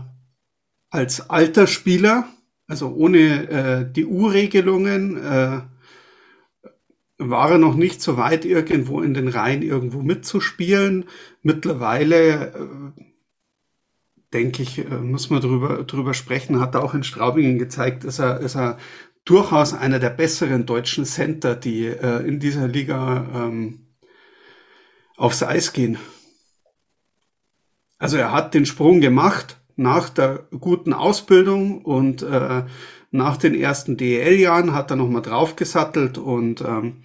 als 0.89 1.29
alter 1.29 1.67
Spieler, 1.67 2.27
also 2.67 2.89
ohne 2.89 3.49
äh, 3.49 3.91
die 3.91 4.05
U-Regelungen, 4.05 5.17
äh, 5.17 5.61
war 7.17 7.51
er 7.51 7.57
noch 7.57 7.75
nicht 7.75 8.01
so 8.01 8.17
weit, 8.17 8.45
irgendwo 8.45 9.01
in 9.01 9.13
den 9.13 9.27
Reihen 9.27 9.61
irgendwo 9.61 10.01
mitzuspielen. 10.01 11.05
Mittlerweile 11.41 12.53
äh, 12.97 13.01
denke 14.35 14.61
ich, 14.63 14.79
äh, 14.79 14.83
muss 14.83 15.29
man 15.29 15.41
drüber, 15.41 15.83
drüber 15.83 16.13
sprechen. 16.13 16.59
Hat 16.59 16.75
er 16.75 16.83
auch 16.83 16.93
in 16.93 17.03
Straubingen 17.03 17.57
gezeigt, 17.57 18.03
ist 18.03 18.19
er, 18.19 18.41
ist 18.41 18.55
er 18.55 18.77
durchaus 19.23 19.73
einer 19.73 19.97
der 19.97 20.09
besseren 20.09 20.65
deutschen 20.65 21.05
Center, 21.05 21.55
die 21.55 21.85
äh, 21.85 22.27
in 22.27 22.39
dieser 22.39 22.67
Liga 22.67 23.25
ähm, 23.33 23.87
aufs 25.15 25.41
Eis 25.41 25.71
gehen. 25.71 25.97
Also 27.97 28.17
er 28.17 28.33
hat 28.33 28.53
den 28.53 28.65
Sprung 28.65 28.99
gemacht 28.99 29.57
nach 29.77 30.09
der 30.09 30.47
guten 30.59 30.91
Ausbildung 30.91 31.81
und 31.83 32.21
äh, 32.21 32.63
nach 33.11 33.37
den 33.37 33.55
ersten 33.55 33.95
DEL-Jahren 33.95 34.73
hat 34.73 34.91
er 34.91 34.97
nochmal 34.97 35.21
draufgesattelt 35.21 36.17
und 36.17 36.59
ähm, 36.61 37.03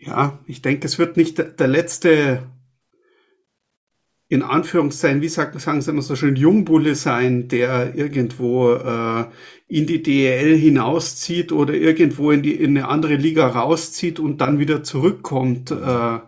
ja, 0.00 0.40
ich 0.46 0.60
denke, 0.60 0.86
es 0.86 0.98
wird 0.98 1.16
nicht 1.16 1.38
der, 1.38 1.46
der 1.46 1.68
letzte 1.68 2.42
in 4.30 4.42
Anführungszeichen, 4.42 5.22
wie 5.22 5.28
sagen, 5.28 5.58
sagen 5.58 5.80
sie 5.80 5.90
immer 5.90 6.02
so 6.02 6.14
schön, 6.14 6.36
Jungbulle 6.36 6.94
sein, 6.94 7.48
der 7.48 7.94
irgendwo 7.94 8.72
äh, 8.74 9.24
in 9.68 9.86
die 9.86 10.02
DEL 10.02 10.56
hinauszieht 10.56 11.50
oder 11.50 11.72
irgendwo 11.72 12.30
in, 12.30 12.42
die, 12.42 12.54
in 12.54 12.76
eine 12.76 12.88
andere 12.88 13.16
Liga 13.16 13.46
rauszieht 13.46 14.20
und 14.20 14.40
dann 14.42 14.58
wieder 14.58 14.82
zurückkommt, 14.82 15.70
äh, 15.70 16.18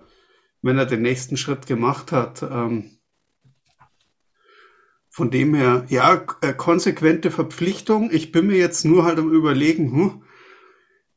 wenn 0.63 0.79
er 0.79 0.87
den 0.87 1.03
nächsten 1.03 1.37
Schritt 1.37 1.67
gemacht 1.67 2.11
hat. 2.11 2.43
Ähm, 2.43 2.91
von 5.11 5.31
dem 5.31 5.55
her, 5.55 5.85
ja, 5.89 6.25
äh, 6.41 6.55
konsequente 6.55 7.31
Verpflichtung. 7.31 8.11
Ich 8.13 8.33
bin 8.33 8.47
mir 8.47 8.57
jetzt 8.57 8.85
nur 8.85 9.05
halt 9.05 9.19
am 9.19 9.31
überlegen, 9.31 9.93
hm, 9.93 10.23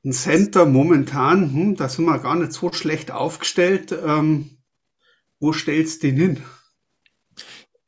ein 0.03 0.11
Center 0.11 0.65
momentan, 0.65 1.53
hm, 1.53 1.75
da 1.77 1.87
sind 1.87 2.05
wir 2.05 2.19
gar 2.19 2.35
nicht 2.35 2.51
so 2.51 2.73
schlecht 2.73 3.11
aufgestellt. 3.11 3.97
Ähm, 4.05 4.57
wo 5.39 5.53
stellst 5.53 6.03
du 6.03 6.07
den 6.07 6.17
hin? 6.17 6.43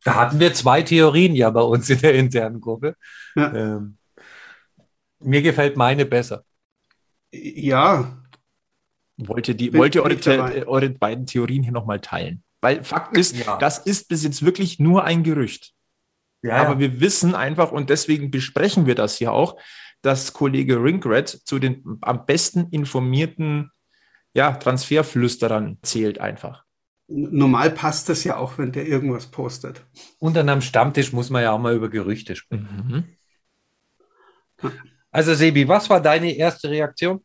Da 0.06 0.14
hatten 0.14 0.40
wir 0.40 0.54
zwei 0.54 0.84
Theorien 0.84 1.36
ja 1.36 1.50
bei 1.50 1.62
uns 1.62 1.90
in 1.90 2.00
der 2.00 2.14
internen 2.14 2.62
Gruppe. 2.62 2.96
Ja. 3.36 3.54
Ähm, 3.54 3.98
mir 5.20 5.42
gefällt 5.42 5.76
meine 5.78 6.06
besser. 6.06 6.46
Ja. 7.34 8.22
Wollt 9.18 9.48
ihr, 9.48 9.56
die, 9.56 9.74
wollt 9.74 9.96
ihr 9.96 10.04
eure, 10.04 10.68
eure, 10.68 10.90
beiden 10.90 11.26
Theorien 11.26 11.64
hier 11.64 11.72
nochmal 11.72 12.02
teilen? 12.02 12.44
Weil 12.62 12.84
Fakt 12.84 13.18
ist, 13.18 13.36
ja. 13.36 13.58
das 13.58 13.80
ist 13.80 14.08
bis 14.08 14.24
jetzt 14.24 14.46
wirklich 14.46 14.78
nur 14.78 15.04
ein 15.04 15.24
Gerücht. 15.24 15.74
Ja, 16.44 16.58
Aber 16.58 16.78
wir 16.78 17.00
wissen 17.00 17.34
einfach, 17.34 17.72
und 17.72 17.90
deswegen 17.90 18.30
besprechen 18.30 18.86
wir 18.86 18.94
das 18.94 19.18
hier 19.18 19.32
auch, 19.32 19.60
dass 20.04 20.34
Kollege 20.34 20.84
Rinkred 20.84 21.30
zu 21.30 21.58
den 21.58 21.98
am 22.02 22.28
besten 22.28 22.68
informierten 22.70 23.72
ja, 24.36 24.52
Transferflüsterern 24.52 25.80
zählt 25.82 26.20
einfach. 26.20 26.65
Normal 27.08 27.72
passt 27.72 28.10
das 28.10 28.24
ja 28.24 28.38
auch, 28.38 28.58
wenn 28.58 28.72
der 28.72 28.88
irgendwas 28.88 29.28
postet. 29.28 29.86
Und 30.20 30.36
dann 30.36 30.50
am 30.50 30.62
Stammtisch 30.62 31.14
muss 31.14 31.30
man 31.30 31.44
ja 31.44 31.52
auch 31.52 31.60
mal 31.60 31.76
über 31.76 31.90
Gerüchte 31.90 32.36
sprechen. 32.36 33.06
Mhm. 34.62 34.72
Also 35.12 35.34
Sebi, 35.34 35.68
was 35.68 35.90
war 35.90 36.02
deine 36.02 36.36
erste 36.36 36.70
Reaktion? 36.70 37.24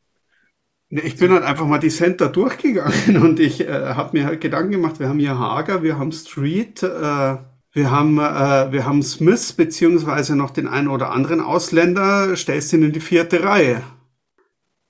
Ich 0.91 1.17
bin 1.17 1.33
halt 1.33 1.45
einfach 1.45 1.67
mal 1.67 1.79
die 1.79 1.89
Center 1.89 2.29
durchgegangen 2.29 3.17
und 3.23 3.41
ich 3.41 3.61
äh, 3.61 3.95
habe 3.95 4.19
mir 4.19 4.27
halt 4.27 4.41
Gedanken 4.41 4.73
gemacht, 4.73 4.99
wir 4.99 5.09
haben 5.09 5.21
hier 5.21 5.39
Hager, 5.39 5.83
wir 5.83 5.99
haben 5.99 6.11
Street, 6.13 6.83
äh, 6.83 7.37
wir 7.73 7.91
haben, 7.91 8.19
äh, 8.19 8.73
wir 8.73 8.85
haben 8.85 9.03
Smith 9.03 9.53
beziehungsweise 9.53 10.35
noch 10.35 10.51
den 10.51 10.67
einen 10.67 10.89
oder 10.89 11.11
anderen 11.13 11.41
Ausländer, 11.41 12.37
stellst 12.37 12.73
ihn 12.73 12.83
in 12.83 12.93
die 12.93 13.01
vierte 13.01 13.45
Reihe. 13.45 13.83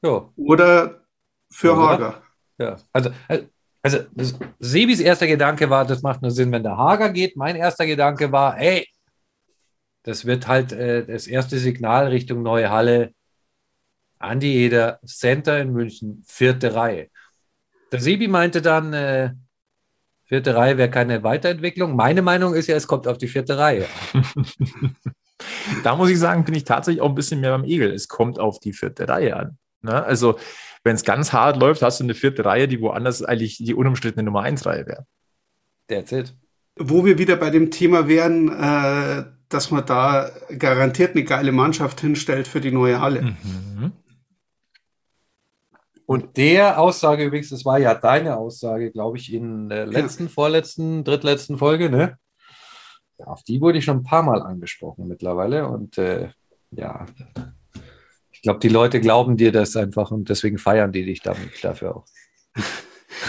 Ja. 0.02 0.30
Oder 0.36 1.04
für 1.50 1.74
oder? 1.74 1.82
Hager. 1.82 2.22
Ja, 2.58 2.76
also, 2.92 3.10
äh, 3.28 3.44
also 3.82 3.98
Sebis 4.58 5.00
erster 5.00 5.26
Gedanke 5.26 5.70
war, 5.70 5.86
das 5.86 6.02
macht 6.02 6.22
nur 6.22 6.30
Sinn, 6.30 6.52
wenn 6.52 6.62
der 6.62 6.76
Hager 6.76 7.10
geht. 7.10 7.36
Mein 7.36 7.56
erster 7.56 7.86
Gedanke 7.86 8.30
war, 8.30 8.56
hey, 8.56 8.86
das 10.02 10.24
wird 10.24 10.46
halt 10.46 10.72
äh, 10.72 11.06
das 11.06 11.26
erste 11.26 11.58
Signal 11.58 12.08
Richtung 12.08 12.42
neue 12.42 12.70
Halle. 12.70 13.12
Andi 14.18 14.54
Eder, 14.54 15.00
Center 15.06 15.60
in 15.60 15.72
München, 15.72 16.22
vierte 16.26 16.74
Reihe. 16.74 17.08
Der 17.90 18.00
Sebi 18.00 18.28
meinte 18.28 18.60
dann, 18.60 18.92
äh, 18.92 19.32
vierte 20.24 20.54
Reihe 20.54 20.76
wäre 20.76 20.90
keine 20.90 21.22
Weiterentwicklung. 21.22 21.96
Meine 21.96 22.20
Meinung 22.20 22.54
ist 22.54 22.66
ja, 22.66 22.76
es 22.76 22.86
kommt 22.86 23.08
auf 23.08 23.16
die 23.16 23.28
vierte 23.28 23.56
Reihe. 23.56 23.86
da 25.84 25.96
muss 25.96 26.10
ich 26.10 26.18
sagen, 26.18 26.44
bin 26.44 26.54
ich 26.54 26.64
tatsächlich 26.64 27.00
auch 27.00 27.08
ein 27.08 27.14
bisschen 27.14 27.40
mehr 27.40 27.50
beim 27.50 27.64
Egel. 27.64 27.92
Es 27.92 28.08
kommt 28.08 28.38
auf 28.38 28.60
die 28.60 28.74
vierte 28.74 29.08
Reihe 29.08 29.34
an. 29.36 29.58
Ne? 29.80 30.04
Also 30.04 30.38
wenn 30.84 30.94
es 30.94 31.04
ganz 31.04 31.32
hart 31.32 31.56
läuft, 31.56 31.82
hast 31.82 32.00
du 32.00 32.04
eine 32.04 32.14
vierte 32.14 32.44
Reihe, 32.44 32.68
die 32.68 32.80
woanders 32.80 33.22
eigentlich 33.22 33.58
die 33.58 33.74
unumstrittene 33.74 34.22
Nummer 34.22 34.42
1 34.42 34.64
Reihe 34.66 34.86
wäre. 34.86 35.06
That's 35.88 36.12
it. 36.12 36.34
Wo 36.78 37.04
wir 37.04 37.18
wieder 37.18 37.36
bei 37.36 37.50
dem 37.50 37.70
Thema 37.70 38.08
wären, 38.08 38.48
äh, 38.48 39.24
dass 39.48 39.70
man 39.70 39.84
da 39.84 40.30
garantiert 40.56 41.10
eine 41.10 41.24
geile 41.24 41.52
Mannschaft 41.52 42.00
hinstellt 42.00 42.46
für 42.48 42.60
die 42.60 42.70
neue 42.70 43.00
Halle. 43.00 43.22
Mhm. 43.22 43.92
Und 46.06 46.36
der 46.36 46.80
Aussage 46.80 47.24
übrigens, 47.24 47.50
das 47.50 47.64
war 47.64 47.78
ja 47.78 47.94
deine 47.94 48.36
Aussage, 48.36 48.90
glaube 48.90 49.18
ich, 49.18 49.32
in 49.32 49.68
der 49.68 49.86
letzten, 49.86 50.24
ja. 50.24 50.28
vorletzten, 50.30 51.04
drittletzten 51.04 51.58
Folge, 51.58 51.88
ne? 51.88 52.16
Auf 53.18 53.42
die 53.44 53.60
wurde 53.60 53.78
ich 53.78 53.84
schon 53.84 53.98
ein 53.98 54.02
paar 54.02 54.22
Mal 54.22 54.42
angesprochen 54.42 55.06
mittlerweile. 55.06 55.68
Und 55.68 55.98
äh, 55.98 56.30
ja, 56.72 57.06
ich 58.40 58.44
glaube, 58.44 58.60
die 58.60 58.70
Leute 58.70 59.02
glauben 59.02 59.36
dir 59.36 59.52
das 59.52 59.76
einfach 59.76 60.10
und 60.10 60.30
deswegen 60.30 60.56
feiern 60.56 60.92
die 60.92 61.04
dich 61.04 61.20
damit 61.20 61.62
dafür 61.62 61.96
auch. 61.96 62.04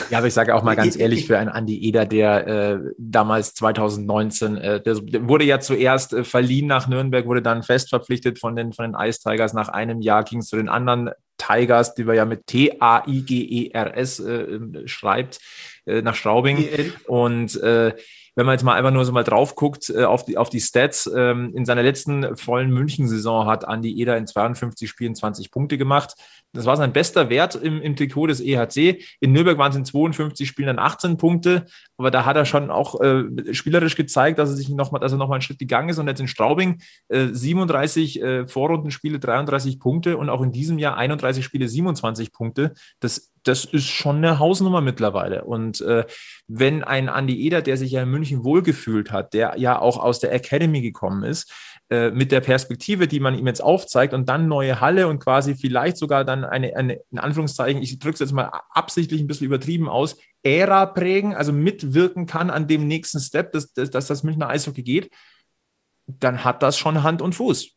Ja, 0.10 0.20
aber 0.20 0.28
ich 0.28 0.34
sage 0.34 0.56
auch 0.56 0.64
mal 0.64 0.78
ganz 0.78 0.96
ehrlich, 1.00 1.28
für 1.28 1.38
einen 1.38 1.50
Andi 1.50 1.86
Eder, 1.86 2.06
der 2.06 2.48
äh, 2.48 2.80
damals 2.98 3.54
2019, 3.56 4.56
äh, 4.56 4.82
der, 4.82 4.96
der, 5.02 5.28
wurde 5.28 5.44
ja 5.44 5.60
zuerst 5.60 6.14
äh, 6.14 6.24
verliehen 6.24 6.68
nach 6.68 6.88
Nürnberg, 6.88 7.26
wurde 7.26 7.42
dann 7.42 7.62
fest 7.62 7.90
verpflichtet 7.90 8.40
von 8.40 8.56
den, 8.56 8.72
von 8.72 8.86
den 8.86 8.96
Ice 8.98 9.20
Tigers. 9.22 9.52
Nach 9.52 9.68
einem 9.68 10.00
Jahr 10.00 10.24
ging 10.24 10.40
es 10.40 10.48
zu 10.48 10.56
den 10.56 10.70
anderen 10.70 11.10
Tigers, 11.38 11.94
die 11.94 12.08
wir 12.08 12.14
ja 12.14 12.24
mit 12.24 12.48
T-A-I-G-E-R-S 12.48 14.20
äh, 14.22 14.60
schreibt, 14.88 15.40
äh, 15.86 16.02
nach 16.02 16.16
Straubing. 16.16 16.70
Und 17.06 17.62
äh, 17.62 17.92
wenn 18.36 18.46
man 18.46 18.54
jetzt 18.54 18.64
mal 18.64 18.76
einfach 18.76 18.92
nur 18.92 19.06
so 19.06 19.12
mal 19.12 19.24
drauf 19.24 19.56
guckt 19.56 19.90
äh, 19.90 20.04
auf, 20.04 20.24
die, 20.26 20.38
auf 20.38 20.50
die 20.50 20.62
Stats, 20.62 21.10
ähm, 21.14 21.52
in 21.56 21.66
seiner 21.66 21.84
letzten 21.84 22.38
vollen 22.38 22.72
München-Saison 22.72 23.46
hat 23.48 23.68
Andi 23.68 24.00
Eder 24.00 24.18
in 24.18 24.28
52 24.28 24.90
Spielen 24.90 25.16
20 25.16 25.52
Punkte 25.52 25.78
gemacht. 25.78 26.16
Das 26.54 26.66
war 26.66 26.76
sein 26.76 26.94
bester 26.94 27.30
Wert 27.30 27.56
im, 27.56 27.82
im 27.82 27.96
Trikot 27.96 28.28
des 28.28 28.42
EHC. 28.42 29.04
In 29.20 29.32
Nürnberg 29.32 29.58
waren 29.58 29.72
es 29.72 29.78
in 29.78 29.86
52 29.86 30.48
Spielen 30.48 30.68
dann 30.68 30.80
18 30.80 31.18
Punkte, 31.18 31.66
aber 31.98 32.12
da 32.12 32.26
hat 32.26 32.36
er 32.36 32.46
schon 32.46 32.72
auch 32.72 33.00
äh, 33.02 33.54
spielerisch 33.54 33.96
gezeigt, 33.96 34.40
dass 34.40 34.50
er 34.50 34.56
sich 34.56 34.70
noch 34.70 34.92
mal, 34.92 35.00
dass 35.00 35.14
einen 35.14 35.42
Schritt 35.42 35.60
gegangen 35.60 35.90
ist. 35.90 36.00
Und 36.00 36.08
jetzt 36.08 36.20
in 36.20 36.28
Straubing 36.28 36.82
äh, 37.10 37.28
37 37.32 38.22
äh, 38.22 38.48
Vorrundenspiele, 38.48 39.20
33 39.20 39.80
Punkte 39.80 40.18
und 40.18 40.30
auch 40.30 40.42
in 40.42 40.52
diesem 40.52 40.78
Jahr 40.78 40.98
31 40.98 41.46
Spiele, 41.46 41.68
27 41.68 42.34
Punkte. 42.34 42.74
Das, 43.00 43.32
das 43.44 43.66
ist 43.66 43.88
schon 43.88 44.18
eine 44.18 44.40
Hausnummer 44.40 44.82
mittlerweile. 44.82 45.44
Und 45.46 45.82
äh, 45.82 46.06
wenn 46.48 46.84
ein 46.84 47.10
Andi 47.10 47.46
Eder, 47.46 47.62
der 47.62 47.78
sich 47.78 47.92
ja 47.92 48.04
in 48.04 48.10
München 48.10 48.21
wohlgefühlt 48.44 49.12
hat, 49.12 49.34
der 49.34 49.56
ja 49.58 49.80
auch 49.80 49.98
aus 49.98 50.20
der 50.20 50.32
Academy 50.34 50.82
gekommen 50.82 51.24
ist, 51.24 51.52
äh, 51.90 52.12
mit 52.12 52.32
der 52.32 52.40
Perspektive, 52.40 53.08
die 53.08 53.20
man 53.20 53.38
ihm 53.38 53.48
jetzt 53.48 53.62
aufzeigt 53.62 54.14
und 54.14 54.30
dann 54.30 54.48
neue 54.48 54.80
Halle 54.80 55.08
und 55.08 55.20
quasi 55.20 55.56
vielleicht 55.56 55.98
sogar 55.98 56.24
dann 56.24 56.46
eine, 56.46 56.76
eine 56.76 57.02
in 57.12 57.20
Anführungszeichen, 57.20 57.82
ich 57.82 58.00
drücke 58.00 58.14
es 58.14 58.20
jetzt 58.20 58.32
mal 58.32 58.52
absichtlich 58.70 59.20
ein 59.20 59.28
bisschen 59.28 59.48
übertrieben 59.48 59.90
aus, 59.90 60.18
Ära 60.44 60.86
prägen, 60.86 61.36
also 61.36 61.52
mitwirken 61.52 62.26
kann 62.26 62.50
an 62.50 62.68
dem 62.68 62.88
nächsten 62.88 63.20
Step, 63.20 63.52
dass, 63.52 63.74
dass, 63.74 63.90
dass 63.90 64.08
das 64.08 64.24
Münchner 64.24 64.50
Eishockey 64.50 64.84
geht, 64.84 65.12
dann 66.08 66.44
hat 66.44 66.64
das 66.64 66.78
schon 66.78 67.04
Hand 67.04 67.22
und 67.22 67.36
Fuß. 67.36 67.72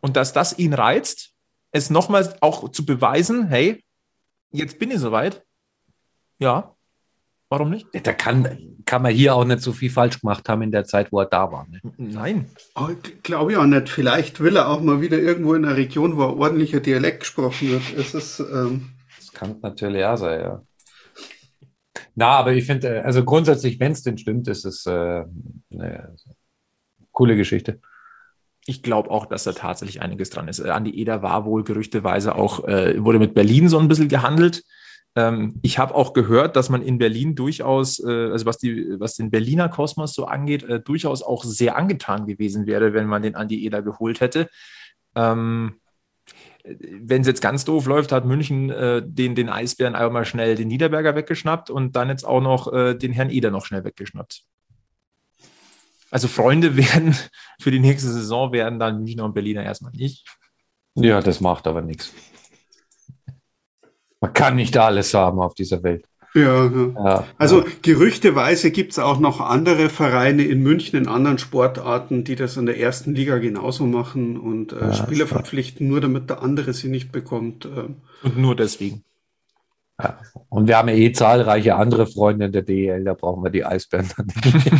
Und 0.00 0.16
dass 0.16 0.32
das 0.32 0.58
ihn 0.58 0.74
reizt, 0.74 1.34
es 1.70 1.90
nochmals 1.90 2.42
auch 2.42 2.70
zu 2.70 2.84
beweisen, 2.84 3.48
hey, 3.48 3.84
jetzt 4.50 4.78
bin 4.78 4.90
ich 4.90 4.98
soweit, 4.98 5.44
ja, 6.38 6.73
Warum 7.54 7.70
nicht? 7.70 7.86
Da 7.92 8.12
kann, 8.12 8.74
kann 8.84 9.02
man 9.02 9.12
hier 9.12 9.32
auch 9.36 9.44
nicht 9.44 9.60
so 9.60 9.72
viel 9.72 9.88
falsch 9.88 10.20
gemacht 10.20 10.48
haben 10.48 10.62
in 10.62 10.72
der 10.72 10.84
Zeit, 10.84 11.12
wo 11.12 11.20
er 11.20 11.26
da 11.26 11.52
war. 11.52 11.68
Ne? 11.70 11.80
Nein. 11.98 12.46
Oh, 12.74 12.88
Glaube 13.22 13.52
ich 13.52 13.58
auch 13.58 13.64
nicht. 13.64 13.88
Vielleicht 13.88 14.40
will 14.40 14.56
er 14.56 14.68
auch 14.68 14.80
mal 14.80 15.00
wieder 15.00 15.18
irgendwo 15.20 15.54
in 15.54 15.64
einer 15.64 15.76
Region, 15.76 16.16
wo 16.16 16.22
ordentlicher 16.22 16.80
Dialekt 16.80 17.20
gesprochen 17.20 17.70
wird. 17.70 17.82
Es 17.96 18.12
ist, 18.12 18.40
ähm 18.40 18.90
das 19.16 19.30
kann 19.30 19.54
natürlich 19.62 20.04
auch 20.04 20.16
sein, 20.16 20.40
ja. 20.40 20.62
Na, 22.16 22.30
aber 22.30 22.54
ich 22.54 22.66
finde, 22.66 22.96
äh, 22.96 23.00
also 23.02 23.24
grundsätzlich, 23.24 23.78
wenn 23.78 23.92
es 23.92 24.02
denn 24.02 24.18
stimmt, 24.18 24.48
ist 24.48 24.64
es 24.64 24.84
äh, 24.86 25.24
eine 25.72 26.16
coole 27.12 27.36
Geschichte. 27.36 27.78
Ich 28.66 28.82
glaube 28.82 29.12
auch, 29.12 29.26
dass 29.26 29.44
da 29.44 29.52
tatsächlich 29.52 30.02
einiges 30.02 30.30
dran 30.30 30.48
ist. 30.48 30.60
Andi 30.60 30.90
Eder 30.90 31.22
war 31.22 31.44
wohl 31.44 31.62
gerüchteweise 31.62 32.34
auch, 32.34 32.66
äh, 32.66 32.96
wurde 33.04 33.20
mit 33.20 33.34
Berlin 33.34 33.68
so 33.68 33.78
ein 33.78 33.86
bisschen 33.86 34.08
gehandelt. 34.08 34.64
Ähm, 35.16 35.60
ich 35.62 35.78
habe 35.78 35.94
auch 35.94 36.12
gehört, 36.12 36.56
dass 36.56 36.68
man 36.68 36.82
in 36.82 36.98
Berlin 36.98 37.34
durchaus, 37.34 38.02
äh, 38.02 38.30
also 38.30 38.46
was, 38.46 38.58
die, 38.58 38.98
was 38.98 39.14
den 39.14 39.30
Berliner 39.30 39.68
Kosmos 39.68 40.12
so 40.12 40.26
angeht, 40.26 40.64
äh, 40.64 40.80
durchaus 40.80 41.22
auch 41.22 41.44
sehr 41.44 41.76
angetan 41.76 42.26
gewesen 42.26 42.66
wäre, 42.66 42.94
wenn 42.94 43.06
man 43.06 43.22
den 43.22 43.36
Andi 43.36 43.64
Eder 43.64 43.82
geholt 43.82 44.20
hätte. 44.20 44.48
Ähm, 45.14 45.80
wenn 46.64 47.20
es 47.20 47.26
jetzt 47.26 47.42
ganz 47.42 47.64
doof 47.64 47.86
läuft, 47.86 48.10
hat 48.10 48.24
München 48.24 48.70
äh, 48.70 49.02
den, 49.04 49.34
den 49.34 49.50
Eisbären 49.50 49.94
einmal 49.94 50.24
schnell 50.24 50.56
den 50.56 50.68
Niederberger 50.68 51.14
weggeschnappt 51.14 51.70
und 51.70 51.94
dann 51.94 52.08
jetzt 52.08 52.24
auch 52.24 52.40
noch 52.40 52.72
äh, 52.72 52.94
den 52.94 53.12
Herrn 53.12 53.30
Eder 53.30 53.50
noch 53.50 53.66
schnell 53.66 53.84
weggeschnappt. 53.84 54.44
Also 56.10 56.26
Freunde 56.26 56.76
werden 56.76 57.14
für 57.60 57.70
die 57.70 57.80
nächste 57.80 58.10
Saison 58.10 58.52
werden 58.52 58.78
dann 58.78 58.98
Münchner 58.98 59.24
und 59.24 59.34
Berliner 59.34 59.62
erstmal 59.62 59.92
nicht. 59.92 60.26
Ja, 60.94 61.20
das 61.20 61.40
macht 61.40 61.66
aber 61.66 61.82
nichts. 61.82 62.12
Man 64.24 64.32
kann 64.32 64.56
nicht 64.56 64.74
alles 64.78 65.12
haben 65.12 65.38
auf 65.38 65.52
dieser 65.52 65.82
Welt. 65.82 66.06
Ja, 66.34 66.64
ja. 66.64 66.92
ja 66.96 67.26
also 67.36 67.60
ja. 67.60 67.66
gerüchteweise 67.82 68.70
gibt's 68.70 68.98
auch 68.98 69.18
noch 69.20 69.38
andere 69.38 69.90
Vereine 69.90 70.44
in 70.44 70.62
München 70.62 70.98
in 70.98 71.08
anderen 71.08 71.36
Sportarten, 71.36 72.24
die 72.24 72.34
das 72.34 72.56
in 72.56 72.64
der 72.64 72.80
ersten 72.80 73.14
Liga 73.14 73.36
genauso 73.36 73.84
machen 73.84 74.38
und 74.38 74.72
äh, 74.72 74.80
ja, 74.80 74.94
Spieler 74.94 75.26
verpflichten, 75.26 75.88
nur 75.88 76.00
damit 76.00 76.30
der 76.30 76.40
andere 76.40 76.72
sie 76.72 76.88
nicht 76.88 77.12
bekommt. 77.12 77.66
Äh. 77.66 77.90
Und 78.26 78.38
nur 78.38 78.56
deswegen. 78.56 79.04
Ja. 80.02 80.18
Und 80.48 80.68
wir 80.68 80.78
haben 80.78 80.88
ja 80.88 80.94
eh 80.94 81.12
zahlreiche 81.12 81.74
andere 81.74 82.06
Freunde 82.06 82.46
in 82.46 82.52
der 82.52 82.62
DEL, 82.62 83.04
da 83.04 83.12
brauchen 83.12 83.44
wir 83.44 83.50
die 83.50 83.66
Eisbären 83.66 84.08
dann 84.16 84.24
nicht. 84.24 84.72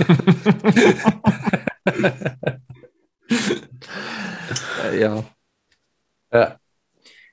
ja. 4.98 5.22
ja. 6.32 6.56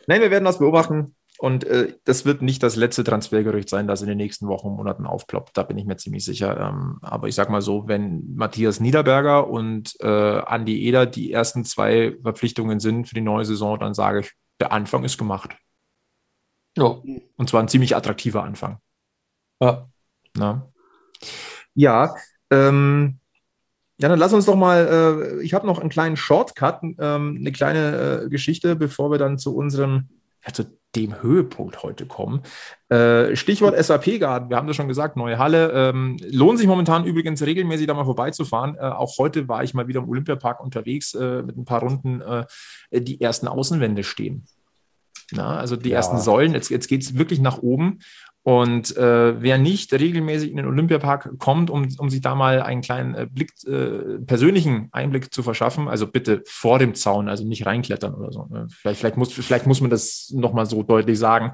Nein, 0.08 0.20
wir 0.22 0.30
werden 0.30 0.44
das 0.44 0.60
beobachten. 0.60 1.16
Und 1.42 1.64
äh, 1.64 1.96
das 2.04 2.24
wird 2.24 2.44
nicht 2.44 2.62
das 2.62 2.76
letzte 2.76 3.04
Transfergerücht 3.04 3.68
sein, 3.68 3.88
das 3.88 4.04
in 4.04 4.08
den 4.08 4.18
nächsten 4.18 4.48
Wochen 4.48 4.68
und 4.68 4.76
Monaten 4.76 5.08
aufploppt. 5.08 5.58
Da 5.58 5.64
bin 5.64 5.76
ich 5.76 5.86
mir 5.86 5.98
ziemlich 5.98 6.24
sicher. 6.24 6.56
Ähm, 6.60 7.00
aber 7.02 7.30
ich 7.30 7.34
sag 7.34 7.50
mal 7.50 7.64
so, 7.64 7.88
wenn 7.88 8.36
Matthias 8.36 8.80
Niederberger 8.80 9.48
und 9.48 10.00
äh, 10.02 10.06
Andi 10.06 10.86
Eder 10.86 11.08
die 11.08 11.32
ersten 11.32 11.66
zwei 11.66 12.16
Verpflichtungen 12.22 12.80
sind 12.80 13.08
für 13.08 13.16
die 13.16 13.22
neue 13.22 13.44
Saison, 13.44 13.80
dann 13.80 13.96
sage 13.96 14.20
ich, 14.20 14.34
der 14.60 14.72
Anfang 14.72 15.04
ist 15.04 15.18
gemacht. 15.18 15.58
Ja. 16.78 17.02
Und 17.38 17.50
zwar 17.50 17.64
ein 17.64 17.70
ziemlich 17.70 17.96
attraktiver 17.96 18.44
Anfang. 18.44 18.78
Ja. 19.60 19.90
Na? 20.38 20.72
Ja, 21.74 22.14
ähm, 22.52 23.18
ja, 23.98 24.10
dann 24.10 24.20
lass 24.20 24.34
uns 24.34 24.46
doch 24.46 24.56
mal, 24.56 25.40
äh, 25.40 25.42
ich 25.42 25.56
habe 25.56 25.66
noch 25.66 25.80
einen 25.80 25.90
kleinen 25.90 26.18
Shortcut, 26.18 26.84
ähm, 27.00 27.38
eine 27.40 27.52
kleine 27.52 28.26
äh, 28.26 28.30
Geschichte, 28.30 28.76
bevor 28.76 29.10
wir 29.10 29.18
dann 29.18 29.40
zu 29.40 29.56
unserem, 29.56 30.10
ja, 30.46 30.54
zu 30.54 30.81
dem 30.96 31.22
Höhepunkt 31.22 31.84
heute 31.84 32.06
kommen. 32.06 32.42
Äh, 32.90 33.36
Stichwort 33.36 33.82
SAP-Garten, 33.82 34.50
wir 34.50 34.58
haben 34.58 34.68
das 34.68 34.76
schon 34.76 34.88
gesagt, 34.88 35.16
neue 35.16 35.38
Halle. 35.38 35.72
Ähm, 35.72 36.18
lohnt 36.30 36.60
sich 36.60 36.68
momentan 36.68 37.06
übrigens 37.06 37.42
regelmäßig 37.42 37.88
da 37.88 37.94
mal 37.94 38.06
vorbeizufahren. 38.06 38.76
Äh, 38.76 38.82
auch 38.82 39.18
heute 39.18 39.48
war 39.48 39.64
ich 39.64 39.74
mal 39.74 39.88
wieder 39.88 40.02
im 40.02 40.10
Olympiapark 40.10 40.62
unterwegs 40.62 41.14
äh, 41.14 41.44
mit 41.44 41.58
ein 41.58 41.66
paar 41.66 41.82
Runden. 41.82 42.22
Die 42.92 43.22
ersten 43.22 43.48
Außenwände 43.48 44.04
stehen. 44.04 44.46
Na, 45.32 45.58
also 45.58 45.76
die 45.76 45.90
ja. 45.90 45.98
ersten 45.98 46.18
Säulen, 46.18 46.54
jetzt, 46.54 46.70
jetzt 46.70 46.88
geht 46.88 47.04
es 47.04 47.18
wirklich 47.18 47.40
nach 47.40 47.60
oben. 47.60 48.00
Und 48.44 48.98
äh, 48.98 49.40
wer 49.40 49.60
nicht 49.60 49.94
regelmäßig 49.94 50.50
in 50.50 50.58
den 50.58 50.66
Olympiapark 50.66 51.38
kommt, 51.38 51.70
um, 51.70 51.88
um 52.00 52.10
sich 52.10 52.22
da 52.22 52.34
mal 52.34 52.62
einen 52.62 52.82
kleinen 52.82 53.14
äh, 53.14 53.28
Blick, 53.30 53.52
äh, 53.68 54.18
persönlichen 54.26 54.90
Einblick 54.92 55.32
zu 55.32 55.44
verschaffen, 55.44 55.88
also 55.88 56.08
bitte 56.08 56.42
vor 56.48 56.80
dem 56.80 56.96
Zaun, 56.96 57.30
also 57.30 57.46
nicht 57.46 57.68
reinklettern 57.68 58.16
oder 58.16 58.32
so. 58.32 58.48
Ne? 58.50 58.68
Vielleicht, 58.72 59.00
vielleicht, 59.00 59.18
muss, 59.18 59.32
vielleicht 59.32 59.68
muss 59.68 59.80
man 59.80 59.92
das 59.92 60.32
nochmal 60.34 60.66
so 60.66 60.82
deutlich 60.82 61.20
sagen. 61.20 61.54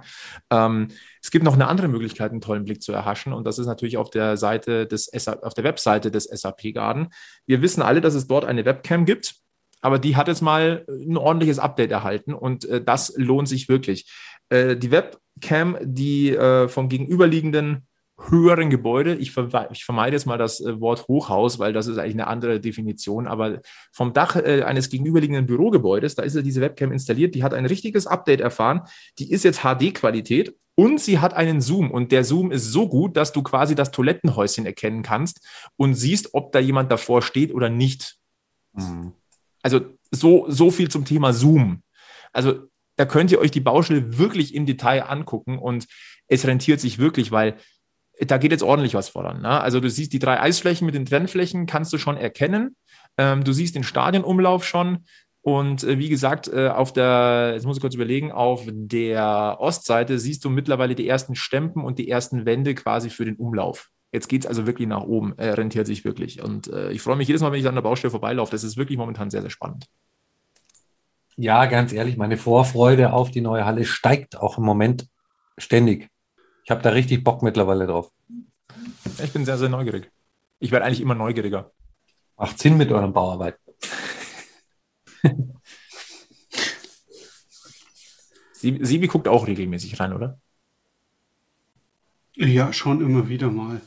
Ähm, 0.49 0.87
es 1.21 1.29
gibt 1.29 1.43
noch 1.43 1.55
eine 1.55 1.67
andere 1.67 1.89
Möglichkeit, 1.89 2.31
einen 2.31 2.39
tollen 2.39 2.63
Blick 2.63 2.81
zu 2.81 2.93
erhaschen, 2.93 3.33
und 3.33 3.45
das 3.45 3.59
ist 3.59 3.67
natürlich 3.67 3.97
auf 3.97 4.09
der 4.09 4.37
Seite 4.37 4.87
des 4.87 5.11
auf 5.27 5.53
der 5.53 5.65
Webseite 5.65 6.09
des 6.09 6.23
SAP 6.23 6.73
Garden. 6.73 7.09
Wir 7.45 7.61
wissen 7.61 7.81
alle, 7.81 7.99
dass 7.99 8.13
es 8.13 8.27
dort 8.27 8.45
eine 8.45 8.63
Webcam 8.63 9.05
gibt 9.05 9.35
aber 9.81 9.99
die 9.99 10.15
hat 10.15 10.27
jetzt 10.27 10.41
mal 10.41 10.85
ein 10.89 11.17
ordentliches 11.17 11.59
Update 11.59 11.91
erhalten 11.91 12.33
und 12.33 12.65
äh, 12.65 12.83
das 12.83 13.13
lohnt 13.15 13.47
sich 13.47 13.69
wirklich. 13.69 14.11
Äh, 14.49 14.75
die 14.75 14.91
Webcam, 15.37 15.77
die 15.81 16.31
äh, 16.31 16.67
vom 16.67 16.89
gegenüberliegenden 16.89 17.87
höheren 18.29 18.71
Gebäude, 18.71 19.15
ich, 19.15 19.31
ver 19.31 19.69
ich, 19.71 19.85
vermeide 19.85 20.15
jetzt 20.15 20.25
mal 20.25 20.39
das 20.39 20.59
äh, 20.59 20.79
Wort 20.81 21.07
Hochhaus, 21.07 21.59
weil 21.59 21.71
das 21.71 21.85
ist 21.85 21.99
eigentlich 21.99 22.15
eine 22.15 22.27
andere 22.27 22.59
Definition, 22.59 23.27
aber 23.27 23.61
vom 23.91 24.13
Dach 24.13 24.35
äh, 24.35 24.63
eines 24.63 24.89
gegenüberliegenden 24.89 25.45
Bürogebäudes, 25.45 26.15
da 26.15 26.23
ist 26.23 26.35
ja 26.35 26.41
diese 26.41 26.61
Webcam 26.61 26.91
installiert, 26.91 27.35
die 27.35 27.43
hat 27.43 27.53
ein 27.53 27.67
richtiges 27.67 28.07
Update 28.07 28.41
erfahren, 28.41 28.81
die 29.19 29.31
ist 29.31 29.43
jetzt 29.43 29.61
HD-Qualität 29.61 30.55
und 30.73 30.99
sie 30.99 31.19
hat 31.19 31.35
einen 31.35 31.61
Zoom 31.61 31.91
und 31.91 32.11
der 32.11 32.23
Zoom 32.23 32.51
ist 32.51 32.71
so 32.71 32.89
gut, 32.89 33.15
dass 33.17 33.33
du 33.33 33.43
quasi 33.43 33.75
das 33.75 33.91
Toilettenhäuschen 33.91 34.65
erkennen 34.65 35.03
kannst 35.03 35.45
und 35.75 35.93
siehst, 35.93 36.33
ob 36.33 36.51
da 36.51 36.59
jemand 36.59 36.91
davor 36.91 37.21
steht 37.21 37.53
oder 37.53 37.69
nicht. 37.69 38.17
Mhm. 38.73 39.13
Also 39.61 39.81
so, 40.09 40.45
so 40.49 40.71
viel 40.71 40.89
zum 40.89 41.05
Thema 41.05 41.33
Zoom. 41.33 41.83
Also 42.33 42.67
da 42.97 43.05
könnt 43.05 43.31
ihr 43.31 43.39
euch 43.39 43.51
die 43.51 43.61
Baustelle 43.61 44.17
wirklich 44.17 44.53
im 44.53 44.65
Detail 44.65 45.03
angucken 45.03 45.57
und 45.57 45.87
es 46.27 46.45
rentiert 46.45 46.81
sich 46.81 46.99
wirklich, 46.99 47.31
weil 47.31 47.55
da 48.19 48.37
geht 48.37 48.51
jetzt 48.51 48.63
ordentlich 48.63 48.95
was 48.95 49.09
voran. 49.09 49.41
Ne? 49.41 49.61
Also 49.61 49.79
du 49.79 49.89
siehst 49.89 50.11
die 50.11 50.19
drei 50.19 50.39
Eisflächen 50.39 50.85
mit 50.85 50.95
den 50.95 51.05
Trennflächen, 51.05 51.67
kannst 51.67 51.93
du 51.93 51.97
schon 51.97 52.17
erkennen. 52.17 52.75
Ähm, 53.17 53.43
du 53.43 53.53
siehst 53.53 53.75
den 53.75 53.83
Stadionumlauf 53.83 54.65
schon. 54.65 55.05
Und 55.41 55.83
äh, 55.83 55.99
wie 55.99 56.09
gesagt, 56.09 56.47
äh, 56.47 56.69
auf 56.69 56.91
der, 56.91 57.51
jetzt 57.53 57.65
muss 57.65 57.77
ich 57.77 57.81
kurz 57.81 57.95
überlegen, 57.95 58.31
auf 58.31 58.63
der 58.67 59.57
Ostseite 59.59 60.19
siehst 60.19 60.43
du 60.43 60.49
mittlerweile 60.49 60.95
die 60.95 61.07
ersten 61.07 61.35
Stempen 61.35 61.83
und 61.83 61.99
die 61.99 62.09
ersten 62.09 62.45
Wände 62.45 62.75
quasi 62.75 63.09
für 63.09 63.23
den 63.23 63.35
Umlauf. 63.35 63.89
Jetzt 64.11 64.27
geht 64.27 64.43
es 64.43 64.47
also 64.47 64.65
wirklich 64.65 64.87
nach 64.87 65.03
oben. 65.03 65.33
Er 65.37 65.57
rentiert 65.57 65.85
sich 65.85 66.03
wirklich. 66.03 66.41
Und 66.41 66.67
äh, 66.67 66.91
ich 66.91 67.01
freue 67.01 67.17
mich 67.17 67.27
jedes 67.27 67.41
Mal, 67.41 67.51
wenn 67.51 67.59
ich 67.59 67.67
an 67.67 67.75
der 67.75 67.81
Baustelle 67.81 68.11
vorbeilaufe. 68.11 68.51
Das 68.51 68.63
ist 68.63 68.77
wirklich 68.77 68.97
momentan 68.97 69.29
sehr, 69.29 69.41
sehr 69.41 69.51
spannend. 69.51 69.85
Ja, 71.39 71.67
ganz 71.67 71.93
ehrlich, 71.93 72.17
meine 72.17 72.35
Vorfreude 72.35 73.13
auf 73.13 73.29
die 73.29 73.41
neue 73.41 73.63
Halle 73.63 73.85
steigt 73.85 74.35
auch 74.35 74.57
im 74.57 74.63
Moment 74.63 75.07
ständig. 75.57 76.09
Ich 76.63 76.71
habe 76.71 76.81
da 76.81 76.89
richtig 76.89 77.23
Bock 77.23 77.43
mittlerweile 77.43 77.85
drauf. 77.85 78.11
Ich 79.23 79.31
bin 79.31 79.45
sehr, 79.45 79.59
sehr 79.59 79.69
neugierig. 79.69 80.11
Ich 80.59 80.71
werde 80.71 80.85
eigentlich 80.85 81.01
immer 81.01 81.13
neugieriger. 81.13 81.71
Macht 82.37 82.57
Sinn 82.57 82.75
mit 82.77 82.91
euren 82.91 83.13
Bauarbeiten. 83.13 83.59
Sie, 88.53 88.79
Sibi 88.81 89.05
guckt 89.05 89.27
auch 89.27 89.45
regelmäßig 89.45 89.99
rein, 89.99 90.13
oder? 90.13 90.39
Ja, 92.35 92.73
schon 92.73 93.01
immer 93.01 93.29
wieder 93.29 93.51
mal. 93.51 93.81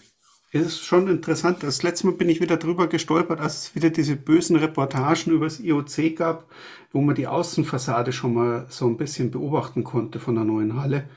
Es 0.53 0.63
ist 0.63 0.85
schon 0.85 1.09
interessant. 1.09 1.63
Das 1.63 1.85
letzte 1.85 2.07
Mal 2.07 2.17
bin 2.17 2.29
ich 2.29 2.41
wieder 2.41 2.57
drüber 2.57 2.89
gestolpert, 2.89 3.41
als 3.41 3.59
es 3.59 3.75
wieder 3.77 3.91
diese 3.91 4.17
bösen 4.17 4.57
Reportagen 4.57 5.31
über 5.31 5.47
das 5.47 5.61
IOC 5.61 6.17
gab, 6.17 6.51
wo 6.93 7.01
man 7.01 7.15
die 7.15 7.29
Außenfassade 7.29 8.13
schon 8.13 8.35
mal 8.35 8.67
so 8.69 8.87
ein 8.87 8.97
bisschen 8.97 9.31
beobachten 9.31 9.85
konnte 9.85 10.19
von 10.19 10.35
der 10.35 10.45
neuen 10.45 10.81
Halle. 10.81 11.09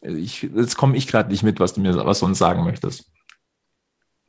Ich, 0.00 0.42
jetzt 0.42 0.76
komme 0.76 0.96
ich 0.96 1.08
gerade 1.08 1.30
nicht 1.30 1.42
mit, 1.42 1.58
was 1.58 1.74
du 1.74 1.80
mir 1.80 1.94
was 1.96 2.20
du 2.20 2.26
uns 2.26 2.38
sagen 2.38 2.64
möchtest. 2.64 3.10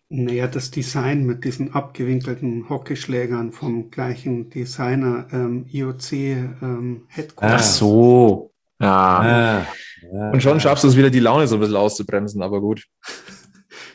Naja, 0.10 0.48
das 0.48 0.70
Design 0.70 1.26
mit 1.26 1.44
diesen 1.44 1.74
abgewinkelten 1.74 2.70
Hockeyschlägern 2.70 3.52
vom 3.52 3.90
gleichen 3.90 4.50
Designer 4.50 5.28
ähm, 5.32 5.66
IOC 5.72 6.12
ähm, 6.14 7.04
Headquarter. 7.08 7.56
Ach 7.56 7.64
so. 7.64 8.52
Ja. 8.80 9.66
Ah. 10.12 10.32
Und 10.32 10.44
schon 10.44 10.60
schaffst 10.60 10.84
du 10.84 10.88
es 10.88 10.98
wieder, 10.98 11.10
die 11.10 11.20
Laune 11.20 11.48
so 11.48 11.56
ein 11.56 11.62
bisschen 11.62 11.76
auszubremsen, 11.76 12.42
aber 12.42 12.60
gut. 12.60 12.86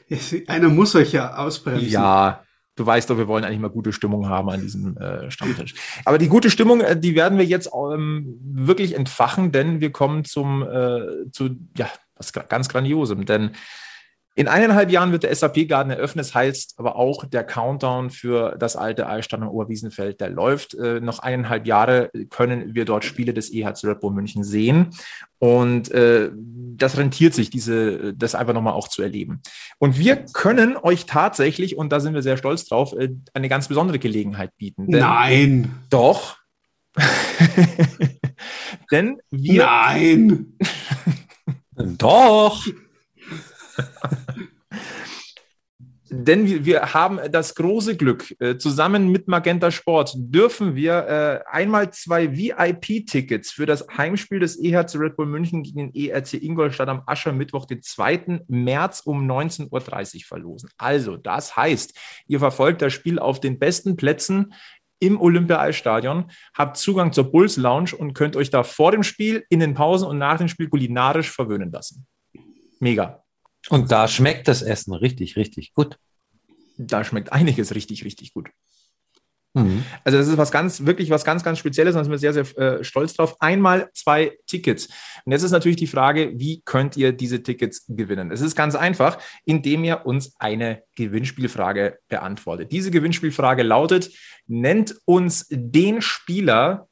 Einer 0.47 0.69
muss 0.69 0.95
euch 0.95 1.13
ja 1.13 1.37
ausbremsen. 1.37 1.89
Ja, 1.89 2.43
du 2.77 2.87
weißt 2.87 3.11
doch, 3.11 3.19
wir 3.19 3.29
wollen 3.29 3.45
eigentlich 3.45 3.61
mal 3.61 3.71
gute 3.71 3.93
Stimmung 3.93 4.29
haben 4.29 4.51
an 4.51 4.61
diesem 4.61 4.97
äh, 4.97 5.31
Stammtisch. 5.31 5.75
Aber 6.05 6.19
die 6.19 6.29
gute 6.29 6.51
Stimmung, 6.51 6.81
äh, 6.81 6.99
die 6.99 7.15
werden 7.15 7.39
wir 7.39 7.45
jetzt 7.45 7.71
ähm, 7.75 8.39
wirklich 8.43 8.95
entfachen, 8.95 9.53
denn 9.53 9.81
wir 9.81 9.93
kommen 9.93 10.25
zum, 10.25 10.63
äh, 10.63 11.31
zu, 11.33 11.57
ja, 11.77 11.89
was 12.17 12.33
ganz 12.33 12.69
Grandiosem. 12.69 13.27
Denn 13.27 13.53
in 14.39 14.47
eineinhalb 14.47 14.93
Jahren 14.93 15.11
wird 15.11 15.25
der 15.25 15.35
SAP-Garten 15.35 15.91
eröffnet. 15.91 16.27
Das 16.27 16.33
heißt 16.33 16.75
aber 16.77 16.95
auch, 16.95 17.25
der 17.25 17.43
Countdown 17.43 18.11
für 18.11 18.55
das 18.57 18.77
alte 18.77 19.09
Eisstadion 19.09 19.49
Oberwiesenfeld, 19.49 20.21
der 20.21 20.31
läuft. 20.31 20.75
Äh, 20.75 21.01
noch 21.01 21.19
eineinhalb 21.19 21.67
Jahre 21.67 22.13
können 22.31 22.73
wir 22.73 22.85
dort 22.85 23.05
Spiele 23.05 23.35
des 23.35 23.53
EHC 23.53 23.89
Red 23.89 23.99
Bull 23.99 24.13
München 24.13 24.45
sehen. 24.45 24.91
Und 25.41 25.91
äh, 25.91 26.31
das 26.33 26.97
rentiert 26.97 27.35
sich, 27.35 27.51
diese, 27.51 28.15
das 28.15 28.37
einfach 28.37 28.55
nochmal 28.55 28.75
auch 28.75 28.87
zu 28.87 29.03
erleben. 29.03 29.43
Und 29.79 29.99
wir 29.99 30.15
können 30.33 30.77
euch 30.77 31.07
tatsächlich, 31.07 31.77
und 31.77 31.91
da 31.91 31.99
sind 31.99 32.15
wir 32.15 32.23
sehr 32.23 32.37
stolz 32.37 32.65
drauf, 32.65 32.93
äh, 32.93 33.09
eine 33.35 33.49
ganz 33.49 33.67
besondere 33.67 33.99
Gelegenheit 33.99 34.57
bieten. 34.57 34.85
Nein. 34.87 35.75
Doch. 35.91 36.37
denn 38.93 39.19
wir. 39.33 39.65
Nein. 39.65 40.57
doch. 41.75 42.65
Denn 46.11 46.65
wir, 46.65 46.95
haben 46.95 47.21
das 47.31 47.55
große 47.55 47.97
Glück, 47.97 48.35
äh, 48.41 48.57
zusammen 48.57 49.13
mit 49.13 49.29
Magenta 49.29 49.71
Sport 49.71 50.15
dürfen 50.17 50.75
wir 50.75 51.07
äh, 51.07 51.41
einmal 51.51 51.91
zwei 51.91 52.35
VIP-Tickets 52.35 53.51
für 53.51 53.67
das 53.67 53.87
Heimspiel 53.95 54.41
des 54.41 54.59
EHC 54.59 54.97
Red 54.97 55.17
Bull 55.17 55.27
München 55.27 55.63
gegen 55.63 55.93
den 55.93 55.95
ERC 55.95 56.35
Ingolstadt 56.35 56.89
am 56.89 57.03
Aschermittwoch, 57.05 57.67
den 57.67 57.83
2. 57.83 58.45
März 58.49 59.03
um 59.05 59.31
19.30 59.31 59.71
Uhr 59.71 60.21
verlosen. 60.27 60.71
Also, 60.79 61.19
das 61.19 61.57
heißt, 61.57 61.95
ihr 62.27 62.39
verfolgt 62.39 62.81
das 62.81 62.95
Spiel 62.95 63.19
auf 63.19 63.41
den 63.41 63.59
besten 63.59 63.97
Plätzen 63.97 64.55
im 65.01 65.21
Olympia-Eisstadion, 65.21 66.31
habt 66.55 66.79
Zugang 66.79 67.13
zur 67.13 67.31
Bulls 67.31 67.59
Lounge 67.59 67.95
und 67.97 68.15
könnt 68.15 68.35
euch 68.35 68.51
da 68.51 68.63
vor 68.63 68.93
dem 68.93 69.03
Spiel, 69.03 69.45
in 69.51 69.61
den 69.61 69.75
Pausen 69.75 70.09
und 70.09 70.19
nach 70.19 70.39
dem 70.39 70.49
Spiel 70.49 70.69
kulinarisch 70.69 71.31
verwöhnen 71.31 71.71
lassen. 71.71 72.07
Mega. 72.81 73.23
Und 73.71 73.91
da 73.91 74.09
schmeckt 74.09 74.49
das 74.49 74.63
Essen 74.63 74.95
richtig, 74.95 75.37
richtig 75.37 75.75
gut. 75.75 75.99
Da 76.77 77.05
schmeckt 77.05 77.33
einiges 77.33 77.75
richtig, 77.75 78.05
richtig 78.05 78.33
gut. 78.33 78.49
Mhm. 79.55 79.85
Also 80.05 80.19
das 80.19 80.29
ist 80.29 80.37
was 80.37 80.51
ganz, 80.51 80.85
wirklich 80.87 81.11
was 81.11 81.25
ganz, 81.25 81.43
ganz 81.43 81.59
Spezielles 81.59 81.95
da 81.95 82.05
sind 82.05 82.11
wir 82.11 82.19
sehr, 82.19 82.33
sehr 82.33 82.59
äh, 82.59 82.85
stolz 82.85 83.15
drauf. 83.15 83.41
Einmal 83.41 83.91
zwei 83.95 84.39
Tickets. 84.47 84.89
Und 85.25 85.33
jetzt 85.33 85.43
ist 85.43 85.51
natürlich 85.51 85.77
die 85.77 85.87
Frage, 85.87 86.33
wie 86.37 86.63
könnt 86.65 86.97
ihr 86.97 87.13
diese 87.13 87.43
Tickets 87.43 87.85
gewinnen? 87.89 88.31
Es 88.31 88.41
ist 88.41 88.57
ganz 88.57 88.75
einfach, 88.75 89.19
indem 89.45 89.85
ihr 89.85 90.07
uns 90.07 90.35
eine 90.39 90.83
Gewinnspielfrage 90.97 91.99
beantwortet. 92.09 92.73
Diese 92.73 92.91
Gewinnspielfrage 92.91 93.63
lautet, 93.63 94.11
nennt 94.47 94.97
uns 95.05 95.47
den 95.51 96.03
Spieler, 96.03 96.88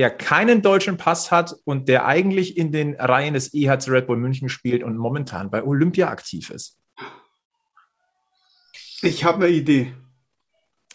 der 0.00 0.08
keinen 0.08 0.62
deutschen 0.62 0.96
Pass 0.96 1.30
hat 1.30 1.54
und 1.64 1.86
der 1.86 2.06
eigentlich 2.06 2.56
in 2.56 2.72
den 2.72 2.94
Reihen 2.94 3.34
des 3.34 3.52
EHC 3.52 3.90
Red 3.90 4.06
Bull 4.06 4.16
München 4.16 4.48
spielt 4.48 4.82
und 4.82 4.96
momentan 4.96 5.50
bei 5.50 5.62
Olympia 5.62 6.08
aktiv 6.08 6.48
ist. 6.48 6.78
Ich 9.02 9.24
habe 9.24 9.44
eine 9.44 9.54
Idee. 9.54 9.92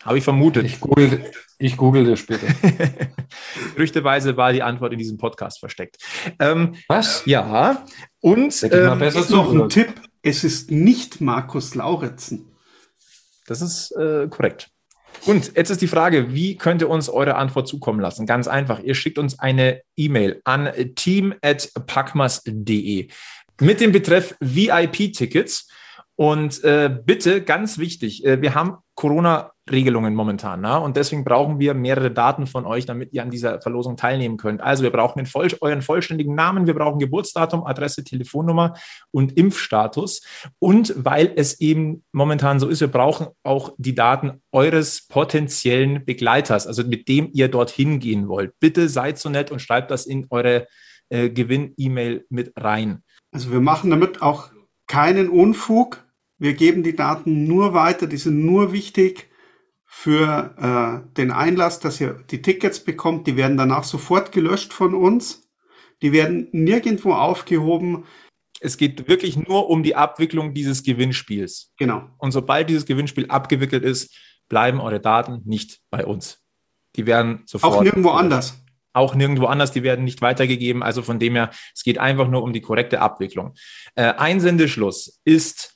Habe 0.01 0.17
ich 0.17 0.23
vermutet. 0.23 0.65
Ich 0.65 0.79
google, 0.79 1.23
ich 1.59 1.77
google 1.77 2.03
das 2.05 2.17
später. 2.17 2.47
Gerüchteweise 3.75 4.37
war 4.37 4.51
die 4.53 4.63
Antwort 4.63 4.91
in 4.91 4.97
diesem 4.97 5.19
Podcast 5.19 5.59
versteckt. 5.59 5.97
Ähm, 6.39 6.73
Was? 6.87 7.21
Ja. 7.27 7.85
Und 8.21 8.63
ähm, 8.71 9.01
ist 9.03 9.29
noch 9.29 9.53
ein 9.53 9.69
Tipp. 9.69 10.01
Es 10.23 10.43
ist 10.43 10.71
nicht 10.71 11.21
Markus 11.21 11.75
Lauritzen. 11.75 12.55
Das 13.45 13.61
ist 13.61 13.91
äh, 13.91 14.27
korrekt. 14.31 14.71
Und 15.25 15.53
jetzt 15.55 15.71
ist 15.71 15.81
die 15.81 15.87
Frage, 15.87 16.33
wie 16.33 16.55
könnt 16.55 16.81
ihr 16.81 16.89
uns 16.89 17.09
eure 17.09 17.35
Antwort 17.35 17.67
zukommen 17.67 17.99
lassen? 17.99 18.27
Ganz 18.27 18.47
einfach. 18.47 18.79
Ihr 18.79 18.93
schickt 18.93 19.17
uns 19.17 19.39
eine 19.39 19.81
E-Mail 19.95 20.39
an 20.43 20.69
team.packmas.de 20.95 23.07
mit 23.61 23.81
dem 23.81 23.91
Betreff 23.91 24.35
VIP-Tickets. 24.39 25.67
Und 26.15 26.63
äh, 26.63 26.95
bitte, 27.03 27.41
ganz 27.41 27.77
wichtig, 27.77 28.23
äh, 28.23 28.41
wir 28.41 28.55
haben 28.55 28.77
Corona-Regelungen 29.05 30.15
momentan 30.15 30.61
na? 30.61 30.77
und 30.77 30.97
deswegen 30.97 31.23
brauchen 31.23 31.59
wir 31.59 31.75
mehrere 31.75 32.09
Daten 32.09 32.47
von 32.47 32.65
euch, 32.65 32.87
damit 32.87 33.13
ihr 33.13 33.21
an 33.21 33.29
dieser 33.29 33.61
Verlosung 33.61 33.97
teilnehmen 33.97 34.37
könnt. 34.37 34.61
Also 34.61 34.81
wir 34.81 34.89
brauchen 34.89 35.23
den 35.23 35.29
euren 35.61 35.83
vollständigen 35.83 36.33
Namen, 36.33 36.65
wir 36.65 36.73
brauchen 36.73 36.97
Geburtsdatum, 36.97 37.67
Adresse, 37.67 38.03
Telefonnummer 38.03 38.73
und 39.11 39.37
Impfstatus. 39.37 40.23
Und 40.57 40.95
weil 40.97 41.31
es 41.35 41.59
eben 41.61 42.03
momentan 42.13 42.59
so 42.59 42.67
ist, 42.67 42.81
wir 42.81 42.87
brauchen 42.87 43.27
auch 43.43 43.75
die 43.77 43.93
Daten 43.93 44.41
eures 44.51 45.07
potenziellen 45.07 46.03
Begleiters, 46.03 46.65
also 46.65 46.83
mit 46.83 47.07
dem 47.07 47.29
ihr 47.31 47.47
dorthin 47.47 47.99
gehen 47.99 48.27
wollt. 48.27 48.53
Bitte 48.59 48.89
seid 48.89 49.19
so 49.19 49.29
nett 49.29 49.51
und 49.51 49.61
schreibt 49.61 49.91
das 49.91 50.07
in 50.07 50.25
eure 50.31 50.65
äh, 51.09 51.29
Gewinn-E-Mail 51.29 52.25
mit 52.29 52.53
rein. 52.57 53.03
Also 53.31 53.51
wir 53.51 53.61
machen 53.61 53.91
damit 53.91 54.23
auch 54.23 54.49
keinen 54.87 55.29
Unfug. 55.29 56.04
Wir 56.37 56.53
geben 56.53 56.83
die 56.83 56.95
Daten 56.95 57.47
nur 57.47 57.73
weiter, 57.73 58.07
die 58.07 58.17
sind 58.17 58.45
nur 58.45 58.71
wichtig 58.73 59.29
für 59.85 60.53
äh, 60.57 61.15
den 61.15 61.31
Einlass, 61.31 61.79
dass 61.79 62.01
ihr 62.01 62.23
die 62.29 62.41
Tickets 62.41 62.81
bekommt. 62.81 63.27
Die 63.27 63.37
werden 63.37 63.55
danach 63.55 63.85
sofort 63.85 64.31
gelöscht 64.31 64.73
von 64.73 64.93
uns. 64.93 65.49
Die 66.01 66.11
werden 66.11 66.49
nirgendwo 66.51 67.13
aufgehoben. 67.13 68.03
Es 68.59 68.77
geht 68.77 69.07
wirklich 69.07 69.37
nur 69.37 69.69
um 69.69 69.83
die 69.83 69.95
Abwicklung 69.95 70.53
dieses 70.53 70.83
Gewinnspiels. 70.83 71.71
Genau. 71.77 72.09
Und 72.17 72.31
sobald 72.31 72.69
dieses 72.69 72.85
Gewinnspiel 72.85 73.27
abgewickelt 73.27 73.83
ist, 73.83 74.13
bleiben 74.49 74.81
eure 74.81 74.99
Daten 74.99 75.41
nicht 75.45 75.79
bei 75.89 76.05
uns. 76.05 76.41
Die 76.97 77.05
werden 77.05 77.43
sofort. 77.45 77.73
Auch 77.73 77.81
nirgendwo 77.81 78.09
anders. 78.09 78.61
Auch 78.93 79.15
nirgendwo 79.15 79.45
anders, 79.45 79.71
die 79.71 79.83
werden 79.83 80.05
nicht 80.05 80.21
weitergegeben. 80.21 80.83
Also 80.83 81.01
von 81.01 81.19
dem 81.19 81.35
her, 81.35 81.51
es 81.73 81.83
geht 81.83 81.97
einfach 81.97 82.29
nur 82.29 82.43
um 82.43 82.53
die 82.53 82.61
korrekte 82.61 83.01
Abwicklung. 83.01 83.53
Äh, 83.95 84.13
Einsendeschluss 84.13 85.19
ist 85.25 85.74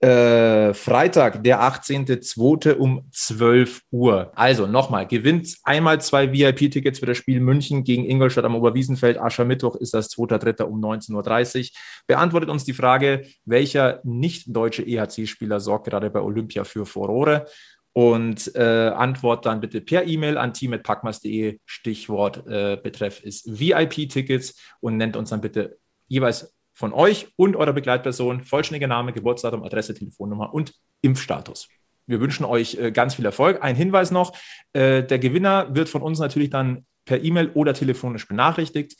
äh, 0.00 0.74
Freitag, 0.74 1.42
der 1.42 1.62
18.02. 1.62 2.74
um 2.74 3.08
12 3.12 3.82
Uhr. 3.90 4.30
Also 4.34 4.66
nochmal, 4.66 5.06
gewinnt 5.06 5.56
einmal 5.64 6.00
zwei 6.00 6.32
VIP-Tickets 6.32 6.98
für 6.98 7.06
das 7.06 7.16
Spiel 7.16 7.40
München 7.40 7.82
gegen 7.82 8.04
Ingolstadt 8.04 8.44
am 8.44 8.54
Oberwiesenfeld. 8.54 9.18
Aschermittwoch 9.18 9.76
ist 9.76 9.94
das 9.94 10.10
2.03. 10.10 10.64
um 10.64 10.80
19.30 10.80 11.60
Uhr. 11.60 11.66
Beantwortet 12.06 12.50
uns 12.50 12.64
die 12.64 12.74
Frage, 12.74 13.26
welcher 13.44 14.00
nicht 14.04 14.54
deutsche 14.54 14.82
EHC-Spieler 14.82 15.60
sorgt 15.60 15.86
gerade 15.86 16.10
bei 16.10 16.20
Olympia 16.20 16.64
für 16.64 16.84
Furore? 16.84 17.46
Und 17.94 18.54
äh, 18.54 18.88
Antwort 18.88 19.46
dann 19.46 19.60
bitte 19.60 19.80
per 19.80 20.06
E-Mail 20.06 20.36
an 20.36 20.52
team.packmas.de. 20.52 21.58
Stichwort 21.64 22.46
äh, 22.46 22.76
Betreff 22.76 23.24
ist 23.24 23.46
VIP-Tickets 23.58 24.60
und 24.80 24.98
nennt 24.98 25.16
uns 25.16 25.30
dann 25.30 25.40
bitte 25.40 25.78
jeweils 26.06 26.55
von 26.76 26.92
euch 26.92 27.28
und 27.36 27.56
eurer 27.56 27.72
Begleitperson, 27.72 28.44
vollständiger 28.44 28.86
Name, 28.86 29.14
Geburtsdatum, 29.14 29.64
Adresse, 29.64 29.94
Telefonnummer 29.94 30.52
und 30.52 30.74
Impfstatus. 31.00 31.68
Wir 32.06 32.20
wünschen 32.20 32.44
euch 32.44 32.74
äh, 32.74 32.92
ganz 32.92 33.14
viel 33.14 33.24
Erfolg. 33.24 33.62
Ein 33.62 33.76
Hinweis 33.76 34.10
noch, 34.10 34.36
äh, 34.74 35.02
der 35.02 35.18
Gewinner 35.18 35.74
wird 35.74 35.88
von 35.88 36.02
uns 36.02 36.18
natürlich 36.18 36.50
dann 36.50 36.84
per 37.06 37.24
E-Mail 37.24 37.50
oder 37.54 37.72
telefonisch 37.72 38.28
benachrichtigt. 38.28 38.96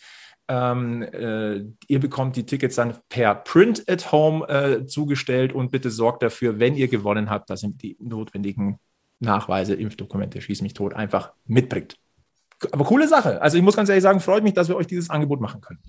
Ähm, 0.49 1.03
äh, 1.03 1.65
ihr 1.87 2.01
bekommt 2.01 2.37
die 2.37 2.47
Tickets 2.47 2.77
dann 2.77 2.97
per 3.11 3.35
Print 3.35 3.85
at 3.91 4.11
Home 4.11 4.49
äh, 4.49 4.87
zugestellt 4.87 5.53
und 5.53 5.71
bitte 5.71 5.91
sorgt 5.91 6.23
dafür, 6.23 6.59
wenn 6.59 6.77
ihr 6.77 6.89
gewonnen 6.89 7.29
habt, 7.29 7.51
dass 7.51 7.63
ihr 7.63 7.71
die 7.75 7.99
notwendigen 8.01 8.79
Nachweise, 9.21 9.75
Impfdokumente, 9.75 10.41
schieß 10.41 10.63
mich 10.63 10.73
tot, 10.73 10.95
einfach 10.95 11.33
mitbringt. 11.45 11.97
Aber 12.73 12.87
coole 12.87 13.07
Sache. 13.07 13.43
Also 13.43 13.59
ich 13.59 13.63
muss 13.63 13.77
ganz 13.77 13.91
ehrlich 13.91 14.03
sagen, 14.03 14.21
freut 14.21 14.45
mich, 14.45 14.55
dass 14.55 14.69
wir 14.69 14.77
euch 14.77 14.87
dieses 14.87 15.11
Angebot 15.11 15.43
machen 15.43 15.61
können. 15.61 15.81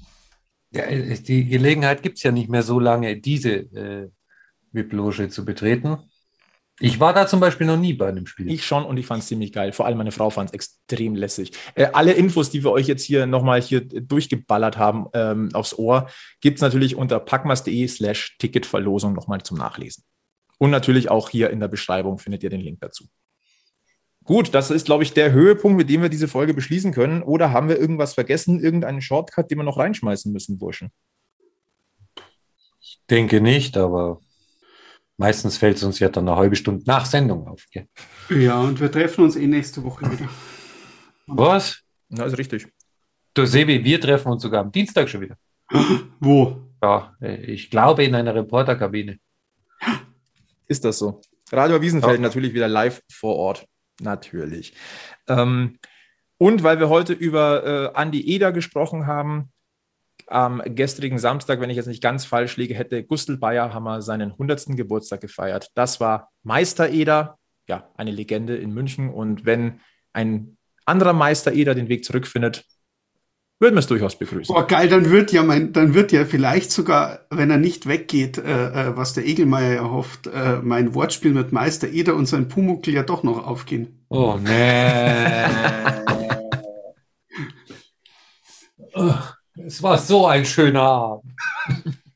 Ja, 0.72 0.84
die 0.90 1.46
Gelegenheit 1.46 2.04
gibt 2.04 2.18
es 2.18 2.24
ja 2.24 2.32
nicht 2.32 2.50
mehr 2.50 2.64
so 2.64 2.80
lange, 2.80 3.18
diese 3.18 3.52
äh, 3.52 4.10
VIP-Loge 4.72 5.30
zu 5.30 5.46
betreten. 5.46 5.98
Ich 6.80 7.00
war 7.00 7.12
da 7.12 7.26
zum 7.26 7.40
Beispiel 7.40 7.66
noch 7.66 7.78
nie 7.78 7.94
bei 7.94 8.08
einem 8.08 8.28
Spiel. 8.28 8.52
Ich 8.52 8.64
schon 8.64 8.86
und 8.86 8.98
ich 8.98 9.08
fand 9.08 9.24
es 9.24 9.30
ziemlich 9.30 9.52
geil. 9.52 9.74
Vor 9.74 9.88
allem 9.88 9.98
meine 9.98 10.12
Frau 10.12 10.30
fand 10.30 10.50
es 10.50 10.54
extrem 10.54 11.16
lässig. 11.16 11.52
Äh, 11.74 11.88
alle 11.94 12.14
Infos, 12.14 12.52
die 12.52 12.64
wir 12.64 12.72
euch 12.72 12.88
jetzt 12.88 13.04
hier 13.04 13.26
nochmal 13.26 13.62
hier 13.62 13.82
durchgeballert 13.82 14.78
haben 14.78 15.08
ähm, 15.14 15.50
aufs 15.54 15.74
Ohr, 15.74 16.08
gibt 16.40 16.58
es 16.58 16.62
natürlich 16.62 16.96
unter 16.96 17.20
packmas.de 17.20 17.88
slash 17.88 18.38
Ticketverlosung 18.38 19.14
nochmal 19.14 19.42
zum 19.42 19.58
Nachlesen. 19.58 20.04
Und 20.60 20.70
natürlich 20.70 21.10
auch 21.10 21.30
hier 21.30 21.50
in 21.50 21.60
der 21.60 21.68
Beschreibung 21.68 22.20
findet 22.20 22.44
ihr 22.44 22.50
den 22.52 22.62
Link 22.62 22.80
dazu. 22.82 23.06
Gut, 24.28 24.54
das 24.54 24.72
ist, 24.72 24.86
glaube 24.86 25.04
ich, 25.04 25.14
der 25.14 25.32
Höhepunkt, 25.32 25.78
mit 25.78 25.90
dem 25.90 26.02
wir 26.02 26.10
diese 26.10 26.28
Folge 26.28 26.54
beschließen 26.54 26.92
können. 26.92 27.24
Oder 27.24 27.52
haben 27.54 27.70
wir 27.70 27.80
irgendwas 27.80 28.14
vergessen, 28.14 28.60
irgendeinen 28.60 29.00
Shortcut, 29.02 29.50
den 29.50 29.58
wir 29.60 29.64
noch 29.64 29.78
reinschmeißen 29.78 30.34
müssen, 30.34 30.60
Burschen? 30.60 30.92
Ich 32.82 33.00
denke 33.10 33.40
nicht, 33.40 33.78
aber 33.78 34.20
meistens 35.16 35.58
fällt 35.58 35.78
es 35.78 35.84
uns 35.84 36.00
ja 36.00 36.10
dann 36.10 36.28
eine 36.28 36.38
halbe 36.38 36.58
Stunde 36.58 36.84
nach 36.86 37.06
Sendung 37.06 37.48
auf. 37.48 37.66
Gell? 37.72 37.88
Ja, 38.30 38.60
und 38.60 38.82
wir 38.82 38.92
treffen 38.92 39.24
uns 39.24 39.38
eh 39.38 39.48
nächste 39.48 39.82
Woche 39.86 40.12
wieder. 40.12 40.28
Was? 41.28 41.80
Na, 42.10 42.26
ist 42.26 42.38
richtig. 42.38 42.68
Du 43.34 43.46
Sebi, 43.46 43.82
wir 43.84 44.02
treffen 44.02 44.30
uns 44.32 44.42
sogar 44.44 44.62
am 44.62 44.72
Dienstag 44.74 45.08
schon 45.08 45.22
wieder. 45.22 45.38
Wo? 46.20 46.62
Ja, 46.84 47.16
ich 47.22 47.70
glaube 47.70 48.04
in 48.04 48.14
einer 48.14 48.36
Reporterkabine. 48.36 49.20
Ist 50.68 50.84
das 50.84 50.98
so? 51.00 51.22
Radio 51.50 51.82
Wiesenfeld 51.82 52.16
Ja. 52.16 52.22
natürlich 52.22 52.54
wieder 52.54 52.68
live 52.68 53.02
vor 53.10 53.38
Ort. 53.38 53.66
Natürlich. 54.02 54.74
Ähm, 55.28 55.80
und 56.38 56.64
weil 56.64 56.80
wir 56.80 56.90
heute 56.90 57.14
über 57.14 57.66
äh, 57.66 57.98
Andi 57.98 58.22
Eder 58.22 58.52
gesprochen 58.52 59.08
haben, 59.08 59.52
am 60.28 60.62
gestrigen 60.66 61.20
Samstag, 61.20 61.62
wenn 61.62 61.70
ich 61.70 61.78
jetzt 61.78 61.88
nicht 61.88 62.04
ganz 62.04 62.26
falsch 62.26 62.58
liege, 62.58 62.76
hätte 62.76 63.04
Gustl 63.04 63.38
Bayerhammer 63.38 64.02
seinen 64.02 64.32
100. 64.32 64.76
Geburtstag 64.76 65.22
gefeiert. 65.22 65.72
Das 65.74 66.00
war 66.00 66.32
Meister 66.44 66.90
Eder, 66.90 67.38
ja, 67.68 67.90
eine 67.96 68.12
Legende 68.12 68.58
in 68.58 68.74
München. 68.74 69.10
Und 69.10 69.46
wenn 69.46 69.80
ein 70.14 70.58
anderer 70.86 71.14
Meister 71.14 71.54
Eder 71.54 71.76
den 71.76 71.88
Weg 71.88 72.04
zurückfindet, 72.04 72.66
würden 73.60 73.76
wir 73.76 73.80
es 73.80 73.88
durchaus 73.88 74.16
begrüßen. 74.18 74.54
Boah, 74.54 74.68
geil, 74.68 74.88
dann 74.88 75.10
wird 75.10 75.32
ja 75.32 75.44
mein, 75.44 75.74
dann 75.74 75.94
wird 75.94 76.12
ja 76.12 76.26
vielleicht 76.26 76.72
sogar, 76.72 77.22
wenn 77.30 77.50
er 77.50 77.58
nicht 77.58 77.88
weggeht, 77.88 78.38
äh, 78.38 78.90
äh, 78.90 78.98
was 78.98 79.14
der 79.14 79.26
Egelmeier 79.26 79.76
ja 79.76 79.90
hofft, 79.90 80.28
äh, 80.28 80.60
mein 80.62 80.94
Wortspiel 80.94 81.34
mit 81.34 81.52
Meister 81.52 81.88
Eder 81.88 82.16
und 82.16 82.28
sein 82.28 82.48
Pumuckl 82.48 82.94
ja 82.94 83.04
doch 83.04 83.24
noch 83.24 83.46
aufgehen. 83.46 84.06
Oh, 84.10 84.38
nee. 84.42 84.92
Es 89.66 89.84
war 89.84 89.98
so 89.98 90.28
ein 90.28 90.46
schöner 90.46 90.82
Abend. 90.82 91.34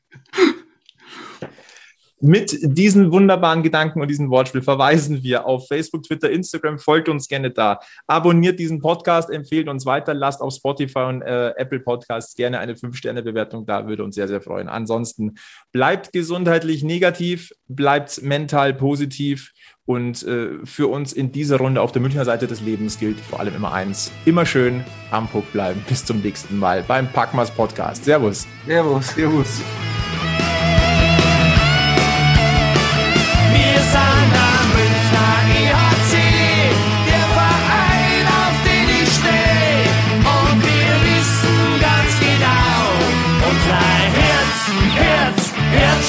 Mit 2.24 2.56
diesen 2.62 3.10
wunderbaren 3.10 3.64
Gedanken 3.64 4.00
und 4.00 4.06
diesem 4.06 4.30
Wortspiel 4.30 4.62
verweisen 4.62 5.24
wir 5.24 5.44
auf 5.44 5.66
Facebook, 5.66 6.04
Twitter, 6.04 6.30
Instagram. 6.30 6.78
Folgt 6.78 7.08
uns 7.08 7.26
gerne 7.26 7.50
da. 7.50 7.80
Abonniert 8.06 8.60
diesen 8.60 8.78
Podcast, 8.78 9.28
empfehlt 9.28 9.68
uns 9.68 9.86
weiter, 9.86 10.14
lasst 10.14 10.40
auf 10.40 10.54
Spotify 10.54 11.00
und 11.00 11.22
äh, 11.22 11.48
Apple 11.56 11.80
Podcasts 11.80 12.36
gerne 12.36 12.60
eine 12.60 12.74
5-Sterne-Bewertung 12.74 13.66
da, 13.66 13.88
würde 13.88 14.04
uns 14.04 14.14
sehr, 14.14 14.28
sehr 14.28 14.40
freuen. 14.40 14.68
Ansonsten 14.68 15.34
bleibt 15.72 16.12
gesundheitlich 16.12 16.84
negativ, 16.84 17.50
bleibt 17.66 18.22
mental 18.22 18.72
positiv 18.72 19.50
und 19.84 20.22
äh, 20.22 20.64
für 20.64 20.86
uns 20.86 21.12
in 21.12 21.32
dieser 21.32 21.58
Runde 21.58 21.80
auf 21.80 21.90
der 21.90 22.02
Münchner 22.02 22.24
Seite 22.24 22.46
des 22.46 22.60
Lebens 22.60 23.00
gilt 23.00 23.18
vor 23.18 23.40
allem 23.40 23.56
immer 23.56 23.72
eins: 23.72 24.12
immer 24.26 24.46
schön 24.46 24.84
am 25.10 25.26
Puck 25.26 25.50
bleiben. 25.52 25.84
Bis 25.88 26.04
zum 26.04 26.20
nächsten 26.20 26.56
Mal 26.56 26.84
beim 26.86 27.08
Packmas 27.08 27.50
Podcast. 27.50 28.04
Servus. 28.04 28.46
Servus. 28.64 29.08
Servus. 29.08 29.60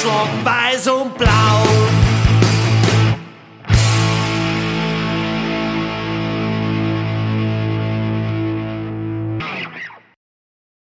Schlag 0.04 0.28
weiß 0.44 0.88
und 0.90 1.18
blau. 1.18 1.33